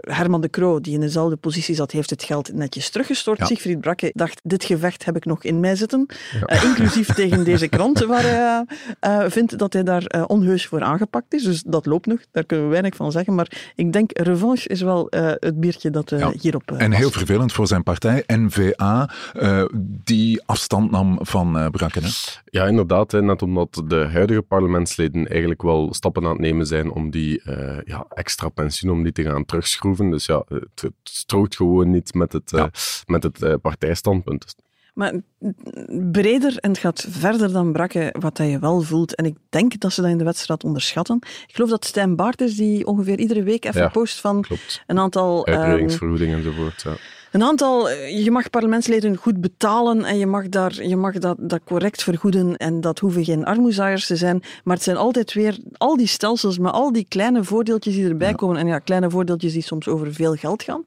Herman 0.00 0.40
de 0.40 0.50
Croo, 0.50 0.80
die 0.80 0.94
in 0.94 1.00
dezelfde 1.00 1.36
positie 1.36 1.74
zat, 1.74 1.90
heeft 1.90 2.10
het 2.10 2.22
geld 2.22 2.54
netjes 2.54 2.90
teruggestort. 2.90 3.38
Ja. 3.38 3.44
Siegfried 3.44 3.80
Brakke 3.80 4.10
dacht, 4.14 4.40
dit 4.42 4.64
gevecht 4.64 5.04
heb 5.04 5.16
ik 5.16 5.24
nog 5.24 5.44
in 5.44 5.60
mij 5.60 5.76
zitten. 5.76 6.06
Ja. 6.46 6.56
Uh, 6.56 6.62
inclusief 6.62 7.14
tegen 7.14 7.44
deze 7.44 7.68
krant, 7.68 8.04
waar 8.04 8.22
hij 8.22 8.64
uh, 9.00 9.30
vindt 9.30 9.58
dat 9.58 9.72
hij 9.72 9.82
daar 9.82 10.24
onheus 10.26 10.66
voor 10.66 10.82
aangepakt 10.82 11.34
is. 11.34 11.42
Dus 11.42 11.62
dat 11.62 11.86
loopt 11.86 12.06
nog, 12.06 12.20
daar 12.30 12.44
kunnen 12.44 12.66
we 12.66 12.70
weinig 12.70 12.96
van 12.96 13.12
zeggen. 13.12 13.34
Maar 13.34 13.72
ik 13.74 13.92
denk, 13.92 14.18
revanche 14.18 14.68
is 14.68 14.82
wel 14.82 15.06
het 15.10 15.60
biertje 15.60 15.90
dat 15.90 16.10
ja. 16.10 16.32
hierop 16.40 16.72
En 16.76 16.92
heel 16.92 17.10
vervelend 17.10 17.52
voor 17.52 17.66
zijn 17.66 17.82
partij, 17.82 18.24
N-VA, 18.26 19.10
uh, 19.46 19.64
die 20.04 20.42
afstand 20.46 20.90
nam 20.90 21.18
van 21.20 21.56
uh, 21.56 21.66
Brakken. 21.68 22.02
Hè? 22.02 22.08
Ja, 22.44 22.66
inderdaad. 22.66 23.12
Hè, 23.12 23.22
net 23.22 23.42
omdat 23.42 23.82
de 23.86 24.08
huidige 24.12 24.42
parlementsleden 24.42 25.28
eigenlijk 25.28 25.62
wel 25.62 25.94
stappen 25.94 26.24
aan 26.24 26.30
het 26.30 26.40
nemen 26.40 26.66
zijn 26.66 26.90
om 26.90 27.10
die 27.10 27.42
uh, 27.44 27.78
ja, 27.84 28.06
extra 28.08 28.48
pensioen 28.48 28.92
om 28.92 29.02
die 29.02 29.12
te 29.12 29.22
gaan 29.22 29.44
terugschroeven. 29.44 30.10
Dus 30.10 30.26
ja, 30.26 30.44
het, 30.48 30.80
het 30.80 30.92
strookt 31.02 31.56
gewoon 31.56 31.90
niet 31.90 32.14
met 32.14 32.32
het, 32.32 32.50
ja. 32.50 32.70
met 33.06 33.22
het 33.22 33.60
partijstandpunt. 33.60 34.54
Maar 34.94 35.12
breder 36.12 36.56
en 36.56 36.70
het 36.70 36.78
gaat 36.78 37.06
verder 37.08 37.52
dan 37.52 37.72
Brakke, 37.72 38.14
wat 38.18 38.36
dat 38.36 38.50
je 38.50 38.58
wel 38.58 38.80
voelt. 38.80 39.14
En 39.14 39.24
ik 39.24 39.36
denk 39.48 39.80
dat 39.80 39.92
ze 39.92 40.02
dat 40.02 40.10
in 40.10 40.18
de 40.18 40.24
wedstrijd 40.24 40.64
onderschatten. 40.64 41.16
Ik 41.46 41.54
geloof 41.54 41.70
dat 41.70 41.84
Stijn 41.84 42.16
Baart 42.16 42.40
is 42.40 42.56
die 42.56 42.86
ongeveer 42.86 43.18
iedere 43.18 43.42
week 43.42 43.64
even 43.64 43.80
ja, 43.80 43.88
post 43.88 44.20
van 44.20 44.42
klopt. 44.42 44.82
een 44.86 44.98
aantal... 44.98 45.46
Uitbreidingsvergoeding 45.46 46.32
um, 46.32 46.38
enzovoort, 46.38 46.82
ja. 46.82 46.96
Een 47.36 47.42
aantal, 47.42 47.90
eh, 47.90 48.24
je 48.24 48.30
mag 48.30 48.50
parlementsleden 48.50 49.16
goed 49.16 49.40
betalen 49.40 50.04
en 50.04 50.18
je 50.18 50.26
mag, 50.26 50.48
daar, 50.48 50.82
je 50.82 50.96
mag 50.96 51.18
dat, 51.18 51.36
dat 51.40 51.60
correct 51.64 52.02
vergoeden 52.02 52.56
en 52.56 52.80
dat 52.80 52.98
hoeven 52.98 53.24
geen 53.24 53.44
armoezaaiers 53.44 54.06
te 54.06 54.16
zijn, 54.16 54.42
maar 54.64 54.74
het 54.74 54.84
zijn 54.84 54.96
altijd 54.96 55.32
weer 55.32 55.58
al 55.76 55.96
die 55.96 56.06
stelsels 56.06 56.58
met 56.58 56.72
al 56.72 56.92
die 56.92 57.06
kleine 57.08 57.44
voordeeltjes 57.44 57.94
die 57.94 58.08
erbij 58.08 58.34
komen 58.34 58.56
en 58.56 58.66
ja, 58.66 58.78
kleine 58.78 59.10
voordeeltjes 59.10 59.52
die 59.52 59.62
soms 59.62 59.88
over 59.88 60.14
veel 60.14 60.34
geld 60.34 60.62
gaan. 60.62 60.84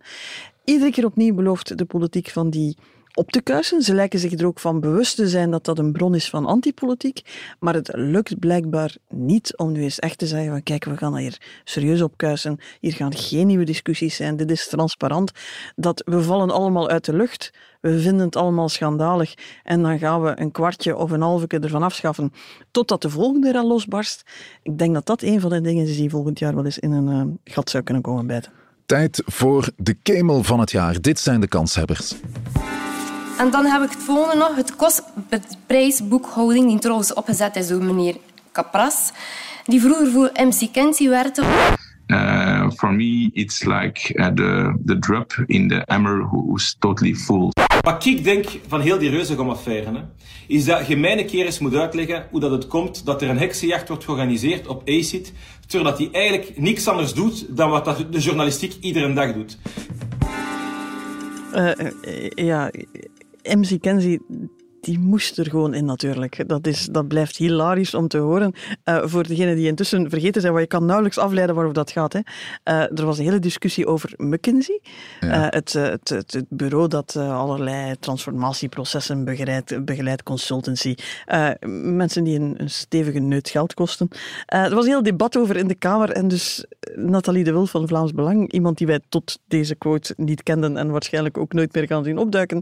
Iedere 0.64 0.92
keer 0.92 1.06
opnieuw 1.06 1.36
belooft 1.36 1.78
de 1.78 1.86
politiek 1.86 2.30
van 2.30 2.50
die 2.50 2.78
op 3.14 3.32
te 3.32 3.42
kuisen. 3.42 3.82
Ze 3.82 3.94
lijken 3.94 4.20
zich 4.20 4.32
er 4.32 4.46
ook 4.46 4.60
van 4.60 4.80
bewust 4.80 5.16
te 5.16 5.28
zijn 5.28 5.52
dat 5.52 5.66
dat 5.66 5.80
een 5.80 5.92
bron 5.92 6.16
is 6.16 6.30
van 6.30 6.46
antipolitiek. 6.46 7.22
Maar 7.60 7.74
het 7.74 7.90
lukt 7.94 8.40
blijkbaar 8.40 8.96
niet 9.10 9.58
om 9.58 9.72
nu 9.72 9.82
eens 9.82 10.00
echt 10.00 10.18
te 10.18 10.28
zeggen 10.28 10.52
van 10.52 10.64
kijk, 10.64 10.86
we 10.86 10.98
gaan 10.98 11.18
hier 11.18 11.38
serieus 11.64 12.02
op 12.02 12.14
kuisen. 12.16 12.60
Hier 12.80 12.94
gaan 12.94 13.16
geen 13.16 13.48
nieuwe 13.48 13.64
discussies 13.64 14.16
zijn. 14.16 14.38
Dit 14.38 14.52
is 14.52 14.68
transparant. 14.68 15.32
Dat 15.76 16.02
we 16.06 16.22
vallen 16.22 16.50
allemaal 16.50 16.90
uit 16.90 17.06
de 17.06 17.14
lucht. 17.14 17.52
We 17.82 18.00
vinden 18.00 18.26
het 18.26 18.36
allemaal 18.36 18.70
schandalig. 18.70 19.34
En 19.64 19.82
dan 19.82 20.00
gaan 20.00 20.24
we 20.24 20.40
een 20.40 20.52
kwartje 20.52 20.96
of 20.96 21.12
een 21.12 21.22
halve 21.22 21.48
ervan 21.48 21.84
afschaffen 21.84 22.34
totdat 22.72 23.02
de 23.02 23.10
volgende 23.10 23.52
er 23.52 23.66
losbarst. 23.66 24.24
Ik 24.64 24.78
denk 24.78 24.94
dat 24.94 25.06
dat 25.06 25.22
een 25.22 25.40
van 25.40 25.50
de 25.50 25.62
dingen 25.62 25.88
is 25.88 25.98
die 25.98 26.10
volgend 26.10 26.40
jaar 26.40 26.56
wel 26.56 26.66
eens 26.66 26.80
in 26.80 26.92
een 26.92 27.28
uh, 27.28 27.54
gat 27.54 27.70
zou 27.70 27.84
kunnen 27.84 28.04
komen 28.04 28.28
bijten. 28.28 28.52
Tijd 28.86 29.22
voor 29.26 29.70
de 29.76 29.94
kemel 29.94 30.44
van 30.44 30.60
het 30.60 30.72
jaar. 30.72 31.02
Dit 31.02 31.20
zijn 31.20 31.40
de 31.40 31.48
kanshebbers. 31.48 32.16
En 33.40 33.52
dan 33.52 33.66
heb 33.66 33.82
ik 33.82 33.90
het 33.90 34.04
volgende 34.04 34.36
nog, 34.36 34.56
het 34.56 34.76
kostprijsboekhouding, 34.76 36.68
die 36.68 36.80
trouwens 36.80 37.14
opgezet 37.14 37.56
is 37.56 37.68
door 37.68 37.84
meneer 37.84 38.16
Capras, 38.52 39.12
die 39.66 39.82
vroeger 39.82 40.12
voor 40.12 40.32
MC 40.34 40.72
Kenzie 40.72 41.10
werkte. 41.10 41.44
Uh, 42.08 42.70
for 42.72 42.94
me, 42.94 43.30
it's 43.34 43.64
like 43.64 44.14
uh, 44.14 44.28
the, 44.28 44.80
the 44.86 45.00
drop 45.00 45.44
in 45.46 45.68
the 45.68 45.84
hammer 45.86 46.22
who's 46.22 46.76
totally 46.80 47.16
full. 47.16 47.52
Wat 47.82 48.06
ik 48.06 48.24
denk 48.24 48.46
van 48.68 48.82
heel 48.82 48.98
die 48.98 49.10
reuzegom-affaire, 49.10 50.06
is 50.48 50.66
dat 50.66 50.88
je 50.88 50.98
mij 50.98 51.20
een 51.20 51.26
keer 51.26 51.46
eens 51.46 51.60
moet 51.60 51.76
uitleggen 51.76 52.28
hoe 52.32 52.40
dat 52.40 52.52
het 52.52 52.68
komt 52.68 53.06
dat 53.06 53.22
er 53.22 53.30
een 53.30 53.38
heksenjacht 53.38 53.88
wordt 53.88 54.04
georganiseerd 54.04 54.68
op 54.68 54.82
ACID, 54.90 55.34
terwijl 55.68 55.98
hij 55.98 56.10
eigenlijk 56.12 56.60
niks 56.60 56.88
anders 56.88 57.14
doet 57.14 57.58
dan 57.58 57.70
wat 57.70 58.06
de 58.12 58.20
journalistiek 58.20 58.74
iedere 58.82 59.14
dag 59.14 59.34
doet. 59.34 59.58
Uh, 61.56 61.72
ja, 62.30 62.72
MC 63.50 63.80
Kenzie 63.82 64.20
die 64.82 65.00
moest 65.00 65.38
er 65.38 65.50
gewoon 65.50 65.74
in 65.74 65.86
natuurlijk. 65.86 66.48
Dat, 66.48 66.68
is, 66.68 66.86
dat 66.86 67.08
blijft 67.08 67.38
hilarisch 67.38 67.94
om 67.94 68.08
te 68.08 68.18
horen. 68.18 68.54
Uh, 68.86 69.02
voor 69.04 69.28
degenen 69.28 69.56
die 69.56 69.68
intussen 69.68 70.10
vergeten 70.10 70.42
zijn, 70.42 70.54
want 70.54 70.64
je 70.64 70.78
kan 70.78 70.86
nauwelijks 70.86 71.18
afleiden 71.18 71.56
waarover 71.56 71.80
dat 71.80 71.92
gaat. 71.92 72.14
Hè. 72.14 72.20
Uh, 72.20 73.00
er 73.00 73.06
was 73.06 73.18
een 73.18 73.24
hele 73.24 73.40
discussie 73.40 73.88
over 73.88 74.14
McKinsey. 74.18 74.82
Ja. 75.20 75.28
Uh, 75.28 75.46
het, 75.50 75.74
het, 75.74 76.10
het, 76.10 76.34
het, 76.34 76.46
bureau 76.50 76.88
dat 76.88 77.16
allerlei 77.16 77.96
transformatieprocessen 78.00 79.24
begeleidt, 79.86 80.24
consultancy. 80.24 80.96
mensen 81.68 82.24
die 82.24 82.40
een, 82.40 82.54
een, 82.58 82.70
stevige 82.70 83.20
neut 83.20 83.50
geld 83.50 83.74
kosten. 83.74 84.08
er 84.46 84.76
was 84.76 84.84
een 84.84 84.92
heel 84.92 85.04
debat 85.04 85.38
over 85.38 85.56
in 85.56 85.68
de 85.68 85.76
Kamer. 85.76 86.12
En 86.12 86.28
dus 86.28 86.66
Nathalie 86.96 87.44
de 87.44 87.52
Wulf 87.52 87.70
van 87.70 87.88
Vlaams 87.88 88.14
Belang, 88.14 88.52
iemand 88.52 88.78
die 88.78 88.88
wij 88.88 89.00
tot 89.10 89.40
deze 89.48 89.76
quote 89.76 90.14
niet 90.18 90.44
kenden 90.44 90.78
en 90.78 90.92
waarschijnlijk 90.92 91.38
ook 91.38 91.54
nooit 91.54 91.74
meer 91.74 91.88
gaan 91.88 92.04
zien 92.04 92.18
opduiken, 92.18 92.62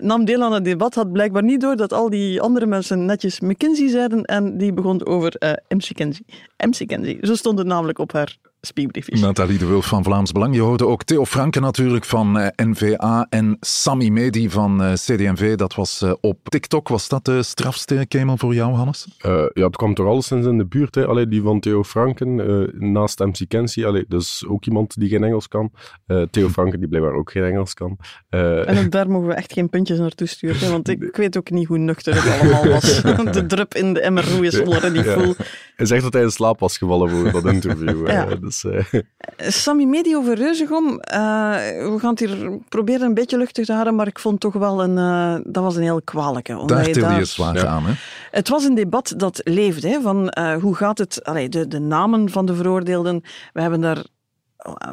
nam 0.00 0.24
deel 0.24 0.42
aan 0.42 0.52
het 0.52 0.64
debat, 0.64 0.94
had 0.94 1.12
blijkbaar 1.12 1.33
niet 1.42 1.60
door 1.60 1.76
dat 1.76 1.92
al 1.92 2.10
die 2.10 2.40
andere 2.40 2.66
mensen 2.66 3.04
netjes 3.04 3.40
McKinsey 3.40 3.88
zeiden 3.88 4.24
en 4.24 4.58
die 4.58 4.72
begon 4.72 5.06
over 5.06 5.36
uh, 5.38 5.52
MC 5.68 5.94
Kenzie. 5.94 6.26
MC 6.56 6.86
Kenzie. 6.86 7.18
Zo 7.20 7.34
stond 7.34 7.58
het 7.58 7.66
namelijk 7.66 7.98
op 7.98 8.12
haar 8.12 8.36
speakbriefjes. 8.64 9.20
Nathalie 9.20 9.58
de 9.58 9.66
Wulf 9.66 9.86
van 9.86 10.04
Vlaams 10.04 10.32
Belang. 10.32 10.54
Je 10.54 10.60
hoorde 10.60 10.86
ook 10.86 11.02
Theo 11.02 11.24
Franke 11.24 11.60
natuurlijk 11.60 12.04
van 12.04 12.38
uh, 12.38 12.46
eh, 12.46 12.52
NVA 12.56 13.26
en 13.30 13.56
Sami 13.60 14.10
Medi 14.10 14.50
van 14.50 14.82
uh, 14.82 14.92
CD&V. 14.92 15.54
Dat 15.54 15.74
was 15.74 16.02
uh, 16.02 16.12
op 16.20 16.38
TikTok. 16.48 16.88
Was 16.88 17.08
dat 17.08 17.24
de 17.24 17.42
strafste 17.42 18.04
kemel 18.08 18.36
voor 18.36 18.54
jou, 18.54 18.74
Hannes? 18.74 19.06
ja, 19.52 19.64
het 19.64 19.76
kwam 19.76 19.94
toch 19.94 20.06
alleszins 20.06 20.46
in 20.46 20.58
de 20.58 20.66
buurt. 20.66 20.94
Hè? 20.94 21.06
Allee, 21.06 21.28
die 21.28 21.42
van 21.42 21.60
Theo 21.60 21.84
Franken 21.84 22.34
naast 22.92 23.18
MC 23.18 23.48
Kenzie. 23.48 23.86
Allee, 23.86 24.04
dus 24.08 24.44
ook 24.48 24.66
iemand 24.66 24.98
die 24.98 25.08
geen 25.08 25.24
Engels 25.24 25.48
kan. 25.48 25.72
Theo 26.30 26.48
Franken 26.48 26.78
die 26.78 26.88
blijkbaar 26.88 27.14
ook 27.14 27.30
geen 27.30 27.44
Engels 27.44 27.74
kan. 27.74 27.98
en 28.28 28.90
daar 28.90 29.10
mogen 29.10 29.28
we 29.28 29.34
echt 29.34 29.52
geen 29.52 29.68
puntjes 29.68 29.98
naartoe 29.98 30.26
sturen. 30.26 30.70
Want 30.70 30.88
ik, 30.88 31.02
ik 31.02 31.16
weet 31.16 31.36
ook 31.36 31.50
niet 31.50 31.66
hoe 31.66 31.78
nuchter 31.78 32.14
het 32.14 32.40
allemaal 32.40 32.68
was. 32.68 33.02
de 33.32 33.46
drup 33.46 33.74
in 33.74 33.92
de 33.92 34.00
emmer 34.00 34.44
is 34.44 34.60
already 34.60 35.02
full. 35.02 35.34
Hij 35.76 35.86
zegt 35.86 36.02
dat 36.02 36.12
hij 36.12 36.22
in 36.22 36.30
slaap 36.30 36.60
was 36.60 36.78
gevallen 36.78 37.10
voor 37.10 37.32
dat 37.32 37.44
interview. 37.44 38.06
ja. 38.08 38.24
Dus, 38.24 38.53
uh... 38.62 38.84
Sammy 39.36 39.84
Medi 39.84 40.16
over 40.16 40.34
Reuzegom. 40.34 40.86
Uh, 40.86 40.98
we 41.90 41.96
gaan 41.98 42.10
het 42.10 42.18
hier 42.18 42.58
proberen 42.68 43.06
een 43.06 43.14
beetje 43.14 43.38
luchtig 43.38 43.64
te 43.64 43.72
houden, 43.72 43.94
maar 43.94 44.06
ik 44.06 44.18
vond 44.18 44.40
toch 44.40 44.52
wel 44.52 44.82
een... 44.82 44.96
Uh, 44.96 45.52
dat 45.52 45.62
was 45.62 45.76
een 45.76 45.82
heel 45.82 46.02
kwalijke. 46.02 46.62
Daar 46.66 46.84
til 46.84 47.10
je 47.10 47.24
zwaar 47.24 47.56
ja. 47.56 47.66
aan, 47.66 47.86
hè? 47.86 47.92
Het 48.30 48.48
was 48.48 48.64
een 48.64 48.74
debat 48.74 49.14
dat 49.16 49.40
leefde, 49.44 49.88
hè, 49.88 50.00
van 50.00 50.38
hoe 50.60 50.74
gaat 50.74 50.98
het... 50.98 51.24
Allee, 51.24 51.48
de, 51.48 51.68
de 51.68 51.78
namen 51.80 52.30
van 52.30 52.46
de 52.46 52.54
veroordeelden. 52.54 53.22
We 53.52 53.60
hebben 53.60 53.80
daar 53.80 54.04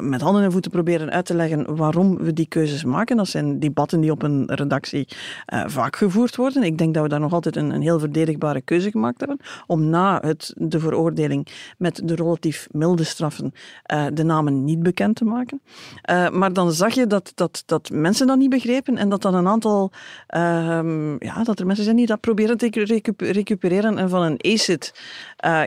met 0.00 0.20
handen 0.20 0.42
en 0.42 0.52
voeten 0.52 0.70
proberen 0.70 1.10
uit 1.10 1.26
te 1.26 1.34
leggen 1.34 1.76
waarom 1.76 2.16
we 2.16 2.32
die 2.32 2.46
keuzes 2.46 2.84
maken. 2.84 3.16
Dat 3.16 3.28
zijn 3.28 3.60
debatten 3.60 4.00
die 4.00 4.10
op 4.10 4.22
een 4.22 4.44
redactie 4.46 5.08
uh, 5.54 5.64
vaak 5.66 5.96
gevoerd 5.96 6.36
worden. 6.36 6.62
Ik 6.62 6.78
denk 6.78 6.94
dat 6.94 7.02
we 7.02 7.08
daar 7.08 7.20
nog 7.20 7.32
altijd 7.32 7.56
een, 7.56 7.70
een 7.70 7.82
heel 7.82 7.98
verdedigbare 7.98 8.60
keuze 8.60 8.90
gemaakt 8.90 9.20
hebben 9.20 9.38
om 9.66 9.88
na 9.88 10.20
het, 10.20 10.54
de 10.56 10.80
veroordeling 10.80 11.46
met 11.78 12.00
de 12.04 12.14
relatief 12.14 12.68
milde 12.70 13.04
straffen 13.04 13.52
uh, 13.92 14.06
de 14.12 14.22
namen 14.22 14.64
niet 14.64 14.82
bekend 14.82 15.16
te 15.16 15.24
maken. 15.24 15.62
Maar 16.32 16.52
dan 16.52 16.72
zag 16.72 16.94
je 16.94 17.06
dat, 17.06 17.32
dat, 17.34 17.62
dat 17.66 17.90
mensen 17.90 18.26
dat 18.26 18.38
niet 18.38 18.50
begrepen 18.50 18.96
en 18.96 19.08
dat 19.08 19.22
dan 19.22 19.34
een 19.34 19.48
aantal, 19.48 19.92
ja, 21.18 21.42
dat 21.42 21.58
er 21.58 21.66
mensen 21.66 21.84
zijn 21.84 21.96
die 21.96 22.06
dat 22.06 22.20
proberen 22.20 22.56
te 22.56 23.14
recupereren 23.16 23.98
en 23.98 24.08
van 24.08 24.22
een 24.22 24.52
ACID 24.52 24.92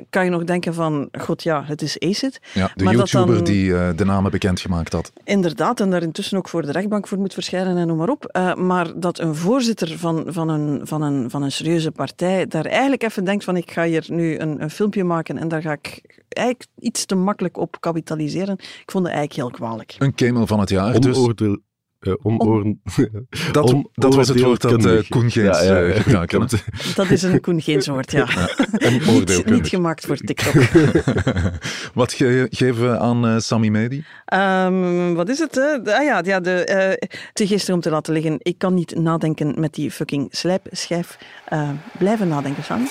kan 0.10 0.24
je 0.24 0.30
nog 0.30 0.44
denken 0.44 0.74
van, 0.74 1.10
god 1.12 1.44
ja, 1.44 1.64
het 1.66 1.82
is 1.82 2.00
ACID. 2.00 2.40
Ja, 2.54 2.72
de 2.76 2.84
maar 2.84 2.94
YouTuber 2.94 3.36
dan, 3.36 3.44
die 3.44 3.96
de 3.96 4.06
namen 4.06 4.32
bekendgemaakt 4.32 4.94
had. 4.94 5.12
Inderdaad, 5.24 5.80
en 5.80 5.90
daar 5.90 6.02
intussen 6.02 6.38
ook 6.38 6.50
voor 6.50 6.62
de 6.62 6.72
rechtbank 6.72 7.08
voor 7.08 7.18
moet 7.18 7.34
verschijnen 7.34 7.78
en 7.78 7.88
noem 7.88 7.98
maar 7.98 8.10
op. 8.10 8.30
Uh, 8.38 8.56
maar 8.56 9.00
dat 9.00 9.20
een 9.20 9.36
voorzitter 9.36 9.98
van, 9.98 10.26
van, 10.28 10.50
een, 10.50 10.88
van, 10.88 11.02
een, 11.02 11.30
van 11.30 11.44
een 11.44 11.52
serieuze 11.52 11.92
partij 11.92 12.48
daar 12.48 12.66
eigenlijk 12.66 13.04
even 13.04 13.26
denkt 13.26 13.44
van 13.44 13.58
ik 13.58 13.72
ga 13.72 13.84
hier 13.84 14.06
nu 14.08 14.40
een, 14.40 14.62
een 14.62 14.70
filmpje 14.70 15.04
maken 15.04 15.38
en 15.38 15.48
daar 15.48 15.62
ga 15.62 15.72
ik 15.72 16.02
eigenlijk 16.30 16.70
iets 16.80 17.06
te 17.06 17.16
makkelijk 17.16 17.58
op 17.58 17.78
kapitaliseren. 17.80 18.54
Ik 18.58 18.92
vond 18.92 19.06
het 19.06 19.14
eigenlijk 19.16 19.34
heel 19.34 19.60
kwalijk. 19.68 19.96
Een 19.98 20.16
kemel 20.16 20.48
van 20.48 20.60
het 20.60 20.70
jaar. 20.70 21.00
Dus 21.00 21.18
uh, 22.06 22.14
onoor... 22.22 22.76
dat, 23.52 23.64
on 23.74 23.90
dat 23.94 24.16
was 24.16 24.28
het 24.28 24.42
woord 24.42 24.62
dat 24.62 24.86
uh, 24.86 25.02
Koen 25.10 25.32
Geens 25.32 25.60
ja, 25.60 25.80
ja, 25.80 25.80
ja. 26.06 26.26
Uh, 26.34 26.48
Dat 26.96 27.10
is 27.10 27.24
een 27.24 27.42
Koen 27.42 27.62
Geens 27.62 27.88
woord, 27.88 28.12
ja. 28.12 28.28
ja 28.78 28.90
niet, 28.90 29.46
niet, 29.46 29.68
gemaakt 29.68 30.06
voor 30.06 30.18
TikTok. 30.18 30.54
wat 31.94 32.14
ge 32.14 32.48
geven 32.50 32.92
we 32.92 32.98
aan 32.98 33.26
uh, 33.26 33.40
Sami 33.40 33.72
Medi? 33.72 34.04
Um, 34.34 35.16
wat 35.16 35.30
is 35.30 35.40
het? 35.40 35.58
Uh, 35.58 35.96
ah 35.96 36.04
ja, 36.04 36.22
ja 36.24 36.40
de, 36.40 36.98
uh, 37.00 37.08
te 37.34 37.48
gisteren 37.48 37.76
om 37.76 37.82
te 37.82 37.90
laten 37.90 38.14
liggen. 38.14 38.38
Ik 38.40 38.58
kan 38.58 38.74
niet 38.74 38.96
nadenken 38.96 39.60
met 39.60 39.74
die 39.74 39.92
fucking 39.92 40.28
slijpschijf. 40.32 41.18
blijven 41.98 42.28
nadenken, 42.28 42.64
Sami. 42.64 42.88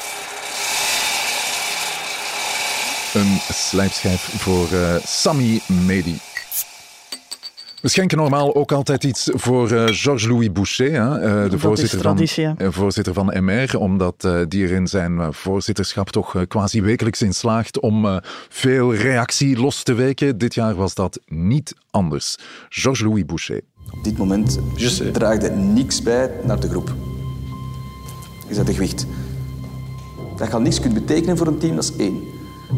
Een 3.15 3.39
slijpschijf 3.53 4.21
voor 4.21 4.69
Sami 5.03 5.61
Medi. 5.87 6.34
We 7.85 7.91
schenken 7.91 8.19
normaal 8.19 8.55
ook 8.55 8.73
altijd 8.73 9.05
iets 9.05 9.31
voor 9.33 9.71
uh, 9.71 9.85
Georges-Louis 9.87 10.53
Boucher, 10.53 10.93
hè, 10.93 11.45
uh, 11.45 11.51
de 11.51 11.59
voorzitter 11.59 12.01
van, 12.01 12.19
uh, 12.21 12.69
voorzitter 12.71 13.15
van 13.15 13.45
MR, 13.45 13.79
omdat 13.79 14.29
die 14.49 14.65
er 14.65 14.71
in 14.71 14.87
zijn 14.87 15.33
voorzitterschap 15.33 16.11
toch 16.11 16.45
quasi 16.49 16.83
wekelijks 16.83 17.23
in 17.23 17.35
slaagt 17.35 17.81
om 17.81 18.21
veel 18.49 18.95
reactie 18.95 19.59
los 19.59 19.83
te 19.83 19.95
weken. 19.95 20.39
Dit 20.39 20.55
jaar 20.55 20.75
was 20.75 20.95
dat 20.95 21.21
niet 21.27 21.75
anders. 21.91 22.37
Georges-Louis 22.69 23.25
Boucher. 23.25 23.61
Op 23.91 24.05
dit 24.05 24.19
moment 24.19 24.59
draagt 25.13 25.43
het 25.43 25.57
niks 25.57 26.03
bij 26.03 26.31
naar 26.45 26.61
de 26.61 26.69
groep. 26.69 26.95
Je 28.49 28.55
zet 28.55 28.67
de 28.67 28.75
gewicht. 28.75 29.07
Dat 30.37 30.47
je 30.47 30.53
al 30.53 30.61
niks 30.61 30.81
kunt 30.81 30.95
betekenen 30.95 31.37
voor 31.37 31.47
een 31.47 31.59
team, 31.59 31.75
dat 31.75 31.85
is 31.85 31.97
één. 31.97 32.23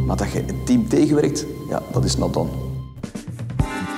Maar 0.07 0.17
dat 0.17 0.33
je 0.33 0.39
het 0.39 0.67
team 0.67 0.89
tegenwerkt, 0.89 1.47
ja, 1.69 1.83
dat 1.93 2.05
is 2.05 2.17
not 2.17 2.35
done 2.35 2.66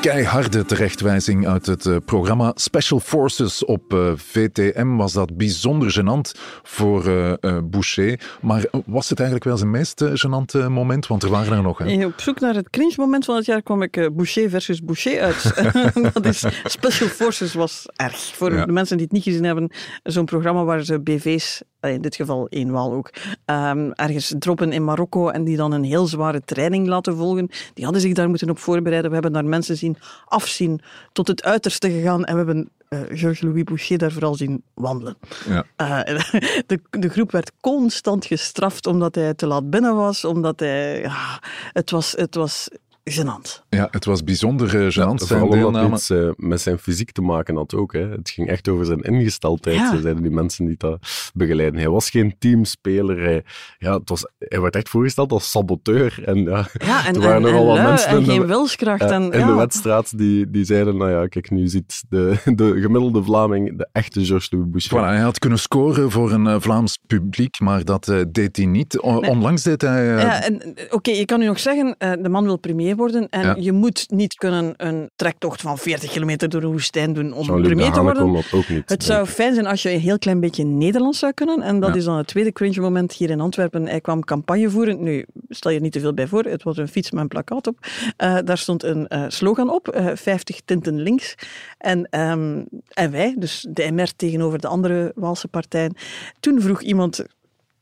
keiharde 0.00 0.64
terechtwijzing 0.64 1.46
uit 1.46 1.66
het 1.66 1.84
uh, 1.84 1.96
programma 2.04 2.52
Special 2.54 3.00
Forces 3.00 3.64
op 3.64 3.92
uh, 3.92 4.08
eh, 4.08 4.16
VTM 4.16 4.96
was 4.96 5.12
dat 5.12 5.36
bijzonder 5.36 6.00
gênant 6.00 6.40
voor 6.62 7.06
uh, 7.06 7.32
Boucher. 7.64 8.20
Maar 8.40 8.64
was 8.86 9.08
het 9.08 9.18
eigenlijk 9.18 9.48
wel 9.48 9.56
zijn 9.56 9.70
meest 9.70 10.04
gênante 10.04 10.68
moment? 10.68 11.06
Want 11.06 11.22
er 11.22 11.30
waren 11.30 11.56
er 11.56 11.62
nog. 11.62 11.78
Hè? 11.78 12.04
Op 12.04 12.20
zoek 12.20 12.40
naar 12.40 12.54
het 12.54 12.70
cringe 12.70 12.94
moment 12.96 13.24
van 13.24 13.36
het 13.36 13.44
jaar 13.44 13.62
kwam 13.62 13.82
ik 13.82 14.10
Boucher 14.12 14.50
versus 14.50 14.82
Boucher 14.82 15.20
uit. 15.20 15.72
dat 16.14 16.26
is, 16.26 16.44
Special 16.64 17.08
Forces 17.08 17.54
was 17.54 17.86
erg. 17.96 18.18
Voor 18.18 18.50
de 18.50 18.72
mensen 18.72 18.96
die 18.96 19.06
het 19.06 19.14
niet 19.14 19.24
gezien 19.24 19.44
hebben, 19.44 19.70
zo'n 20.02 20.24
programma 20.24 20.64
waar 20.64 20.84
ze 20.84 21.00
BV's 21.00 21.62
in 21.80 22.00
dit 22.00 22.16
geval 22.16 22.48
wal 22.66 22.92
ook, 22.92 23.10
um, 23.46 23.92
ergens 23.92 24.34
droppen 24.38 24.72
in 24.72 24.84
Marokko 24.84 25.28
en 25.28 25.44
die 25.44 25.56
dan 25.56 25.72
een 25.72 25.84
heel 25.84 26.06
zware 26.06 26.40
training 26.44 26.86
laten 26.86 27.16
volgen. 27.16 27.48
Die 27.74 27.84
hadden 27.84 28.02
zich 28.02 28.12
daar 28.12 28.28
moeten 28.28 28.50
op 28.50 28.58
voorbereiden. 28.58 29.08
We 29.08 29.14
hebben 29.14 29.32
daar 29.32 29.44
mensen 29.44 29.76
zien 29.76 29.87
afzien 30.24 30.80
tot 31.12 31.28
het 31.28 31.42
uiterste 31.42 31.90
gegaan 31.90 32.24
en 32.24 32.32
we 32.32 32.38
hebben 32.38 32.70
uh, 32.88 33.00
Georges-Louis 33.08 33.64
Boucher 33.64 33.98
daar 33.98 34.12
vooral 34.12 34.34
zien 34.34 34.62
wandelen. 34.74 35.16
Ja. 35.48 35.64
Uh, 36.06 36.18
de, 36.66 36.80
de 36.90 37.08
groep 37.08 37.30
werd 37.30 37.52
constant 37.60 38.26
gestraft 38.26 38.86
omdat 38.86 39.14
hij 39.14 39.34
te 39.34 39.46
laat 39.46 39.70
binnen 39.70 39.96
was, 39.96 40.24
omdat 40.24 40.60
hij... 40.60 41.00
Ja, 41.00 41.42
het, 41.72 41.90
was, 41.90 42.12
het 42.12 42.34
was 42.34 42.68
gênant. 43.10 43.62
Ja, 43.68 43.88
het 43.90 44.04
was 44.04 44.24
bijzonder 44.24 44.74
uh, 44.74 44.90
gênant. 44.90 45.20
Ja, 45.20 45.26
zijn 45.26 45.50
deelname. 45.50 45.94
iets 45.94 46.10
uh, 46.10 46.30
met 46.36 46.60
zijn 46.60 46.78
fysiek 46.78 47.12
te 47.12 47.22
maken 47.22 47.56
had 47.56 47.74
ook. 47.74 47.92
Hè. 47.92 48.08
Het 48.08 48.30
ging 48.30 48.48
echt 48.48 48.68
over 48.68 48.86
zijn 48.86 49.00
ingesteldheid, 49.00 49.76
ja. 49.76 50.00
zeiden 50.00 50.22
die 50.22 50.30
mensen 50.30 50.66
die 50.66 50.74
dat 50.76 51.30
begeleiden. 51.34 51.80
Hij 51.80 51.88
was 51.88 52.10
geen 52.10 52.34
teamspeler. 52.38 53.22
Hij, 53.22 53.44
ja, 53.78 53.98
het 53.98 54.08
was, 54.08 54.26
hij 54.38 54.60
werd 54.60 54.76
echt 54.76 54.88
voorgesteld 54.88 55.32
als 55.32 55.50
saboteur. 55.50 56.22
En, 56.24 56.42
ja, 56.42 56.68
ja 56.72 57.06
en, 57.06 57.14
er 57.14 57.20
waren 57.20 57.42
nogal 57.42 57.66
wat 57.66 57.82
mensen 57.82 58.08
en 58.08 58.24
geen 58.24 58.46
wilskracht. 58.46 59.02
Uh, 59.02 59.10
en, 59.10 59.32
in 59.32 59.46
de 59.46 59.54
wedstrijd 59.54 60.18
die, 60.18 60.50
die 60.50 60.64
zeiden, 60.64 60.96
nou 60.96 61.10
ja, 61.10 61.26
kijk, 61.26 61.50
nu 61.50 61.68
ziet 61.68 62.04
de, 62.08 62.36
de 62.54 62.80
gemiddelde 62.80 63.22
Vlaming 63.22 63.78
de 63.78 63.88
echte 63.92 64.24
Georges 64.24 64.50
Louis 64.50 64.66
Boucher. 64.70 64.98
Voilà, 64.98 65.04
hij 65.04 65.20
had 65.20 65.38
kunnen 65.38 65.58
scoren 65.58 66.10
voor 66.10 66.32
een 66.32 66.60
Vlaams 66.60 66.98
publiek, 67.06 67.60
maar 67.60 67.84
dat 67.84 68.12
deed 68.28 68.56
hij 68.56 68.66
niet. 68.66 68.98
O 68.98 69.20
nee. 69.20 69.30
Onlangs 69.30 69.62
deed 69.62 69.82
hij... 69.82 70.04
Ja, 70.04 70.42
Oké, 70.48 70.94
okay, 70.94 71.14
je 71.14 71.24
kan 71.24 71.38
nu 71.38 71.46
nog 71.46 71.58
zeggen, 71.58 71.96
de 71.98 72.28
man 72.28 72.44
wil 72.44 72.58
premier 72.58 72.96
worden 72.98 73.28
en 73.28 73.42
ja. 73.42 73.56
je 73.58 73.72
moet 73.72 74.06
niet 74.10 74.34
kunnen 74.34 74.74
een 74.76 75.10
trektocht 75.16 75.60
van 75.60 75.78
40 75.78 76.10
kilometer 76.10 76.48
door 76.48 76.60
de 76.60 76.66
woestijn 76.66 77.12
doen 77.12 77.32
om 77.32 77.46
premier 77.62 77.92
te 77.92 78.02
worden. 78.02 78.44
Ook 78.52 78.68
niet, 78.68 78.88
het 78.88 79.04
zou 79.04 79.26
fijn 79.26 79.54
zijn 79.54 79.66
als 79.66 79.82
je 79.82 79.90
een 79.90 80.00
heel 80.00 80.18
klein 80.18 80.40
beetje 80.40 80.64
Nederlands 80.64 81.18
zou 81.18 81.32
kunnen. 81.32 81.62
En 81.62 81.80
dat 81.80 81.90
ja. 81.90 81.96
is 81.96 82.04
dan 82.04 82.16
het 82.16 82.26
tweede 82.26 82.52
cringe 82.52 82.80
moment 82.80 83.12
hier 83.12 83.30
in 83.30 83.40
Antwerpen. 83.40 83.86
Hij 83.86 84.00
kwam 84.00 84.24
campagne 84.24 84.70
voeren. 84.70 85.02
Nu, 85.02 85.24
stel 85.48 85.70
je 85.70 85.80
niet 85.80 85.92
te 85.92 86.00
veel 86.00 86.14
bij 86.14 86.26
voor. 86.26 86.44
Het 86.44 86.62
was 86.62 86.76
een 86.76 86.88
fiets 86.88 87.10
met 87.10 87.22
een 87.22 87.28
plakkaat 87.28 87.66
op. 87.66 87.78
Uh, 88.18 88.38
daar 88.44 88.58
stond 88.58 88.82
een 88.82 89.06
uh, 89.08 89.24
slogan 89.28 89.70
op. 89.70 89.96
Uh, 89.96 90.10
50 90.14 90.60
tinten 90.64 91.00
links. 91.00 91.34
En, 91.78 92.20
um, 92.20 92.66
en 92.88 93.10
wij, 93.10 93.34
dus 93.38 93.66
de 93.70 93.90
MR 93.92 94.08
tegenover 94.16 94.58
de 94.58 94.68
andere 94.68 95.12
Waalse 95.14 95.48
partijen. 95.48 95.94
Toen 96.40 96.60
vroeg 96.60 96.82
iemand 96.82 97.24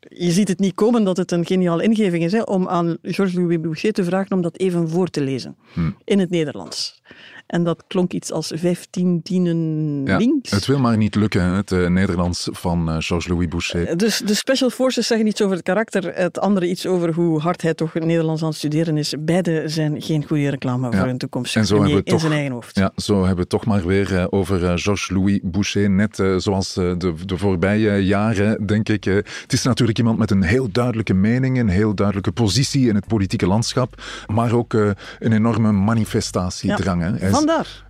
je 0.08 0.30
ziet 0.30 0.48
het 0.48 0.58
niet 0.58 0.74
komen 0.74 1.04
dat 1.04 1.16
het 1.16 1.32
een 1.32 1.46
geniale 1.46 1.82
ingeving 1.82 2.24
is 2.24 2.32
hè, 2.32 2.42
om 2.42 2.68
aan 2.68 2.98
Georges-Louis 3.02 3.60
Boucher 3.60 3.92
te 3.92 4.04
vragen 4.04 4.36
om 4.36 4.42
dat 4.42 4.58
even 4.58 4.88
voor 4.88 5.08
te 5.08 5.20
lezen 5.20 5.56
hmm. 5.72 5.96
in 6.04 6.18
het 6.18 6.30
Nederlands. 6.30 7.02
En 7.46 7.64
dat 7.64 7.84
klonk 7.86 8.12
iets 8.12 8.32
als 8.32 8.52
15 8.54 9.22
tienen 9.22 10.02
ja, 10.04 10.16
links. 10.16 10.50
Het 10.50 10.66
wil 10.66 10.78
maar 10.78 10.96
niet 10.96 11.14
lukken, 11.14 11.42
het 11.42 11.70
uh, 11.70 11.88
Nederlands 11.88 12.48
van 12.52 12.88
uh, 12.88 12.96
Georges-Louis 12.98 13.48
Boucher. 13.48 13.96
Dus 13.96 14.18
de 14.18 14.34
Special 14.34 14.70
Forces 14.70 15.06
zeggen 15.06 15.26
iets 15.26 15.42
over 15.42 15.56
het 15.56 15.64
karakter, 15.64 16.14
het 16.14 16.38
andere 16.38 16.68
iets 16.68 16.86
over 16.86 17.12
hoe 17.14 17.40
hard 17.40 17.62
hij 17.62 17.74
toch 17.74 17.94
Nederlands 17.94 18.42
aan 18.42 18.48
het 18.48 18.56
studeren 18.56 18.96
is. 18.96 19.14
Beide 19.18 19.62
zijn 19.68 20.02
geen 20.02 20.24
goede 20.26 20.48
reclame 20.48 20.90
ja. 20.90 20.98
voor 20.98 21.08
een 21.08 21.18
toekomst. 21.18 21.56
En 21.56 21.66
zo 21.66 21.74
hebben 21.74 21.92
we 21.92 22.02
in 22.04 22.10
toch, 22.10 22.20
zijn 22.20 22.32
eigen 22.32 22.52
hoofd. 22.52 22.76
Ja, 22.76 22.92
zo 22.96 23.14
hebben 23.14 23.34
we 23.34 23.40
het 23.40 23.48
toch 23.48 23.64
maar 23.64 23.86
weer 23.86 24.12
uh, 24.12 24.24
over 24.30 24.58
Georges-Louis 24.78 25.40
Boucher, 25.42 25.90
net 25.90 26.22
zoals 26.36 26.74
de, 26.74 27.14
de 27.24 27.38
voorbije 27.38 28.04
jaren, 28.04 28.66
denk 28.66 28.88
ik. 28.88 29.04
het 29.04 29.52
is 29.52 29.62
natuurlijk 29.62 29.98
iemand 29.98 30.18
met 30.18 30.30
een 30.30 30.42
heel 30.42 30.68
duidelijke 30.72 31.14
mening, 31.14 31.58
een 31.58 31.68
heel 31.68 31.94
duidelijke 31.94 32.32
positie 32.32 32.88
in 32.88 32.94
het 32.94 33.06
politieke 33.06 33.46
landschap, 33.46 34.02
maar 34.26 34.52
ook 34.52 34.72
een 34.72 35.32
enorme 35.32 35.72
manifestatiedrang. 35.72 37.02
Ja. 37.02 37.35
Vandaar. 37.36 37.84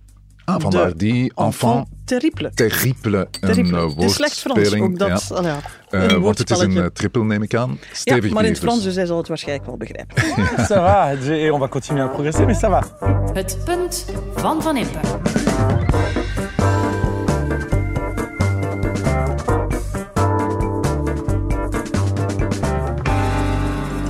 Ah, 0.45 0.61
vandaar 0.61 0.97
die 0.97 1.31
enfant 1.35 1.87
terrible. 2.05 2.51
Terrible. 2.53 3.27
terrible. 3.29 3.79
Een, 3.79 3.89
het 3.89 4.03
is 4.03 4.13
slecht 4.13 4.39
Frans, 4.39 4.73
ook 4.73 4.99
dat. 4.99 5.31
Ja. 5.41 5.59
Ja, 5.89 6.11
uh, 6.11 6.17
want 6.17 6.37
het 6.37 6.49
is 6.49 6.59
een 6.59 6.71
uh, 6.71 6.85
triple, 6.85 7.23
neem 7.23 7.41
ik 7.41 7.55
aan. 7.55 7.79
Stevig 7.91 8.27
ja, 8.27 8.33
maar 8.33 8.43
in 8.43 8.49
het 8.49 8.59
Frans, 8.59 8.83
dus. 8.83 8.95
hij 8.95 9.05
zal 9.05 9.17
het 9.17 9.27
waarschijnlijk 9.27 9.67
wel 9.67 9.77
begrijpen. 9.77 10.23
ça 10.69 10.75
va, 10.75 11.11
et 11.11 11.51
on 11.51 11.59
va 11.59 11.67
continuer 11.67 12.03
à 12.03 12.07
progresser, 12.07 12.45
mais 12.45 12.59
ça 12.59 12.69
va. 12.69 12.83
Het 13.33 13.57
punt 13.65 14.05
van 14.35 14.61
Van 14.61 14.77
Impe. 14.77 14.99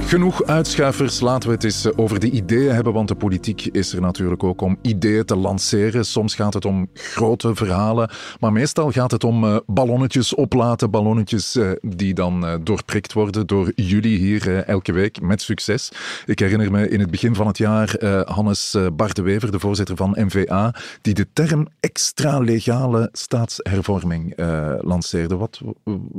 Genoeg 0.08 0.44
uitschuifers, 0.44 1.20
laten 1.20 1.50
we 1.50 1.56
het 1.56 1.64
eens 1.64 1.96
over 1.96 2.20
de 2.20 2.30
ideeën 2.30 2.74
hebben, 2.74 2.94
want 2.94 3.08
de 3.08 3.16
politiek 3.16 3.66
is 3.66 3.94
er 3.94 4.02
natuurlijk 4.02 4.44
ook 4.44 4.62
om 4.62 4.78
ideeën 4.82 5.26
te 5.26 5.36
lanceren. 5.36 6.06
Soms 6.06 6.36
gaat 6.36 6.54
het 6.54 6.66
om 6.66 6.90
grote 6.94 7.56
verhalen, 7.56 8.10
maar 8.40 8.52
meestal 8.52 8.92
gaat 8.92 9.12
het 9.12 9.24
om 9.24 9.44
uh, 9.44 9.58
ballonnetjes 9.66 10.36
oplaten, 10.36 10.92
ballonnetjes 10.92 11.56
uh, 11.56 11.72
die 11.82 12.14
dan 12.14 12.60
doorprikt 12.64 13.14
worden 13.14 13.48
door 13.48 13.72
jullie 13.76 14.18
hier 14.18 14.64
elke 14.64 14.92
week 14.92 15.22
met 15.22 15.42
succes. 15.42 15.92
Ik 16.26 16.40
herinner 16.40 16.72
me 16.72 16.90
in 16.90 17.00
het 17.00 17.12
begin 17.12 17.36
van 17.36 17.48
het 17.48 17.58
jaar 17.58 17.96
Hannes 18.26 18.78
Bardewever, 18.94 19.52
de 19.52 19.60
voorzitter 19.60 19.96
van 19.96 20.16
NVA, 20.20 20.76
die 21.02 21.14
de 21.14 21.28
term 21.34 21.68
extra-legale 21.80 23.10
staatshervorming 23.12 24.34
lanceerde. 24.82 25.36
Wat, 25.36 25.62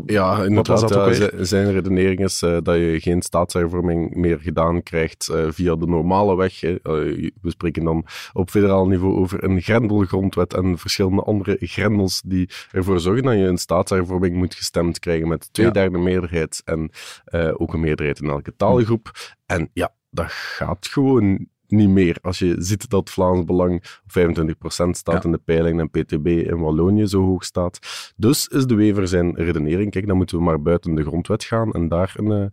ja, 0.06 0.48
wat 0.48 0.66
was 0.66 0.80
dat 0.80 0.96
ook 0.96 1.08
weer? 1.08 1.32
Zijn 1.40 1.72
redenering 1.72 2.20
is 2.20 2.38
dat 2.38 2.76
je 2.76 2.98
geen 3.00 3.22
staatshervorming 3.22 3.76
meer 3.84 4.38
gedaan 4.40 4.82
krijgt 4.82 5.28
uh, 5.32 5.46
via 5.50 5.76
de 5.76 5.86
normale 5.86 6.36
weg. 6.36 6.62
Uh, 6.62 6.72
we 6.82 7.30
spreken 7.50 7.84
dan 7.84 8.06
op 8.32 8.50
federaal 8.50 8.86
niveau 8.86 9.16
over 9.16 9.44
een 9.44 9.60
grendelgrondwet 9.60 10.54
en 10.54 10.78
verschillende 10.78 11.22
andere 11.22 11.56
grendels 11.60 12.22
die 12.26 12.48
ervoor 12.72 13.00
zorgen 13.00 13.22
dat 13.22 13.34
je 13.34 13.44
een 13.44 13.58
staatshervorming 13.58 14.36
moet 14.36 14.54
gestemd 14.54 14.98
krijgen 14.98 15.28
met 15.28 15.52
twee 15.52 15.66
Ja. 15.66 15.72
derde 15.72 15.98
meerderheid 15.98 16.62
en 16.64 16.90
uh, 17.30 17.50
ook 17.56 17.72
een 17.74 17.80
meerderheid 17.80 18.20
in 18.20 18.28
elke 18.28 18.56
taalgroep. 18.56 19.10
En 19.46 19.70
ja, 19.72 19.94
dat 20.10 20.26
gaat 20.28 20.86
gewoon 20.86 21.48
niet 21.70 21.88
meer. 21.88 22.16
Als 22.22 22.38
je 22.38 22.54
ziet 22.58 22.90
dat 22.90 23.10
Vlaams 23.10 23.44
Belang 23.44 23.74
op 23.74 24.12
25% 24.12 24.96
staat 24.96 25.14
Ja. 25.14 25.22
in 25.22 25.32
de 25.32 25.40
peiling 25.44 25.80
en 25.80 25.90
PTB 25.90 26.26
in 26.26 26.58
Wallonië 26.60 27.06
zo 27.06 27.22
hoog 27.24 27.44
staat. 27.44 27.78
Dus 28.16 28.46
is 28.46 28.66
de 28.66 28.74
Wever 28.74 29.08
zijn 29.08 29.34
redenering, 29.34 29.90
kijk, 29.90 30.06
dan 30.06 30.16
moeten 30.16 30.36
we 30.38 30.42
maar 30.42 30.62
buiten 30.62 30.94
de 30.94 31.02
grondwet 31.04 31.44
gaan 31.44 31.72
en 31.72 31.88
daar 31.88 32.12
een 32.16 32.30
uh, 32.30 32.44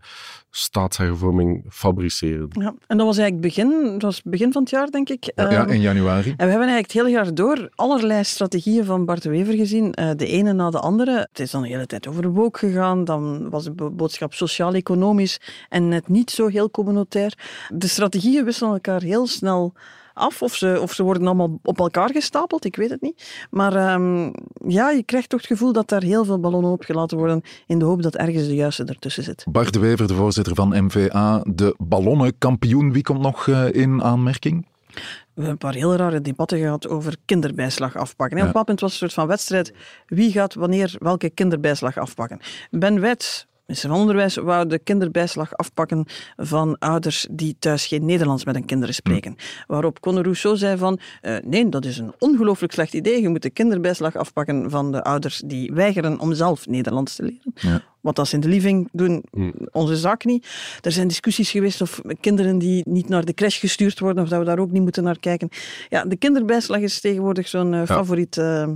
staatshervorming 0.49 1.65
fabriceren. 1.69 2.47
Ja, 2.51 2.73
en 2.87 2.97
dat 2.97 3.05
was 3.05 3.17
eigenlijk 3.17 3.47
begin, 3.47 3.91
dat 3.91 4.01
was 4.01 4.21
begin 4.23 4.51
van 4.51 4.61
het 4.61 4.71
jaar, 4.71 4.89
denk 4.89 5.09
ik. 5.09 5.31
Ja, 5.35 5.49
Ehm, 5.49 5.69
in 5.69 5.81
januari. 5.81 6.29
En 6.29 6.45
we 6.45 6.51
hebben 6.51 6.67
eigenlijk 6.67 6.91
het 6.91 7.01
hele 7.01 7.09
jaar 7.09 7.33
door 7.33 7.69
allerlei 7.75 8.23
strategieën 8.23 8.85
van 8.85 9.05
Bart 9.05 9.21
de 9.23 9.29
Wever 9.29 9.53
gezien, 9.53 9.93
eh, 9.93 10.09
de 10.15 10.25
ene 10.27 10.53
na 10.53 10.69
de 10.69 10.79
andere. 10.79 11.17
Het 11.29 11.39
is 11.39 11.51
dan 11.51 11.61
de 11.61 11.67
hele 11.67 11.85
tijd 11.85 12.07
over 12.07 12.29
woke 12.31 12.59
gegaan, 12.59 13.03
dan 13.03 13.49
was 13.49 13.63
de 13.63 13.71
bo- 13.71 13.91
boodschap 13.91 14.33
sociaal-economisch 14.33 15.39
en 15.69 15.87
net 15.87 16.07
niet 16.07 16.31
zo 16.31 16.47
heel 16.47 16.71
communautair. 16.71 17.33
De 17.73 17.87
strategieën 17.87 18.45
wisselen 18.45 18.73
elkaar 18.73 19.01
heel 19.05 19.27
snel 19.27 19.73
af, 20.15 20.41
of 20.41 20.55
ze, 20.55 20.77
of 20.81 20.93
ze 20.93 21.03
worden 21.03 21.25
allemaal 21.25 21.59
op 21.63 21.79
elkaar 21.79 22.09
gestapeld, 22.09 22.65
ik 22.65 22.75
weet 22.75 22.89
het 22.89 23.01
niet. 23.01 23.47
Maar 23.49 23.75
ehm, 23.75 24.31
ja, 24.67 24.89
je 24.89 25.03
krijgt 25.03 25.29
toch 25.29 25.39
het 25.39 25.49
gevoel 25.49 25.73
dat 25.73 25.89
daar 25.89 26.03
heel 26.03 26.25
veel 26.25 26.39
ballonnen 26.39 26.71
opgelaten 26.71 27.17
worden 27.17 27.41
in 27.67 27.79
de 27.79 27.85
hoop 27.85 28.01
dat 28.01 28.15
ergens 28.15 28.47
de 28.47 28.55
juiste 28.55 28.83
ertussen 28.83 29.23
zit. 29.23 29.45
Bart 29.49 29.73
de 29.73 29.79
Wever, 29.79 30.07
de 30.07 30.13
voorzitter 30.13 30.55
van 30.55 30.83
MVA, 30.83 31.43
de 31.47 31.75
ballonnenkampioen. 31.77 32.93
Wie 32.93 33.03
komt 33.03 33.21
nog 33.21 33.47
uh, 33.47 33.73
in 33.73 34.03
aanmerking? 34.03 34.65
We 34.93 35.01
hebben 35.33 35.51
een 35.51 35.57
paar 35.57 35.73
heel 35.73 35.95
rare 35.95 36.21
debatten 36.21 36.59
gehad 36.59 36.87
over 36.87 37.15
kinderbijslag 37.25 37.95
afpakken. 37.95 38.37
En 38.37 38.43
Ja. 38.43 38.49
Op 38.49 38.55
een 38.55 38.61
bepaald 38.61 38.67
moment 38.67 38.79
was 38.79 38.93
het 38.93 39.01
een 39.01 39.09
soort 39.09 39.19
van 39.19 39.27
wedstrijd. 39.27 39.73
Wie 40.07 40.31
gaat 40.31 40.53
wanneer 40.53 40.95
welke 40.99 41.29
kinderbijslag 41.29 41.97
afpakken? 41.97 42.39
Ben 42.71 42.99
Wet, 42.99 43.47
minister 43.65 43.89
van 43.89 43.99
Onderwijs, 43.99 44.35
wou 44.35 44.67
de 44.67 44.79
kinderbijslag 44.79 45.53
afpakken 45.57 46.05
van 46.35 46.77
ouders 46.77 47.27
die 47.31 47.55
thuis 47.59 47.85
geen 47.85 48.05
Nederlands 48.05 48.45
met 48.45 48.55
hun 48.55 48.65
kinderen 48.65 48.95
spreken. 48.95 49.35
Waarop 49.67 49.99
Conor 49.99 50.23
Rousseau 50.23 50.57
zei 50.57 50.77
van, 50.77 50.99
eh, 51.21 51.35
nee, 51.43 51.69
dat 51.69 51.85
is 51.85 51.97
een 51.97 52.13
ongelooflijk 52.19 52.73
slecht 52.73 52.93
idee. 52.93 53.21
Je 53.21 53.29
moet 53.29 53.41
de 53.41 53.49
kinderbijslag 53.49 54.15
afpakken 54.15 54.69
van 54.69 54.91
de 54.91 55.03
ouders 55.03 55.41
die 55.45 55.71
weigeren 55.73 56.19
om 56.19 56.33
zelf 56.33 56.67
Nederlands 56.67 57.15
te 57.15 57.23
leren. 57.23 57.53
Ja. 57.55 57.81
Wat 58.01 58.19
als 58.19 58.29
ze 58.29 58.35
in 58.35 58.41
de 58.41 58.47
living 58.47 58.89
doen, 58.91 59.23
onze 59.71 59.97
zaak 59.97 60.25
niet. 60.25 60.47
Er 60.81 60.91
zijn 60.91 61.07
discussies 61.07 61.51
geweest 61.51 61.81
of 61.81 62.01
kinderen 62.19 62.57
die 62.57 62.83
niet 62.87 63.09
naar 63.09 63.25
de 63.25 63.33
crash 63.33 63.59
gestuurd 63.59 63.99
worden, 63.99 64.23
of 64.23 64.29
dat 64.29 64.39
we 64.39 64.45
daar 64.45 64.59
ook 64.59 64.71
niet 64.71 64.81
moeten 64.81 65.03
naar 65.03 65.19
kijken. 65.19 65.49
Ja, 65.89 66.03
de 66.03 66.15
kinderbijslag 66.15 66.79
is 66.79 67.01
tegenwoordig 67.01 67.47
zo'n 67.47 67.73
eh, 67.73 67.85
favoriet... 67.85 68.37
eh, 68.37 68.67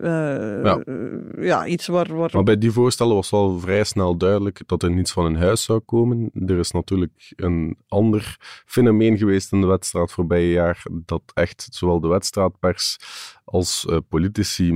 eh, 0.00 0.62
Ja. 0.62 0.78
eh, 0.84 1.44
ja, 1.44 1.66
iets 1.66 1.86
waar... 1.86 2.16
waar 2.16 2.30
Maar 2.32 2.42
bij 2.42 2.58
die 2.58 2.70
voorstellen 2.72 3.14
was 3.14 3.30
wel 3.30 3.58
vrij 3.58 3.84
snel 3.84 4.16
duidelijk 4.16 4.60
dat 4.66 4.82
er 4.82 4.90
niets 4.90 5.12
van 5.12 5.26
in 5.26 5.34
huis 5.34 5.62
zou 5.64 5.78
komen. 5.80 6.30
Er 6.46 6.58
is 6.58 6.70
natuurlijk 6.70 7.32
een 7.36 7.76
ander 7.88 8.36
fenomeen 8.66 9.18
geweest 9.18 9.52
in 9.52 9.60
de 9.60 9.66
wedstrijd 9.66 10.12
voorbije 10.12 10.50
jaar, 10.50 10.82
dat 11.04 11.22
echt 11.34 11.66
zowel 11.70 12.00
de 12.00 12.08
wedstrijdpers 12.08 12.96
als 13.44 13.86
eh, 13.86 13.96
politici 14.08 14.72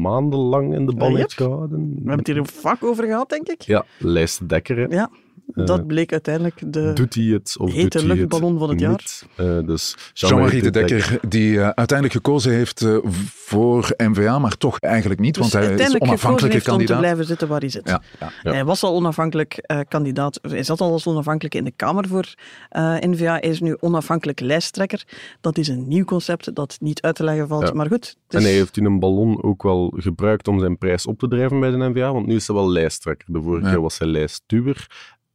maandenlang 0.00 0.74
in 0.74 0.86
de 0.86 0.94
ban 0.94 1.10
Ah, 1.10 1.16
heeft 1.16 1.32
yep. 1.38 1.48
gehouden. 1.48 1.88
We 1.88 1.94
hebben 1.94 2.16
het 2.18 2.26
hier 2.26 2.46
vaak 2.46 2.84
over 2.84 3.04
gehad, 3.04 3.28
denk 3.28 3.48
ik. 3.48 3.62
Ja, 3.62 3.84
lijst 3.98 4.48
Dekker. 4.48 4.76
hè. 4.76 4.84
Ja, 4.96 5.10
dat 5.46 5.86
bleek 5.86 6.12
uiteindelijk 6.12 6.72
de 6.72 6.92
doet 6.92 7.14
hij 7.14 7.24
het 7.24 7.56
of 7.58 7.72
hete 7.72 7.98
doet 7.98 8.06
hij 8.08 8.16
luchtballon 8.16 8.50
het 8.50 8.58
van 8.60 8.68
het 8.70 8.80
jaar. 8.80 8.90
niet? 8.90 9.26
Eh, 9.34 9.58
dus 9.66 9.96
Jean-Marie 10.12 10.62
de 10.62 10.70
Dekker, 10.70 11.18
die 11.28 11.50
uh, 11.52 11.60
uiteindelijk 11.68 12.12
gekozen 12.12 12.52
heeft 12.52 12.80
uh, 12.82 12.98
voor 13.32 13.90
NVA, 13.96 14.38
maar 14.38 14.56
toch 14.56 14.78
eigenlijk 14.78 15.20
niet, 15.20 15.34
Dus 15.34 15.52
want 15.52 15.64
hij 15.64 15.74
is 15.74 15.98
onafhankelijke 15.98 16.56
om 16.56 16.62
te 16.62 16.68
kandidaat. 16.70 16.98
blijven 16.98 17.24
zitten 17.24 17.48
waar 17.48 17.60
hij 17.60 17.68
zit. 17.68 17.88
Ja, 17.88 18.02
ja, 18.20 18.30
ja. 18.42 18.52
Hij 18.52 18.64
was 18.64 18.82
al 18.82 18.94
onafhankelijk 18.94 19.52
eh, 19.56 19.80
kandidaat, 19.88 20.38
hij 20.42 20.62
zat 20.62 20.80
al 20.80 20.92
als 20.92 21.06
onafhankelijk 21.06 21.54
in 21.54 21.64
de 21.64 21.72
Kamer 21.76 22.08
voor 22.08 22.34
eh, 22.68 22.94
NVA. 23.00 23.30
Hij 23.32 23.40
is 23.40 23.60
nu 23.60 23.76
onafhankelijk 23.80 24.40
lijsttrekker. 24.40 25.02
Dat 25.40 25.58
is 25.58 25.68
een 25.68 25.88
nieuw 25.88 26.04
concept 26.04 26.54
dat 26.54 26.76
niet 26.80 27.02
uit 27.02 27.14
te 27.14 27.24
leggen 27.24 27.48
valt, 27.48 27.66
Ja. 27.68 27.72
maar 27.74 27.86
goed. 27.86 28.16
En 28.28 28.38
dus- 28.38 28.42
hij 28.42 28.52
heeft 28.52 28.72
toen 28.72 28.84
een 28.84 28.98
ballon 28.98 29.42
ook 29.42 29.62
wel 29.62 29.92
gebruikt 29.96 30.48
om 30.48 30.58
zijn 30.60 30.78
prijs 30.78 31.06
op 31.06 31.18
te 31.18 31.28
drijven 31.28 31.60
bij 31.60 31.70
de 31.70 31.76
NVA, 31.76 32.12
want 32.12 32.26
nu 32.26 32.34
is 32.34 32.46
hij 32.46 32.56
wel 32.56 32.70
lijsttrekker. 32.70 33.26
De 33.32 33.42
vorige 33.42 33.64
Ja. 33.66 33.72
keer 33.72 33.80
was 33.80 33.98
hij 33.98 34.08
lijstduwer. 34.08 34.86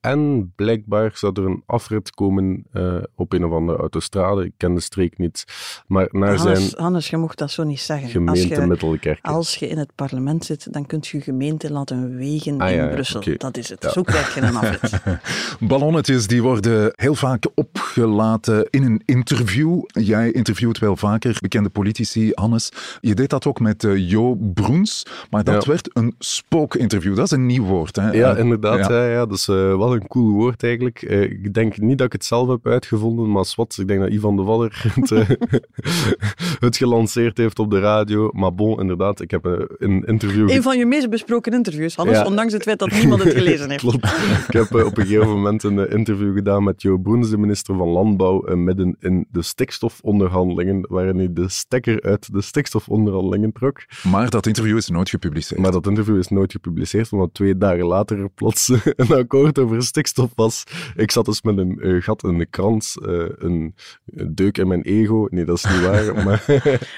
En 0.03 0.51
blijkbaar 0.55 1.11
zou 1.15 1.33
er 1.41 1.45
een 1.45 1.63
afrit 1.65 2.11
komen 2.11 2.65
eh, 2.73 2.95
op 3.15 3.33
een 3.33 3.45
of 3.45 3.51
andere 3.51 3.77
autostrade. 3.77 4.45
Ik 4.45 4.51
ken 4.57 4.73
de 4.73 4.81
streek 4.81 5.17
niet. 5.17 5.45
Maar 5.87 6.07
naar 6.11 6.35
Hannes, 6.37 6.69
zijn 6.69 6.81
Hannes, 6.83 7.09
je 7.09 7.17
mocht 7.17 7.37
dat 7.37 7.51
zo 7.51 7.63
niet 7.63 7.79
zeggen. 7.79 8.09
gemeente 8.09 8.31
als 8.49 8.59
je, 8.61 8.67
Middelkerken. 8.67 9.21
als 9.33 9.55
je 9.55 9.67
in 9.67 9.77
het 9.77 9.95
parlement 9.95 10.45
zit, 10.45 10.73
dan 10.73 10.85
kunt 10.85 11.07
je 11.07 11.17
je 11.17 11.23
gemeente 11.23 11.71
laten 11.71 12.15
wegen 12.17 12.59
Ah, 12.61 12.69
in 12.69 12.75
ja, 12.75 12.87
Brussel. 12.87 13.21
Dat 13.37 13.57
is 13.57 13.69
het. 13.69 13.83
Ja. 13.83 13.89
Zo 13.89 14.01
krijg 14.01 14.35
je 14.35 14.41
een 14.41 14.55
afrit. 14.55 15.01
Ballonnetjes 15.69 16.27
die 16.27 16.41
worden 16.41 16.91
heel 16.95 17.15
vaak 17.15 17.45
opgelaten 17.55 18.67
in 18.69 18.83
een 18.83 19.01
interview. 19.05 19.81
Jij 19.85 20.31
interviewt 20.31 20.79
wel 20.79 20.95
vaker 20.97 21.37
bekende 21.39 21.69
politici, 21.69 22.31
Hannes. 22.33 22.69
Je 23.01 23.13
deed 23.15 23.29
dat 23.29 23.45
ook 23.45 23.59
met 23.59 23.83
eh, 23.83 24.09
Jo 24.09 24.35
Broens, 24.53 25.05
maar 25.29 25.43
dat 25.43 25.63
Ja. 25.63 25.69
werd 25.69 25.89
een 25.93 26.15
spookinterview. 26.19 27.15
Dat 27.15 27.25
is 27.25 27.31
een 27.31 27.45
nieuw 27.45 27.63
woord. 27.65 27.95
Hè? 27.95 28.11
Ja, 28.11 28.33
Eh, 28.33 28.39
inderdaad. 28.39 28.77
ja. 28.89 28.91
Ja. 29.03 29.11
Ja, 29.11 29.25
dat 29.25 29.37
is 29.37 29.47
eh, 29.47 29.73
wel 29.93 30.01
een 30.01 30.07
cool 30.07 30.31
woord 30.31 30.63
eigenlijk. 30.63 31.01
Eh, 31.01 31.21
ik 31.21 31.53
denk 31.53 31.77
niet 31.77 31.97
dat 31.97 32.07
ik 32.07 32.13
het 32.13 32.25
zelf 32.25 32.47
heb 32.47 32.67
uitgevonden, 32.67 33.31
maar 33.31 33.53
wat, 33.55 33.77
ik 33.79 33.87
denk 33.87 33.99
dat 33.99 34.09
Ivan 34.09 34.35
de 34.35 34.43
Vadder 34.43 34.83
het, 34.95 35.11
eh, 35.11 35.29
het 36.67 36.77
gelanceerd 36.77 37.37
heeft 37.37 37.59
op 37.59 37.71
de 37.71 37.79
radio. 37.79 38.29
Maar 38.33 38.53
bon, 38.53 38.79
inderdaad, 38.79 39.21
ik 39.21 39.31
heb 39.31 39.45
eh, 39.45 39.53
een 39.77 40.03
interview... 40.03 40.49
Een 40.49 40.61
van 40.61 40.77
je 40.77 40.85
meest 40.85 41.09
besproken 41.09 41.53
interviews, 41.53 41.95
Hannes, 41.95 42.17
Ja. 42.17 42.25
ondanks 42.25 42.53
het 42.53 42.63
feit 42.63 42.79
dat 42.79 42.91
niemand 42.91 43.23
het 43.23 43.33
gelezen 43.33 43.69
heeft. 43.69 43.81
Klopt. 43.87 44.05
Ik 44.47 44.53
heb 44.53 44.73
op 44.73 44.97
een 44.97 45.05
gegeven 45.05 45.27
moment 45.27 45.63
een 45.63 45.89
interview 45.89 46.35
gedaan 46.35 46.63
met 46.63 46.81
Jo 46.81 46.97
Broens, 46.97 47.29
de 47.29 47.37
minister 47.37 47.75
van 47.75 47.87
Landbouw, 47.87 48.55
midden 48.55 48.95
in 48.99 49.27
de 49.31 49.41
stikstofonderhandelingen, 49.41 50.85
waarin 50.89 51.17
hij 51.17 51.33
de 51.33 51.49
stekker 51.49 52.01
uit 52.01 52.33
de 52.33 52.41
stikstofonderhandelingen 52.41 53.51
trok. 53.51 53.81
Maar 54.03 54.29
dat 54.29 54.47
interview 54.47 54.77
is 54.77 54.87
nooit 54.87 55.09
gepubliceerd. 55.09 55.59
Maar 55.61 55.71
dat 55.71 55.87
interview 55.87 56.17
is 56.17 56.27
nooit 56.27 56.51
gepubliceerd, 56.51 57.11
omdat 57.11 57.33
twee 57.33 57.57
dagen 57.57 57.85
later 57.85 58.19
er 58.19 58.29
plots 58.29 58.69
een 58.83 59.11
akkoord 59.11 59.59
over 59.59 59.82
stikstof 59.83 60.29
was. 60.35 60.63
Ik 60.95 61.11
zat 61.11 61.25
dus 61.25 61.41
met 61.41 61.57
een 61.57 61.79
eh, 61.81 62.01
gat 62.01 62.23
in 62.23 62.37
de 62.37 62.45
krant, 62.45 62.93
eh, 63.05 63.11
een 63.37 63.75
deuk 64.27 64.57
in 64.57 64.67
mijn 64.67 64.81
ego. 64.81 65.27
Nee, 65.29 65.45
dat 65.45 65.57
is 65.57 65.63
niet 65.65 65.81
waar, 65.81 66.13
maar... 66.25 66.43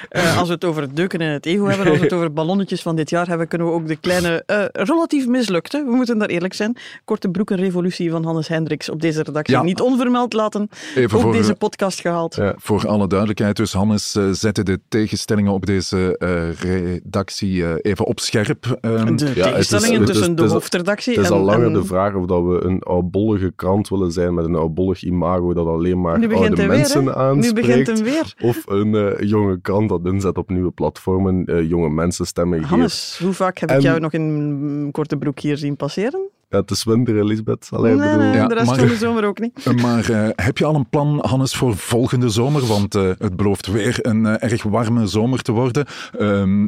Eh, 0.09 0.37
als 0.37 0.47
we 0.47 0.53
het 0.53 0.65
over 0.65 0.81
het 0.81 0.95
deuken 0.95 1.19
en 1.19 1.31
het 1.31 1.45
ego 1.45 1.65
hebben, 1.65 1.87
als 1.87 1.97
we 1.97 2.03
het 2.03 2.13
over 2.19 2.33
ballonnetjes 2.33 2.81
van 2.81 2.95
dit 2.95 3.09
jaar 3.09 3.27
hebben, 3.27 3.47
kunnen 3.47 3.67
we 3.67 3.73
ook 3.73 3.87
de 3.87 3.95
kleine, 3.95 4.43
relatief 4.73 5.27
mislukte, 5.27 5.83
we 5.85 5.95
moeten 5.95 6.17
daar 6.17 6.27
eerlijk 6.29 6.53
zijn, 6.53 6.77
korte 7.05 7.29
broekenrevolutie 7.29 8.11
van 8.11 8.23
Hannes 8.23 8.47
Hendricks 8.47 8.89
op 8.89 9.01
deze 9.01 9.23
redactie 9.23 9.55
Ja. 9.55 9.63
niet 9.63 9.81
onvermeld 9.81 10.33
laten. 10.33 10.69
Even 10.95 11.17
ook 11.17 11.23
voor- 11.23 11.31
deze 11.33 11.55
podcast 11.55 11.99
gehaald. 12.01 12.37
Voor 12.55 12.87
alle 12.87 13.07
duidelijkheid, 13.07 13.55
dus 13.55 13.73
Hannes 13.73 14.11
zette 14.31 14.63
de 14.63 14.79
tegenstellingen 14.87 15.51
op 15.51 15.65
deze 15.65 16.17
redactie 16.59 17.81
even 17.83 18.05
op 18.05 18.19
scherp. 18.19 18.77
Ehm, 18.81 19.15
De 19.15 19.25
Ja, 19.25 19.31
is- 19.31 19.41
tegenstellingen 19.67 20.01
is- 20.01 20.07
tussen 20.07 20.35
de 20.35 20.43
hoofdredactie 20.47 21.13
Het 21.13 21.23
is 21.23 21.29
en... 21.29 21.35
al 21.35 21.41
langer 21.43 21.65
en- 21.67 21.73
de 21.73 21.85
vraag 21.85 22.13
of 22.13 22.25
dat 22.25 22.43
we 22.43 22.63
een 22.63 22.74
oudbollige 22.83 23.53
krant 23.55 23.89
willen 23.89 24.11
zijn 24.11 24.33
met 24.33 24.45
een 24.45 24.55
oudbollig 24.55 25.03
imago 25.03 25.53
dat 25.53 25.67
alleen 25.67 26.01
maar 26.01 26.13
oude 26.13 26.55
weer, 26.55 26.67
mensen? 26.67 27.03
Nu 27.03 27.11
aanspreekt. 27.11 28.01
weer. 28.01 28.33
Of 28.41 28.63
een 28.65 28.95
eh, 28.95 29.29
jonge 29.29 29.61
krant 29.61 29.89
dat 29.89 30.05
inzet 30.05 30.37
op 30.37 30.49
nieuwe 30.49 30.71
platformen, 30.71 31.45
eh, 31.45 31.69
jonge 31.69 31.89
mensen 31.89 32.25
stemmen 32.25 32.57
geeft. 32.57 32.69
Hannes, 32.69 33.19
hoe 33.23 33.33
vaak 33.33 33.57
heb 33.57 33.71
ik 33.71 33.81
jou 33.81 33.99
nog 33.99 34.13
in 34.13 34.21
een 34.21 34.91
korte 34.91 35.17
broek 35.17 35.39
hier 35.39 35.57
zien 35.57 35.75
passeren? 35.75 36.29
Is 36.65 36.83
winter, 36.83 37.19
Elisabeth. 37.19 37.67
Allee, 37.71 37.95
nee, 37.95 38.09
bedoel... 38.17 38.33
Ja, 38.33 38.47
de 38.47 38.53
rest 38.53 38.65
maar- 38.65 38.77
van 38.77 38.87
de 38.87 38.95
zomer 38.95 39.25
ook 39.25 39.39
niet. 39.39 39.65
Eh, 39.65 39.73
Maar 39.73 40.09
eh, 40.09 40.27
heb 40.35 40.57
je 40.57 40.65
al 40.65 40.75
een 40.75 40.89
plan, 40.89 41.19
Hannes, 41.27 41.55
voor 41.55 41.75
volgende 41.77 42.29
zomer? 42.29 42.65
Want 42.65 42.95
eh, 42.95 43.09
het 43.17 43.35
belooft 43.35 43.67
weer 43.67 43.97
een 44.01 44.25
eh, 44.25 44.51
erg 44.51 44.63
warme 44.63 45.07
zomer 45.07 45.41
te 45.41 45.51
worden. 45.51 45.85
Ehm, 46.19 46.67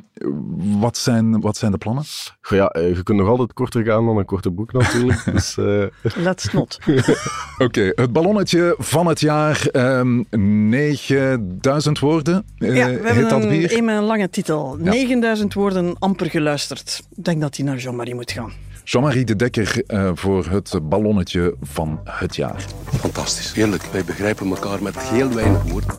wat, 0.79 0.97
zijn, 0.97 1.41
wat 1.41 1.57
zijn 1.57 1.71
de 1.71 1.77
plannen? 1.77 2.03
Goh, 2.41 2.57
Ja, 2.57 2.75
je 2.81 3.03
kunt 3.03 3.17
nog 3.19 3.27
altijd 3.27 3.53
korter 3.53 3.83
gaan 3.85 4.05
dan 4.05 4.17
een 4.17 4.25
korte 4.25 4.51
broek 4.51 4.71
natuurlijk. 4.73 5.25
dus, 5.33 5.57
eh, 5.57 5.83
Let's 6.15 6.51
not. 6.53 6.77
Oké, 7.57 7.91
het 7.95 8.13
ballonnetje 8.13 8.75
van 8.77 9.07
het 9.07 9.19
jaar. 9.19 9.67
ehm 9.71 10.21
9000 10.29 11.99
woorden. 11.99 12.45
eh, 12.57 12.67
Ja, 12.75 12.85
we 12.85 12.91
heet 12.91 13.03
hebben 13.03 13.23
dat 13.29 13.43
een, 13.43 13.77
een 13.77 13.85
met 13.85 13.97
een 13.97 14.03
lange 14.03 14.29
titel. 14.29 14.77
Ja. 14.83 14.89
9000 14.91 15.53
woorden 15.53 15.95
amper 15.99 16.29
geluisterd. 16.29 17.01
Ik 17.15 17.23
denk 17.25 17.41
dat 17.41 17.55
die 17.55 17.65
naar 17.65 17.77
Jean-Marie 17.77 18.15
moet 18.15 18.31
gaan. 18.31 18.51
Jean-Marie 18.89 19.25
de 19.25 19.35
Dekker 19.35 19.83
eh, 19.87 20.11
voor 20.13 20.45
het 20.45 20.79
ballonnetje 20.83 21.55
van 21.61 21.99
het 22.03 22.35
jaar. 22.35 22.65
Fantastisch. 22.85 23.53
Eerlijk, 23.53 23.83
wij 23.83 24.03
begrijpen 24.03 24.47
elkaar 24.47 24.83
met 24.83 24.99
heel 24.99 25.33
weinig 25.33 25.63
woorden. 25.63 25.89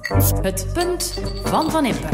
Het 0.43 0.66
punt 0.74 1.20
van 1.45 1.70
Van 1.70 1.86
Impe. 1.86 2.07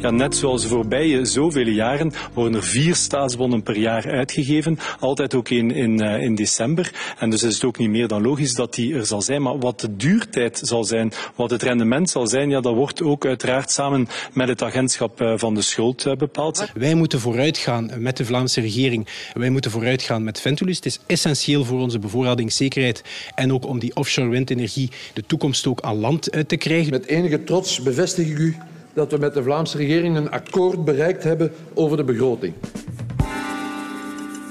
Ja, 0.00 0.10
net 0.10 0.36
zoals 0.36 0.62
de 0.62 0.68
voorbije 0.68 1.24
zoveel 1.24 1.66
jaren 1.66 2.12
worden 2.34 2.54
er 2.54 2.64
vier 2.66 2.94
staatsbonnen 2.94 3.62
per 3.62 3.76
jaar 3.76 4.10
uitgegeven. 4.10 4.78
Altijd 5.00 5.34
ook 5.34 5.48
in, 5.48 5.70
in, 5.70 6.00
eh, 6.00 6.22
in 6.22 6.34
december. 6.34 7.14
En 7.18 7.30
dus 7.30 7.42
is 7.42 7.54
het 7.54 7.64
ook 7.64 7.78
niet 7.78 7.88
meer 7.88 8.08
dan 8.08 8.22
logisch 8.22 8.54
dat 8.54 8.74
die 8.74 8.94
er 8.94 9.06
zal 9.06 9.22
zijn. 9.22 9.42
Maar 9.42 9.58
wat 9.58 9.80
de 9.80 9.96
duurtijd 9.96 10.60
zal 10.64 10.84
zijn, 10.84 11.12
wat 11.34 11.50
het 11.50 11.62
rendement 11.62 12.10
zal 12.10 12.26
zijn, 12.26 12.50
ja, 12.50 12.60
dat 12.60 12.74
wordt 12.74 13.02
ook 13.02 13.26
uiteraard 13.26 13.70
samen 13.70 14.08
met 14.32 14.48
het 14.48 14.62
agentschap 14.62 15.20
eh, 15.20 15.32
van 15.36 15.54
de 15.54 15.62
schuld 15.62 16.06
eh, 16.06 16.16
bepaald. 16.16 16.70
Wij 16.74 16.94
moeten 16.94 17.20
vooruitgaan 17.20 17.90
met 17.98 18.16
de 18.16 18.24
Vlaamse 18.24 18.60
regering. 18.60 19.06
Wij 19.34 19.50
moeten 19.50 19.70
vooruitgaan 19.70 20.24
met 20.24 20.40
Ventulus. 20.40 20.76
Het 20.76 20.86
is 20.86 21.00
essentieel 21.06 21.64
voor 21.64 21.80
onze 21.80 21.98
bevoorradingszekerheid 21.98 23.02
en 23.34 23.52
ook 23.52 23.66
om 23.66 23.78
die 23.78 23.96
offshore 23.96 24.28
windenergie 24.28 24.90
de 25.12 25.22
toekomst 25.26 25.66
ook 25.66 25.80
aan 25.80 25.96
land 25.96 26.30
te 26.46 26.56
krijgen. 26.56 26.90
Met 26.90 27.06
enige 27.06 27.44
trots 27.44 27.82
bevestig 27.82 28.26
ik 28.26 28.38
u 28.38 28.56
dat 28.98 29.10
we 29.10 29.18
met 29.18 29.34
de 29.34 29.42
Vlaamse 29.42 29.76
regering 29.76 30.16
een 30.16 30.30
akkoord 30.30 30.84
bereikt 30.84 31.24
hebben 31.24 31.52
over 31.74 31.96
de 31.96 32.04
begroting. 32.04 32.54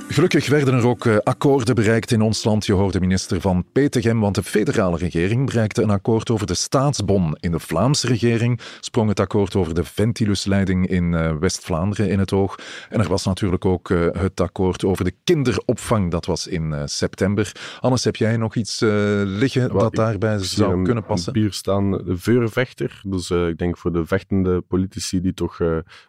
Gelukkig 0.10 0.48
werden 0.48 0.74
er 0.74 0.88
ook 0.88 1.06
eh, 1.06 1.18
akkoorden 1.24 1.76
bereikt 1.76 2.12
in 2.12 2.22
ons 2.22 2.44
land. 2.44 2.66
Je 2.66 2.74
hoorde 2.74 3.00
minister 3.00 3.42
van 3.42 3.66
Petegem, 3.72 4.20
want 4.20 4.36
de 4.36 4.44
federale 4.44 4.98
regering 4.98 5.46
bereikte 5.46 5.82
een 5.82 5.90
akkoord 5.90 6.30
over 6.30 6.48
de 6.48 6.54
staatsbon. 6.54 7.38
In 7.40 7.52
de 7.52 7.60
Vlaamse 7.60 8.08
regering 8.08 8.60
sprong 8.80 9.10
het 9.10 9.20
akkoord 9.20 9.56
over 9.56 9.74
de 9.74 9.84
Ventilus-leiding 9.84 10.88
in 10.88 11.14
eh, 11.14 11.36
West-Vlaanderen 11.36 12.10
in 12.10 12.20
het 12.20 12.34
oog. 12.34 12.60
En 12.90 13.00
er 13.00 13.08
was 13.08 13.26
natuurlijk 13.26 13.66
ook 13.66 13.90
eh, 13.90 14.08
het 14.12 14.42
akkoord 14.42 14.86
over 14.86 15.06
de 15.06 15.14
kinderopvang. 15.24 16.12
Dat 16.12 16.26
was 16.26 16.48
in 16.48 16.74
september. 16.86 17.52
Anders 17.80 18.04
heb 18.04 18.16
jij 18.16 18.38
nog 18.38 18.56
iets 18.56 18.80
liggen 19.26 19.70
dat 19.70 19.96
daarbij 19.96 20.38
zou 20.40 20.84
kunnen 20.84 21.04
passen? 21.04 21.34
Bier 21.34 21.54
staan, 21.54 21.92
de 21.92 22.18
veurvechter. 22.18 23.02
Dus 23.04 23.30
ik 23.30 23.58
denk 23.58 23.78
voor 23.78 23.92
de 23.92 24.06
vechtende 24.06 24.62
politici 24.62 25.22
die 25.22 25.34
toch 25.34 25.60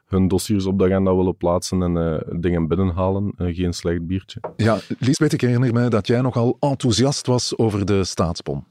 hun 0.08 0.28
dossiers 0.28 0.66
op 0.66 0.78
de 0.78 0.84
agenda 0.84 1.16
willen 1.16 1.36
plaatsen 1.36 1.82
en 1.82 1.96
eh, 1.96 2.40
dingen 2.40 2.68
binnenhalen. 2.68 3.32
Eh, 3.36 3.54
geen 3.56 3.72
slecht 3.72 4.06
biertje. 4.06 4.40
Ja, 4.56 4.78
Liesbeth, 4.98 5.32
ik 5.32 5.40
herinner 5.40 5.72
me 5.72 5.88
dat 5.88 6.06
jij 6.06 6.20
nogal 6.20 6.56
enthousiast 6.60 7.26
was 7.26 7.58
over 7.58 7.86
de 7.86 8.04
staatsbon. 8.04 8.64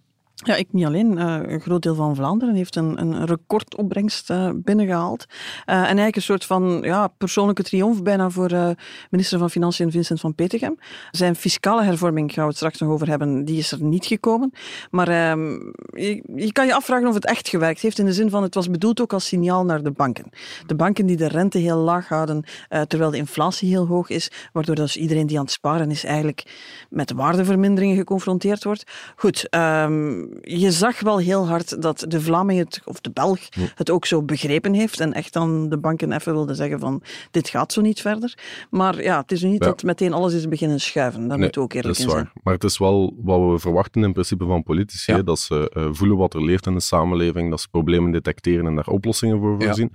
Ja, 0.46 0.56
ik 0.56 0.68
niet 0.72 0.86
alleen. 0.86 1.18
Eh, 1.18 1.40
een 1.42 1.62
groot 1.62 1.82
deel 1.82 1.96
van 1.96 2.16
Vlaanderen 2.16 2.56
heeft 2.56 2.76
een, 2.76 3.02
een 3.02 3.26
recordopbrengst 3.26 4.30
eh, 4.30 4.50
binnengehaald. 4.56 5.26
Eh, 5.66 5.76
en 5.76 5.84
eigenlijk 5.84 6.16
een 6.16 6.22
soort 6.22 6.46
van 6.46 6.80
ja, 6.82 7.08
persoonlijke 7.08 7.64
triomf 7.64 8.04
bijna 8.04 8.30
voor 8.30 8.76
minister 9.10 9.40
van 9.40 9.50
Financiën 9.50 9.92
Vincent 9.92 10.20
van 10.20 10.36
Petegem. 10.36 10.78
Zijn 11.12 11.36
fiscale 11.36 11.84
hervorming, 11.84 12.34
gaan 12.34 12.44
we 12.44 12.50
het 12.50 12.58
straks 12.58 12.80
nog 12.80 12.90
over 12.90 13.08
hebben, 13.08 13.46
die 13.46 13.58
is 13.58 13.72
er 13.72 13.84
niet 13.84 14.06
gekomen. 14.06 14.52
Maar 14.92 15.08
ehm, 15.08 15.52
je, 15.92 16.24
je 16.36 16.52
kan 16.52 16.66
je 16.66 16.74
afvragen 16.74 17.08
of 17.08 17.14
het 17.14 17.26
echt 17.26 17.50
gewerkt 17.50 17.82
heeft, 17.82 18.00
in 18.00 18.06
de 18.06 18.14
zin 18.14 18.30
van 18.30 18.44
het 18.44 18.56
was 18.56 18.70
bedoeld 18.70 19.02
ook 19.02 19.14
als 19.14 19.28
signaal 19.28 19.66
naar 19.66 19.84
de 19.84 19.92
banken. 19.92 20.30
De 20.66 20.76
banken 20.76 21.06
die 21.06 21.18
de 21.18 21.28
rente 21.28 21.58
heel 21.58 21.78
laag 21.78 22.08
houden, 22.08 22.44
terwijl 22.88 23.12
de 23.12 23.18
inflatie 23.18 23.70
heel 23.70 23.88
hoog 23.88 24.10
is, 24.10 24.32
waardoor 24.54 24.76
dus 24.76 24.98
iedereen 24.98 25.28
die 25.28 25.38
aan 25.38 25.44
het 25.44 25.54
sparen 25.54 25.92
is 25.92 26.04
eigenlijk 26.04 26.44
met 26.90 27.12
waardeverminderingen 27.12 27.98
geconfronteerd 27.98 28.64
wordt. 28.64 28.84
Goed, 29.16 29.50
ehm, 29.50 30.27
je 30.42 30.72
zag 30.72 31.00
wel 31.00 31.18
heel 31.18 31.48
hard 31.48 31.82
dat 31.82 32.06
de 32.08 32.22
Vlaming 32.22 32.60
het, 32.60 32.82
of 32.86 33.02
de 33.02 33.12
Belg 33.12 33.40
het 33.76 33.90
ook 33.90 34.06
zo 34.06 34.24
begrepen 34.24 34.74
heeft 34.74 35.00
en 35.00 35.14
echt 35.14 35.34
dan 35.34 35.70
de 35.70 35.78
banken 35.78 36.12
even 36.12 36.34
wilde 36.34 36.54
zeggen 36.56 36.80
van 36.80 37.02
dit 37.32 37.50
gaat 37.50 37.74
zo 37.74 37.82
niet 37.82 38.02
verder. 38.02 38.38
Maar 38.70 39.04
ja, 39.04 39.22
het 39.22 39.32
is 39.32 39.42
nu 39.44 39.50
niet 39.50 39.64
Ja. 39.64 39.70
dat 39.70 39.84
meteen 39.84 40.14
alles 40.14 40.34
is 40.34 40.48
beginnen 40.48 40.80
schuiven. 40.80 41.20
Daar 41.20 41.30
Nee, 41.30 41.38
moeten 41.38 41.62
we 41.62 41.68
ook 41.68 41.74
eerlijk 41.74 41.94
dat 41.98 42.06
in 42.06 42.12
zijn. 42.12 42.24
waar. 42.24 42.34
Maar 42.44 42.54
het 42.54 42.64
is 42.64 42.78
wel 42.78 43.14
wat 43.24 43.52
we 43.52 43.60
verwachten 43.60 44.04
in 44.04 44.14
principe 44.14 44.46
van 44.46 44.64
politici. 44.64 45.24
dat 45.24 45.40
ze 45.40 45.70
eh, 45.74 45.88
voelen 45.92 46.18
wat 46.18 46.34
er 46.34 46.44
leeft 46.44 46.66
in 46.66 46.74
de 46.74 46.80
samenleving, 46.80 47.50
dat 47.50 47.62
ze 47.62 47.70
problemen 47.70 48.12
detecteren 48.12 48.66
en 48.66 48.76
daar 48.76 48.88
oplossingen 48.88 49.40
voor 49.40 49.62
Ja. 49.62 49.88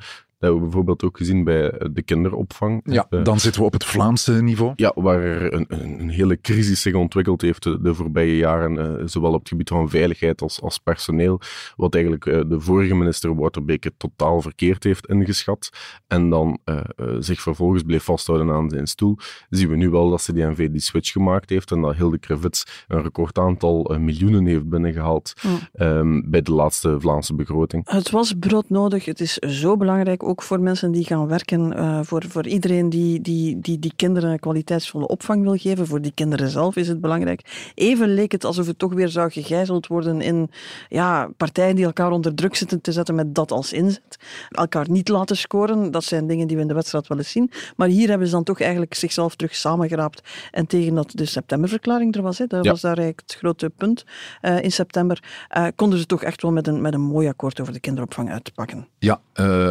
Voorzien. 0.42 0.50
hebben 0.50 0.54
we 0.60 0.60
bijvoorbeeld 0.66 1.04
ook 1.04 1.16
gezien 1.16 1.44
bij 1.44 1.72
de 1.92 2.02
kinderopvang. 2.02 2.80
Ja, 2.84 3.06
Eh, 3.10 3.24
dan 3.24 3.40
zitten 3.40 3.60
we 3.60 3.66
op 3.66 3.72
het 3.72 3.84
Vlaamse 3.84 4.42
niveau. 4.42 4.72
ja, 4.76 4.92
waar 4.94 5.20
er 5.22 5.52
een, 5.54 5.64
een, 5.68 6.00
een 6.00 6.08
hele 6.08 6.40
crisis 6.40 6.80
zich 6.80 6.94
ontwikkeld 6.94 7.40
heeft 7.40 7.62
de, 7.62 7.80
de 7.82 7.94
voorbije 7.94 8.36
jaren, 8.36 8.78
eh, 9.00 9.06
zowel 9.06 9.32
op 9.32 9.38
het 9.38 9.48
gebied 9.48 9.68
van 9.68 9.88
veiligheid 9.90 10.42
als, 10.42 10.60
als 10.60 10.78
personeel, 10.78 11.40
wat 11.76 11.94
eigenlijk 11.94 12.26
eh, 12.26 12.40
de 12.46 12.60
vorige 12.60 12.94
minister 12.94 13.34
Waterbeke 13.36 13.92
totaal 13.96 14.40
verkeerd 14.40 14.84
heeft 14.84 15.06
ingeschat, 15.06 15.70
en 16.06 16.30
dan 16.30 16.58
eh, 16.64 16.76
eh, 16.96 17.06
zich 17.18 17.40
vervolgens 17.40 17.82
bleef 17.82 18.04
vasthouden 18.04 18.50
aan 18.54 18.70
zijn 18.70 18.86
stoel, 18.86 19.16
zien 19.50 19.68
we 19.68 19.76
nu 19.76 19.90
wel 19.90 20.10
dat 20.10 20.22
CD&V 20.22 20.70
die 20.70 20.80
switch 20.80 21.12
gemaakt 21.12 21.50
heeft 21.50 21.70
en 21.70 21.80
dat 21.80 21.94
Hilde 21.96 22.18
Krevits 22.18 22.84
een 22.88 23.02
record 23.02 23.38
aantal 23.38 23.84
eh, 23.84 23.98
miljoenen 23.98 24.46
heeft 24.46 24.68
binnengehaald 24.68 25.32
Ja. 25.40 25.58
ehm, 25.72 26.20
bij 26.24 26.42
de 26.42 26.52
laatste 26.52 27.00
Vlaamse 27.00 27.34
begroting. 27.34 27.90
Het 27.90 28.10
was 28.10 28.32
broodnodig. 28.38 29.04
Het 29.04 29.20
is 29.20 29.34
zo 29.34 29.76
belangrijk, 29.76 30.22
ook 30.32 30.42
voor 30.42 30.60
mensen 30.60 30.90
die 30.92 31.04
gaan 31.04 31.26
werken, 31.26 31.72
eh, 31.76 32.00
voor, 32.02 32.22
voor 32.28 32.46
iedereen 32.46 32.88
die, 32.90 33.20
die, 33.20 33.60
die 33.60 33.78
die 33.78 33.92
kinderen 33.96 34.38
kwaliteitsvolle 34.38 35.06
opvang 35.06 35.42
wil 35.42 35.56
geven. 35.56 35.86
Voor 35.86 36.00
die 36.00 36.12
kinderen 36.14 36.48
zelf 36.50 36.76
is 36.76 36.88
het 36.88 37.00
belangrijk. 37.00 37.70
Even 37.74 38.14
leek 38.14 38.32
het 38.32 38.44
alsof 38.44 38.66
het 38.66 38.78
toch 38.78 38.92
weer 38.92 39.08
zou 39.08 39.30
gegijzeld 39.30 39.86
worden 39.86 40.20
in 40.20 40.50
ja, 40.88 41.28
partijen 41.36 41.76
die 41.76 41.84
elkaar 41.84 42.10
onder 42.10 42.34
druk 42.34 42.54
zitten 42.54 42.80
te 42.80 42.92
zetten 42.92 43.14
met 43.14 43.34
dat 43.34 43.50
als 43.52 43.72
inzet. 43.72 44.16
Elkaar 44.48 44.90
niet 44.90 45.08
laten 45.08 45.36
scoren, 45.36 45.90
dat 45.90 46.04
zijn 46.04 46.26
dingen 46.26 46.46
die 46.46 46.56
we 46.56 46.62
in 46.62 46.68
de 46.68 46.74
wedstrijd 46.74 47.06
wel 47.08 47.18
eens 47.18 47.30
zien. 47.30 47.50
Maar 47.76 47.88
hier 47.88 48.08
hebben 48.08 48.26
ze 48.26 48.32
dan 48.32 48.44
toch 48.44 48.60
eigenlijk 48.60 48.94
zichzelf 48.94 49.36
terug 49.36 49.54
samengeraapt. 49.54 50.22
En 50.50 50.66
tegen 50.66 50.94
dat 50.94 51.10
de 51.14 51.24
septemberverklaring 51.24 52.14
er 52.14 52.22
was, 52.22 52.38
hè, 52.38 52.46
dat 52.46 52.64
Ja. 52.64 52.70
was 52.70 52.80
daar 52.80 52.96
eigenlijk 52.96 53.20
het 53.26 53.36
grote 53.38 53.70
punt 53.70 54.04
eh, 54.40 54.62
in 54.62 54.72
september, 54.72 55.22
eh, 55.48 55.66
konden 55.76 55.98
ze 55.98 56.06
toch 56.06 56.22
echt 56.22 56.42
wel 56.42 56.52
met 56.52 56.66
een, 56.66 56.80
met 56.80 56.94
een 56.94 57.00
mooi 57.00 57.28
akkoord 57.28 57.60
over 57.60 57.72
de 57.72 57.80
kinderopvang 57.80 58.30
uitpakken. 58.30 58.88
Ja, 58.98 59.20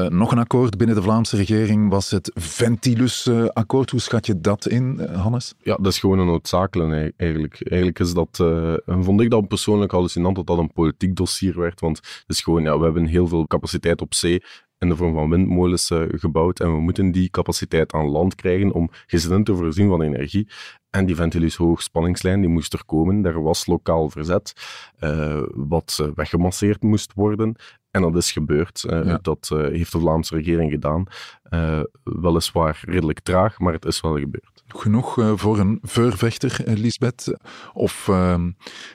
nog 0.10 0.32
een 0.32 0.38
akkoord 0.38 0.50
binnen 0.52 0.96
de 0.96 1.02
Vlaamse 1.02 1.36
regering 1.36 1.90
was 1.90 2.12
het 2.12 2.32
Ventilus-akkoord. 2.34 3.90
Hoe 3.90 4.00
schat 4.00 4.26
je 4.26 4.42
dat 4.42 4.68
in, 4.68 5.00
eh, 5.00 5.22
Hannes? 5.22 5.54
Ja, 5.64 5.76
dat 5.76 5.92
is 5.92 6.00
gewoon 6.00 6.20
een 6.20 6.26
noodzakelijke 6.26 7.14
eigenlijk. 7.18 7.58
Eigenlijk 7.64 8.00
is 8.00 8.14
dat, 8.14 8.40
eh, 8.40 8.90
en 8.90 9.04
vond 9.04 9.22
ik 9.22 9.30
dat 9.30 9.48
persoonlijk 9.48 9.92
hallucinant 9.92 10.36
dat 10.36 10.48
dat 10.48 10.58
een 10.58 10.74
politiek 10.74 11.16
dossier 11.16 11.60
werd, 11.60 11.80
want 11.80 11.98
het 11.98 12.24
is 12.28 12.42
gewoon, 12.42 12.64
ja, 12.64 12.78
we 12.78 12.84
hebben 12.84 13.06
heel 13.06 13.28
veel 13.28 13.48
capaciteit 13.48 14.02
op 14.02 14.14
zee 14.14 14.42
in 14.82 14.90
de 14.90 14.96
vorm 14.96 15.14
van 15.14 15.30
windmolens 15.30 15.90
eh, 15.90 16.04
gebouwd 16.10 16.60
en 16.60 16.74
we 16.74 16.80
moeten 16.80 17.12
die 17.12 17.30
capaciteit 17.30 17.94
aan 17.94 18.10
land 18.10 18.36
krijgen 18.36 18.72
om 18.72 18.90
gezinnen 19.08 19.44
te 19.44 19.56
voorzien 19.56 19.88
van 19.88 20.02
energie. 20.02 20.48
En 20.90 21.06
die 21.06 21.16
Ventilus 21.16 21.56
hoogspanningslijn 21.56 22.42
die 22.42 22.50
moest 22.50 22.74
er 22.74 22.86
komen. 22.86 23.22
Daar 23.22 23.42
was 23.42 23.66
lokaal 23.66 24.10
verzet, 24.10 24.54
eh, 25.00 25.42
wat 25.54 25.98
eh, 26.02 26.08
weggemasseerd 26.16 26.82
moest 26.82 27.14
worden. 27.14 27.56
En 27.92 28.02
dat 28.02 28.16
is 28.16 28.32
gebeurd. 28.32 28.84
Eh, 28.84 29.06
Ja. 29.06 29.20
Dat 29.22 29.50
eh, 29.54 29.58
heeft 29.60 29.92
de 29.92 30.00
Vlaamse 30.00 30.36
regering 30.36 30.72
gedaan. 30.72 31.06
Eh, 31.44 31.80
weliswaar 32.04 32.82
redelijk 32.86 33.20
traag, 33.20 33.60
maar 33.60 33.74
het 33.74 33.86
is 33.86 34.02
wel 34.02 34.18
gebeurd. 34.18 34.64
Genoeg 34.68 35.18
eh, 35.20 35.32
voor 35.36 35.60
een 35.60 35.80
veurvechter, 35.82 36.62
Lisbeth? 36.66 37.38
Of 37.74 38.10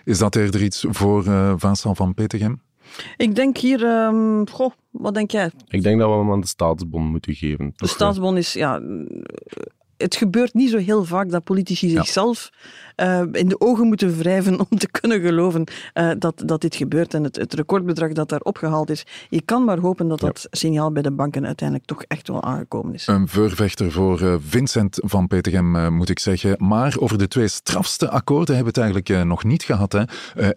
is 0.04 0.18
dat 0.18 0.36
eerder 0.36 0.62
iets 0.62 0.84
voor 0.88 1.26
eh, 1.26 1.52
Vincent 1.56 1.96
van 1.96 2.14
Petegem? 2.14 2.60
Ik 3.16 3.34
denk 3.34 3.56
hier, 3.56 3.84
ehm, 3.84 4.46
goh, 4.50 4.72
wat 4.90 5.14
denk 5.14 5.30
jij? 5.30 5.50
Ik 5.68 5.82
denk 5.82 5.98
dat 6.00 6.10
we 6.10 6.16
hem 6.16 6.32
aan 6.32 6.40
de 6.40 6.46
staatsbon 6.46 7.02
moeten 7.06 7.34
geven. 7.34 7.72
De 7.76 7.86
staatsbon 7.86 8.36
is, 8.36 8.52
ja, 8.52 8.80
het 9.96 10.16
gebeurt 10.16 10.54
niet 10.54 10.70
zo 10.70 10.78
heel 10.78 11.04
vaak 11.04 11.30
dat 11.30 11.44
politici 11.44 11.88
zichzelf 11.88 12.50
eh, 12.96 13.22
in 13.32 13.48
de 13.48 13.60
ogen 13.60 13.86
moeten 13.86 14.18
wrijven 14.18 14.58
om 14.70 14.78
te 14.78 14.88
kunnen 14.90 15.20
geloven 15.20 15.64
eh, 15.92 16.10
dat, 16.18 16.42
dat 16.46 16.60
dit 16.60 16.74
gebeurt. 16.74 17.14
En 17.14 17.24
het, 17.24 17.36
het 17.36 17.54
recordbedrag 17.54 18.12
dat 18.12 18.28
daar 18.28 18.40
opgehaald 18.40 18.90
is, 18.90 19.04
je 19.28 19.42
kan 19.42 19.64
maar 19.64 19.78
hopen 19.78 20.08
dat 20.08 20.20
dat 20.20 20.46
signaal 20.50 20.92
bij 20.92 21.02
de 21.02 21.10
banken 21.10 21.46
uiteindelijk 21.46 21.88
toch 21.88 22.02
echt 22.02 22.28
wel 22.28 22.42
aangekomen 22.42 22.94
is. 22.94 23.06
Een 23.06 23.28
veurvechter 23.28 23.92
voor 23.92 24.20
eh, 24.20 24.34
Vincent 24.46 24.98
van 25.04 25.26
Petegem, 25.26 25.94
moet 25.94 26.08
ik 26.08 26.18
zeggen. 26.18 26.54
Maar 26.58 26.96
over 26.98 27.18
de 27.18 27.28
twee 27.28 27.48
strafste 27.48 28.08
akkoorden 28.10 28.54
hebben 28.54 28.74
we 28.74 28.80
het 28.80 28.90
eigenlijk 28.90 29.26
nog 29.26 29.44
niet 29.44 29.62
gehad. 29.62 29.92
Hè. 29.92 30.02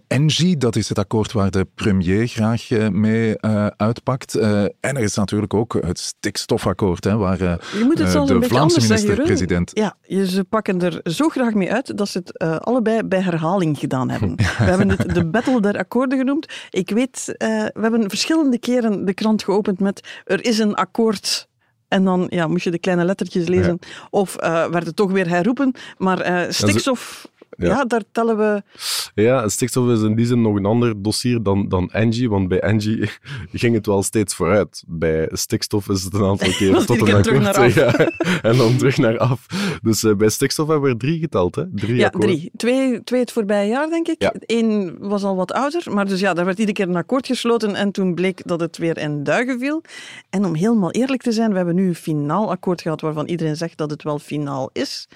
Engie, 0.07 0.57
dat 0.57 0.75
is 0.75 0.89
het 0.89 0.99
akkoord 0.99 1.31
waar 1.31 1.51
de 1.51 1.67
premier 1.75 2.27
graag 2.27 2.69
mee 2.91 3.41
uitpakt. 3.77 4.35
En 4.35 4.73
er 4.79 4.99
is 4.99 5.15
natuurlijk 5.15 5.53
ook 5.53 5.73
het 5.73 5.99
stikstofakkoord, 5.99 7.03
hè, 7.03 7.17
waar 7.17 7.37
Je 7.39 7.83
moet 7.83 7.99
het 7.99 8.09
zelfs 8.09 8.31
de 8.31 8.35
een 8.35 8.43
Vlaamse 8.43 8.81
zeggen, 8.81 9.28
Minister-president... 9.29 9.71
Ja, 9.73 10.25
ze 10.25 10.43
pakken 10.43 10.81
er 10.81 11.11
zo 11.11 11.29
graag 11.29 11.53
mee 11.53 11.71
uit 11.71 11.97
dat 11.97 12.09
ze 12.09 12.17
het 12.17 12.37
eh, 12.37 12.55
allebei 12.55 13.03
bij 13.03 13.21
herhaling 13.21 13.79
gedaan 13.79 14.09
hebben. 14.09 14.35
We 14.35 14.43
hebben 14.63 14.89
het 14.89 15.15
de 15.15 15.25
Battle 15.25 15.61
der 15.61 15.77
Akkoorden 15.77 16.17
genoemd. 16.17 16.53
Ik 16.69 16.89
weet, 16.89 17.33
eh, 17.37 17.47
we 17.49 17.81
hebben 17.81 18.09
verschillende 18.09 18.59
keren 18.59 19.05
de 19.05 19.13
krant 19.13 19.43
geopend 19.43 19.79
met 19.79 20.21
er 20.25 20.45
is 20.45 20.59
een 20.59 20.75
akkoord. 20.75 21.47
En 21.87 22.03
dan 22.03 22.25
ja, 22.29 22.47
moest 22.47 22.63
je 22.63 22.71
de 22.71 22.79
kleine 22.79 23.05
lettertjes 23.05 23.47
lezen. 23.47 23.79
Of 24.09 24.35
eh, 24.35 24.67
werd 24.67 24.85
het 24.85 24.95
toch 24.95 25.11
weer 25.11 25.29
herroepen. 25.29 25.75
Maar 25.97 26.53
stikstof, 26.53 27.27
ja. 27.59 27.67
ja. 27.67 27.85
daar 27.85 28.03
tellen 28.11 28.37
we... 28.37 28.63
Ja, 29.15 29.49
stikstof 29.49 29.89
is 29.89 30.01
in 30.01 30.15
die 30.15 30.25
zin 30.25 30.41
nog 30.41 30.55
een 30.55 30.65
ander 30.65 31.01
dossier 31.01 31.43
dan, 31.43 31.69
dan 31.69 31.91
Engie, 31.91 32.29
want 32.29 32.47
bij 32.47 32.59
Engie 32.59 33.09
ging 33.51 33.75
het 33.75 33.85
wel 33.85 34.03
steeds 34.03 34.35
vooruit. 34.35 34.83
Bij 34.87 35.29
stikstof 35.31 35.89
is 35.89 36.03
het 36.03 36.13
een 36.13 36.23
aantal 36.23 36.51
keer 36.57 36.85
tot 36.85 36.89
een 37.01 37.15
akkoord. 37.15 37.41
naar 37.41 37.57
af. 37.57 37.73
Ja, 37.79 37.93
en 38.41 38.57
dan 38.57 38.77
terug 38.77 38.97
naar 38.97 39.17
af. 39.17 39.45
Dus 39.81 40.03
eh, 40.03 40.15
bij 40.15 40.29
stikstof 40.29 40.67
hebben 40.67 40.85
we 40.85 40.93
er 40.93 40.99
drie 40.99 41.19
geteld, 41.19 41.55
hè? 41.55 41.63
Drie 41.71 41.95
Ja, 41.95 42.09
drie. 42.09 42.51
Twee, 42.55 43.03
twee 43.03 43.19
het 43.19 43.31
voorbije 43.31 43.69
jaar, 43.69 43.89
denk 43.89 44.07
ik. 44.07 44.21
Ja. 44.21 44.33
Eén 44.39 44.95
was 44.99 45.23
al 45.23 45.35
wat 45.35 45.51
ouder, 45.51 45.93
maar 45.93 46.07
dus 46.07 46.19
ja, 46.19 46.33
daar 46.33 46.45
werd 46.45 46.59
iedere 46.59 46.77
keer 46.77 46.87
een 46.87 46.95
akkoord 46.95 47.27
gesloten 47.27 47.75
en 47.75 47.91
toen 47.91 48.15
bleek 48.15 48.41
dat 48.47 48.59
het 48.59 48.77
weer 48.77 48.97
in 48.97 49.23
duigen 49.23 49.59
viel. 49.59 49.81
En 50.29 50.45
om 50.45 50.55
helemaal 50.55 50.91
eerlijk 50.91 51.21
te 51.21 51.31
zijn, 51.31 51.49
we 51.49 51.57
hebben 51.57 51.75
nu 51.75 51.87
een 51.87 51.95
finaal 51.95 52.51
akkoord 52.51 52.81
gehad 52.81 53.01
waarvan 53.01 53.27
iedereen 53.27 53.55
zegt 53.55 53.77
dat 53.77 53.89
het 53.89 54.03
wel 54.03 54.19
finaal 54.19 54.69
is. 54.73 55.07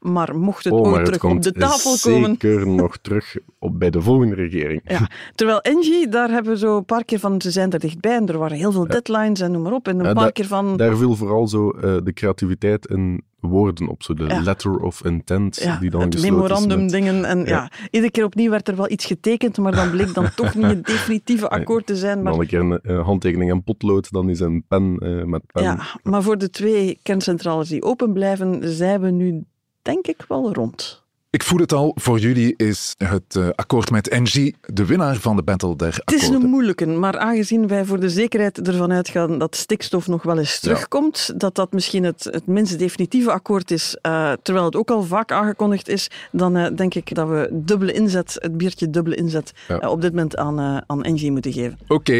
Maar 0.00 0.36
mocht 0.36 0.64
het 0.64 0.72
Oh, 0.72 0.80
ooit 0.80 0.96
het 0.96 1.04
terug 1.04 1.24
op 1.24 1.42
de 1.42 1.52
tafel 1.52 1.87
zeker 1.96 2.66
nog 2.66 2.96
terug 2.96 3.36
op, 3.58 3.78
bij 3.78 3.90
de 3.90 4.00
volgende 4.02 4.34
regering. 4.34 4.80
Ja, 4.84 5.08
terwijl 5.34 5.60
Engie, 5.60 6.08
daar 6.08 6.30
hebben 6.30 6.52
we 6.52 6.58
zo 6.58 6.76
een 6.76 6.84
paar 6.84 7.04
keer 7.04 7.18
van, 7.18 7.40
ze 7.40 7.50
zijn 7.50 7.70
er 7.72 7.78
dichtbij 7.80 8.16
en 8.16 8.26
er 8.26 8.38
waren 8.38 8.56
heel 8.56 8.72
veel 8.72 8.86
deadlines 8.86 9.40
en 9.40 9.50
noem 9.52 9.62
maar 9.62 9.72
op. 9.72 9.88
En 9.88 9.98
een 9.98 10.04
Ja, 10.06 10.12
paar 10.12 10.24
da- 10.24 10.30
keer 10.30 10.46
van... 10.46 10.76
Daar 10.76 10.96
viel 10.96 11.16
vooral 11.16 11.48
zo 11.48 11.70
eh, 11.70 11.96
de 12.04 12.12
creativiteit 12.12 12.86
in 12.86 13.22
woorden 13.40 13.88
op, 13.88 14.02
zo 14.02 14.14
de 14.14 14.24
Ja. 14.24 14.40
letter 14.40 14.76
of 14.78 15.04
intent 15.04 15.56
Ja, 15.56 15.78
die 15.78 15.90
dan 15.90 16.00
het 16.00 16.22
memorandum 16.22 16.80
met- 16.80 16.90
dingen. 16.90 17.24
En 17.24 17.38
ja. 17.38 17.44
Ja. 17.46 17.70
iedere 17.90 18.12
keer 18.12 18.24
opnieuw 18.24 18.50
werd 18.50 18.68
er 18.68 18.76
wel 18.76 18.90
iets 18.90 19.04
getekend, 19.04 19.58
maar 19.58 19.74
dan 19.74 19.90
bleek 19.90 20.14
dan 20.14 20.28
toch 20.36 20.54
niet 20.54 20.64
het 20.66 20.86
definitieve 20.86 21.48
akkoord 21.58 21.86
te 21.86 21.96
zijn. 21.96 22.22
Maar 22.22 22.32
Dan 22.32 22.40
een 22.40 22.46
keer 22.46 22.60
een 22.60 22.80
eh, 22.80 23.04
handtekening 23.04 23.50
en 23.50 23.62
potlood, 23.62 24.10
dan 24.10 24.28
is 24.28 24.40
een 24.40 24.64
pen 24.68 24.96
eh, 24.98 25.24
met 25.24 25.42
pen. 25.52 25.62
Ja, 25.62 25.78
maar 26.02 26.22
voor 26.22 26.38
de 26.38 26.50
twee 26.50 26.98
kerncentrales 27.02 27.68
die 27.68 27.82
open 27.82 28.12
blijven, 28.12 28.60
zijn 28.74 29.00
we 29.00 29.10
nu 29.10 29.44
denk 29.82 30.06
ik 30.06 30.24
wel 30.28 30.52
rond. 30.52 31.02
Ik 31.30 31.42
voel 31.42 31.58
het 31.58 31.72
al, 31.72 31.92
voor 31.94 32.18
jullie 32.18 32.54
is 32.56 32.94
het 32.98 33.36
eh, 33.36 33.48
akkoord 33.54 33.90
met 33.90 34.08
Engie 34.08 34.56
de 34.66 34.84
winnaar 34.86 35.16
van 35.16 35.36
de 35.36 35.42
Battle 35.42 35.76
der 35.76 35.94
Het 36.04 36.12
is 36.12 36.20
akkoorden. 36.22 36.42
een 36.42 36.50
moeilijke, 36.50 36.86
maar 36.86 37.18
aangezien 37.18 37.66
wij 37.66 37.84
voor 37.84 38.00
de 38.00 38.08
zekerheid 38.10 38.66
ervan 38.68 38.92
uitgaan 38.92 39.38
dat 39.38 39.56
stikstof 39.56 40.06
nog 40.06 40.22
wel 40.22 40.38
eens 40.38 40.60
terugkomt, 40.60 41.32
dat 41.40 41.54
dat 41.54 41.72
misschien 41.72 42.04
het, 42.04 42.24
het 42.30 42.46
minst 42.46 42.78
definitieve 42.78 43.30
akkoord 43.32 43.70
is, 43.70 43.96
eh, 44.00 44.32
terwijl 44.42 44.64
het 44.66 44.76
ook 44.76 44.90
al 44.90 45.02
vaak 45.02 45.32
aangekondigd 45.32 45.88
is, 45.88 46.10
dan 46.32 46.56
eh, 46.56 46.76
denk 46.76 46.94
ik 46.94 47.14
dat 47.14 47.28
we 47.28 47.48
dubbele 47.52 47.92
inzet, 47.92 48.36
het 48.38 48.56
biertje 48.56 48.90
dubbele 48.90 49.16
inzet, 49.16 49.52
Ja. 49.68 49.90
op 49.90 50.00
dit 50.00 50.10
moment 50.10 50.36
aan, 50.36 50.82
aan 50.86 51.02
Engie 51.04 51.32
moeten 51.32 51.52
geven. 51.52 51.78
Oké, 51.88 52.12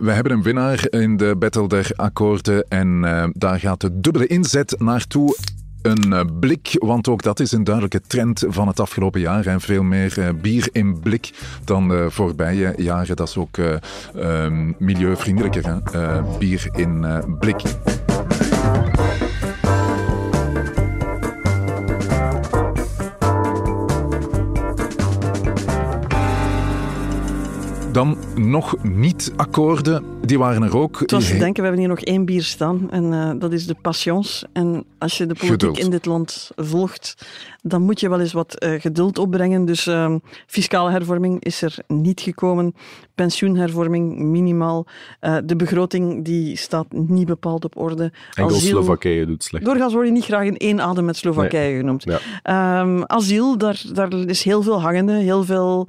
we 0.00 0.10
hebben 0.10 0.32
een 0.32 0.42
winnaar 0.42 0.86
in 0.90 1.16
de 1.16 1.36
Battle 1.38 1.68
der 1.68 1.90
akkoorden 1.96 2.64
en 2.68 3.00
daar 3.32 3.58
gaat 3.60 3.80
de 3.80 4.00
dubbele 4.00 4.26
inzet 4.26 4.74
naartoe. 4.78 5.36
Een 5.82 6.12
eh, 6.12 6.20
blik, 6.40 6.76
want 6.78 7.08
ook 7.08 7.22
dat 7.22 7.40
is 7.40 7.52
een 7.52 7.64
duidelijke 7.64 8.00
trend 8.06 8.44
van 8.48 8.68
het 8.68 8.80
afgelopen 8.80 9.20
jaar. 9.20 9.46
En 9.46 9.60
veel 9.60 9.82
meer 9.82 10.18
eh, 10.18 10.28
bier 10.40 10.68
in 10.72 11.00
blik 11.00 11.30
dan 11.64 11.88
de 11.88 12.06
voorbije 12.10 12.74
jaren. 12.76 13.16
Dat 13.16 13.28
is 13.28 13.36
ook 13.36 13.58
eh, 13.58 13.74
ehm, 14.14 14.72
milieuvriendelijker, 14.78 15.66
hè? 15.66 16.00
Eh, 16.00 16.38
bier 16.38 16.68
in 16.72 17.04
eh, 17.04 17.18
blik. 17.38 17.62
Dan 27.92 28.18
nog 28.36 28.76
niet 28.82 29.32
akkoorden, 29.36 30.04
die 30.20 30.38
waren 30.38 30.62
er 30.62 30.76
ook. 30.76 30.98
Het 30.98 31.10
was 31.10 31.26
te 31.26 31.36
denken, 31.38 31.54
we 31.54 31.68
hebben 31.68 31.78
hier 31.78 31.88
nog 31.88 32.00
één 32.00 32.24
bier 32.24 32.42
staan 32.42 32.90
en 32.90 33.12
eh, 33.12 33.30
dat 33.38 33.52
is 33.52 33.66
de 33.66 33.74
Passions. 33.82 34.44
En 34.52 34.84
als 34.98 35.16
je 35.18 35.26
de 35.26 35.34
politiek 35.34 35.50
Geduld. 35.60 35.78
in 35.78 35.90
dit 35.90 36.06
land 36.06 36.50
volgt, 36.56 37.26
dan 37.62 37.82
moet 37.82 38.00
je 38.00 38.08
wel 38.08 38.20
eens 38.20 38.32
wat 38.32 38.54
eh, 38.54 38.80
geduld 38.80 39.18
opbrengen. 39.18 39.64
Dus 39.64 39.86
ehm, 39.86 40.18
fiscale 40.46 40.90
hervorming 40.90 41.44
is 41.44 41.62
er 41.62 41.76
niet 41.86 42.20
gekomen. 42.20 42.74
Pensioenhervorming 43.14 44.18
minimaal. 44.18 44.86
Eh, 45.20 45.36
de 45.44 45.56
begroting 45.56 46.24
die 46.24 46.56
staat 46.56 46.86
niet 46.90 47.26
bepaald 47.26 47.64
op 47.64 47.76
orde. 47.76 48.12
Enkel 48.34 48.56
Asiel- 48.56 48.68
Slowakije 48.82 49.26
doet 49.26 49.44
slecht. 49.44 49.64
Doorgaans 49.64 49.92
word 49.92 50.06
je 50.06 50.12
niet 50.12 50.24
graag 50.24 50.44
in 50.46 50.56
één 50.56 50.80
adem 50.80 51.04
met 51.04 51.16
Slowakije 51.16 51.68
Nee. 51.70 51.76
genoemd. 51.78 52.04
Ja. 52.04 52.18
Ehm, 52.42 53.02
asiel, 53.06 53.58
daar, 53.58 53.82
daar 53.92 54.12
is 54.12 54.42
heel 54.42 54.62
veel 54.62 54.80
hangende, 54.80 55.12
heel 55.12 55.44
veel 55.44 55.88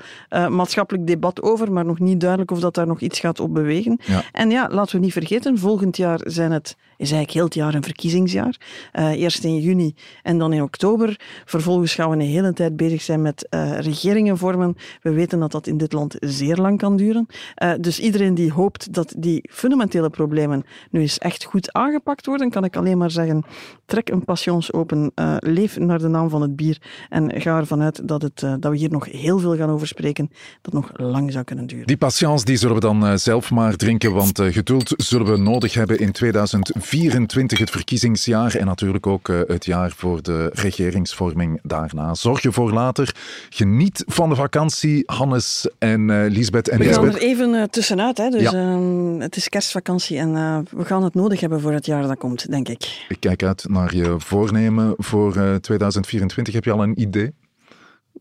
maatschappelijk 0.49 1.07
debat 1.07 1.41
over, 1.41 1.71
maar 1.71 1.85
nog 1.85 1.99
niet 1.99 2.19
duidelijk 2.19 2.51
of 2.51 2.59
dat 2.59 2.75
daar 2.75 2.87
nog 2.87 2.99
iets 2.99 3.19
gaat 3.19 3.39
op 3.39 3.53
bewegen. 3.53 3.99
Ja. 4.05 4.18
En 4.31 4.49
ja, 4.49 4.69
laten 4.71 4.95
we 4.95 5.01
niet 5.01 5.13
vergeten, 5.13 5.57
volgend 5.57 5.97
jaar 5.97 6.19
zijn 6.23 6.51
het, 6.51 6.75
is 6.97 7.11
eigenlijk 7.11 7.31
heel 7.31 7.43
het 7.43 7.53
jaar 7.53 7.73
een 7.73 7.83
verkiezingsjaar. 7.83 8.57
Uh, 8.93 9.09
eerst 9.09 9.43
in 9.43 9.59
juni 9.59 9.95
en 10.23 10.37
dan 10.37 10.53
in 10.53 10.61
oktober. 10.61 11.19
Vervolgens 11.45 11.93
gaan 11.93 12.09
we 12.09 12.15
een 12.15 12.21
hele 12.21 12.53
tijd 12.53 12.75
bezig 12.75 13.01
zijn 13.01 13.21
met 13.21 13.47
uh, 13.49 13.79
regeringen 13.79 14.37
vormen. 14.37 14.75
We 15.01 15.11
weten 15.11 15.39
dat 15.39 15.51
dat 15.51 15.67
in 15.67 15.77
dit 15.77 15.93
land 15.93 16.15
zeer 16.19 16.55
lang 16.55 16.77
kan 16.77 16.97
duren. 16.97 17.25
Uh, 17.63 17.71
dus 17.79 17.99
iedereen 17.99 18.33
die 18.33 18.51
hoopt 18.51 18.93
dat 18.93 19.13
die 19.17 19.49
fundamentele 19.51 20.09
problemen 20.09 20.63
nu 20.91 20.99
eens 20.99 21.17
echt 21.17 21.43
goed 21.43 21.73
aangepakt 21.73 22.25
worden, 22.25 22.49
kan 22.49 22.63
ik 22.63 22.75
alleen 22.75 22.97
maar 22.97 23.11
zeggen, 23.11 23.43
trek 23.85 24.09
een 24.09 24.25
passions 24.25 24.73
open, 24.73 25.11
leef 25.39 25.77
naar 25.77 25.99
de 25.99 26.07
naam 26.07 26.29
van 26.29 26.41
het 26.41 26.55
bier 26.55 26.81
en 27.09 27.41
ga 27.41 27.57
ervan 27.57 27.81
uit 27.81 28.07
dat, 28.07 28.21
het, 28.21 28.39
dat 28.39 28.71
we 28.71 28.77
hier 28.77 28.89
nog 28.89 29.05
heel 29.05 29.39
veel 29.39 29.55
gaan 29.55 29.69
over 29.69 29.87
spreken, 29.87 30.29
dat 30.61 30.73
nog 30.73 30.91
lang 30.93 31.31
zou 31.31 31.43
kunnen 31.43 31.67
duren. 31.67 31.87
Die 31.87 31.97
patience 31.97 32.45
die 32.45 32.57
zullen 32.57 32.75
we 32.75 32.81
dan 32.81 33.19
zelf 33.19 33.51
maar 33.51 33.75
drinken, 33.75 34.08
want 34.11 34.41
geduld 34.41 34.93
zullen 34.97 35.31
we 35.31 35.37
nodig 35.37 35.73
hebben 35.73 35.99
in 35.99 36.11
2024, 36.11 37.59
het 37.59 37.69
verkiezingsjaar 37.69 38.55
en 38.55 38.65
natuurlijk 38.65 39.07
ook 39.07 39.27
het 39.47 39.65
jaar 39.65 39.91
voor 39.95 40.21
de 40.21 40.49
regeringsvorming 40.53 41.59
daarna. 41.63 42.13
Zorg 42.13 42.41
je 42.41 42.51
voor 42.51 42.71
later. 42.71 43.15
Geniet 43.49 44.03
van 44.07 44.29
de 44.29 44.35
vakantie, 44.35 45.03
Hannes 45.05 45.69
en 45.77 46.09
uh, 46.09 46.25
Lisbeth. 46.29 46.69
En 46.69 46.79
we 46.79 46.93
gaan 46.93 47.05
er 47.05 47.17
even 47.17 47.53
uh, 47.53 47.63
tussenuit. 47.63 48.17
Hè. 48.17 48.29
Dus, 48.29 48.41
ja. 48.41 48.53
uh, 48.53 49.21
het 49.21 49.35
is 49.35 49.49
kerstvakantie 49.49 50.17
en 50.17 50.29
uh, 50.29 50.57
we 50.71 50.85
gaan 50.85 51.03
het 51.03 51.13
nodig 51.13 51.39
hebben 51.39 51.61
voor 51.61 51.71
het 51.71 51.85
jaar 51.85 52.07
dat 52.07 52.17
komt, 52.17 52.51
denk 52.51 52.67
ik. 52.67 53.05
Ik 53.09 53.19
kijk 53.19 53.43
uit 53.43 53.65
naar 53.69 53.95
je 53.95 54.15
voornemen 54.17 54.93
voor 54.97 55.59
2024. 55.61 56.53
Heb 56.53 56.63
je 56.63 56.71
al 56.71 56.83
een 56.83 57.01
idee? 57.01 57.33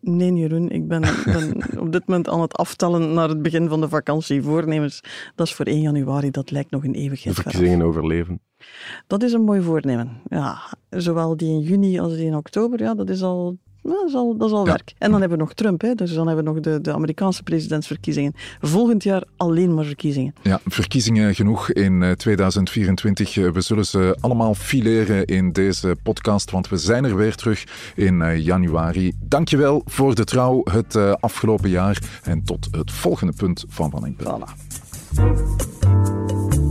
Nee, 0.01 0.33
Jeroen, 0.33 0.71
ik 0.71 0.89
ben, 0.89 1.01
ben, 1.25 1.57
op 1.85 1.93
dit 1.93 2.07
moment 2.07 2.29
aan 2.29 2.41
het 2.41 2.57
aftellen 2.57 3.13
naar 3.13 3.29
het 3.29 3.43
begin 3.43 3.69
van 3.69 3.81
de 3.81 3.89
vakantie. 3.89 4.43
Voornemens, 4.43 5.01
dat 5.35 5.47
is 5.47 5.55
voor 5.55 5.67
1 5.67 5.81
januari, 5.81 6.31
dat 6.31 6.51
lijkt 6.51 6.71
nog 6.71 6.85
een 6.85 6.95
eeuwigheid. 6.95 7.37
De 7.37 7.43
verkiezingen 7.43 7.83
overleven. 7.83 8.41
Dat 9.07 9.23
is 9.23 9.33
een 9.33 9.45
mooi 9.45 9.61
voornemen. 9.61 10.21
Ja, 10.29 10.59
zowel 10.91 11.37
die 11.37 11.49
in 11.49 11.61
juni 11.61 12.01
als 12.01 12.17
die 12.17 12.27
in 12.27 12.37
oktober, 12.37 12.81
ja, 12.81 12.95
dat 12.95 13.11
is 13.11 13.23
al 13.23 13.59
dat 13.89 14.09
is 14.09 14.15
al, 14.15 14.37
dat 14.37 14.49
is 14.49 14.55
al 14.55 14.65
ja. 14.65 14.71
werk. 14.71 14.95
En 14.99 15.11
dan 15.11 15.21
hebben 15.21 15.39
we 15.39 15.45
nog 15.45 15.55
Trump, 15.55 15.81
hè? 15.81 15.95
dus 15.95 16.15
dan 16.15 16.27
hebben 16.27 16.45
we 16.45 16.51
nog 16.51 16.61
de, 16.61 16.81
de 16.81 16.93
Amerikaanse 16.93 17.43
presidentsverkiezingen. 17.43 18.35
Volgend 18.61 19.03
jaar 19.03 19.23
alleen 19.37 19.75
maar 19.75 19.85
verkiezingen. 19.85 20.35
Ja, 20.43 20.61
verkiezingen 20.65 21.35
genoeg 21.35 21.73
in 21.73 22.15
2024. 22.17 23.35
We 23.35 23.61
zullen 23.61 23.87
ze 23.87 24.17
allemaal 24.21 24.55
fileren 24.55 25.25
in 25.25 25.53
deze 25.53 25.97
podcast, 26.03 26.51
want 26.51 26.69
we 26.69 26.77
zijn 26.77 27.05
er 27.05 27.17
weer 27.17 27.35
terug 27.35 27.65
in 27.95 28.41
januari. 28.43 29.13
Dankjewel 29.21 29.83
voor 29.85 30.15
de 30.15 30.25
trouw 30.25 30.61
het 30.65 30.97
afgelopen 31.21 31.71
jaar 31.71 31.99
en 32.23 32.45
tot 32.45 32.69
het 32.71 32.93
volgende 32.93 33.33
punt 33.33 33.65
van 33.69 33.91
Van 33.91 34.07
Impe. 34.07 34.25
Voilà. 34.25 36.18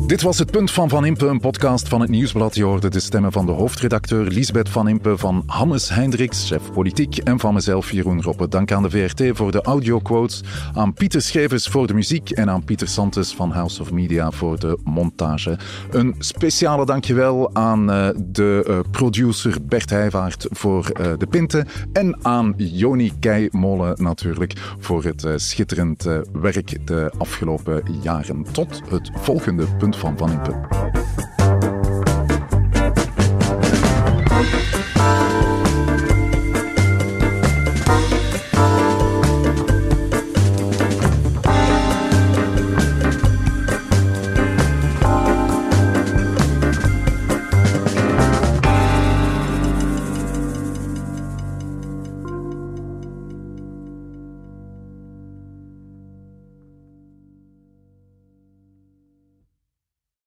Dit 0.07 0.21
was 0.21 0.39
het 0.39 0.51
Punt 0.51 0.71
van 0.71 0.89
Van 0.89 1.05
Impe, 1.05 1.25
een 1.25 1.39
podcast 1.39 1.87
van 1.87 2.01
het 2.01 2.09
Nieuwsblad. 2.09 2.55
Je 2.55 2.63
hoorde 2.63 2.89
de 2.89 2.99
stemmen 2.99 3.31
van 3.31 3.45
de 3.45 3.51
hoofdredacteur 3.51 4.23
Lisbeth 4.27 4.69
Van 4.69 4.87
Impe, 4.87 5.17
van 5.17 5.43
Hannes 5.45 5.89
Hendricks, 5.89 6.47
chef 6.47 6.71
politiek, 6.71 7.17
en 7.17 7.39
van 7.39 7.53
mezelf, 7.53 7.91
Jeroen 7.91 8.21
Roppe. 8.21 8.47
Dank 8.47 8.71
aan 8.71 8.83
de 8.83 8.89
VRT 8.89 9.37
voor 9.37 9.51
de 9.51 9.61
audioquotes, 9.61 10.43
aan 10.73 10.93
Pieter 10.93 11.21
Schevers 11.21 11.67
voor 11.67 11.87
de 11.87 11.93
muziek 11.93 12.29
en 12.29 12.49
aan 12.49 12.63
Pieter 12.63 12.87
Santes 12.87 13.33
van 13.33 13.51
House 13.51 13.81
of 13.81 13.91
Media 13.91 14.31
voor 14.31 14.59
de 14.59 14.77
montage. 14.83 15.57
Een 15.91 16.15
speciale 16.19 16.85
dankjewel 16.85 17.55
aan 17.55 17.89
uh, 17.89 18.09
de 18.25 18.65
uh, 18.67 18.79
producer 18.91 19.57
Bert 19.61 19.89
Heijvaart 19.89 20.47
voor 20.49 20.91
uh, 20.99 21.11
de 21.17 21.27
pinten 21.27 21.67
en 21.93 22.17
aan 22.21 22.53
Joni 22.57 23.11
Keimolen 23.19 24.03
natuurlijk 24.03 24.53
voor 24.79 25.03
het 25.03 25.27
schitterend 25.35 26.03
werk 26.33 26.87
de 26.87 27.11
afgelopen 27.17 27.83
jaren. 28.01 28.45
Tot 28.51 28.81
het 28.89 29.11
volgende 29.15 29.65
Punt 29.77 29.95
van 29.97 30.17
Van 30.17 30.31
Impe. 30.31 30.96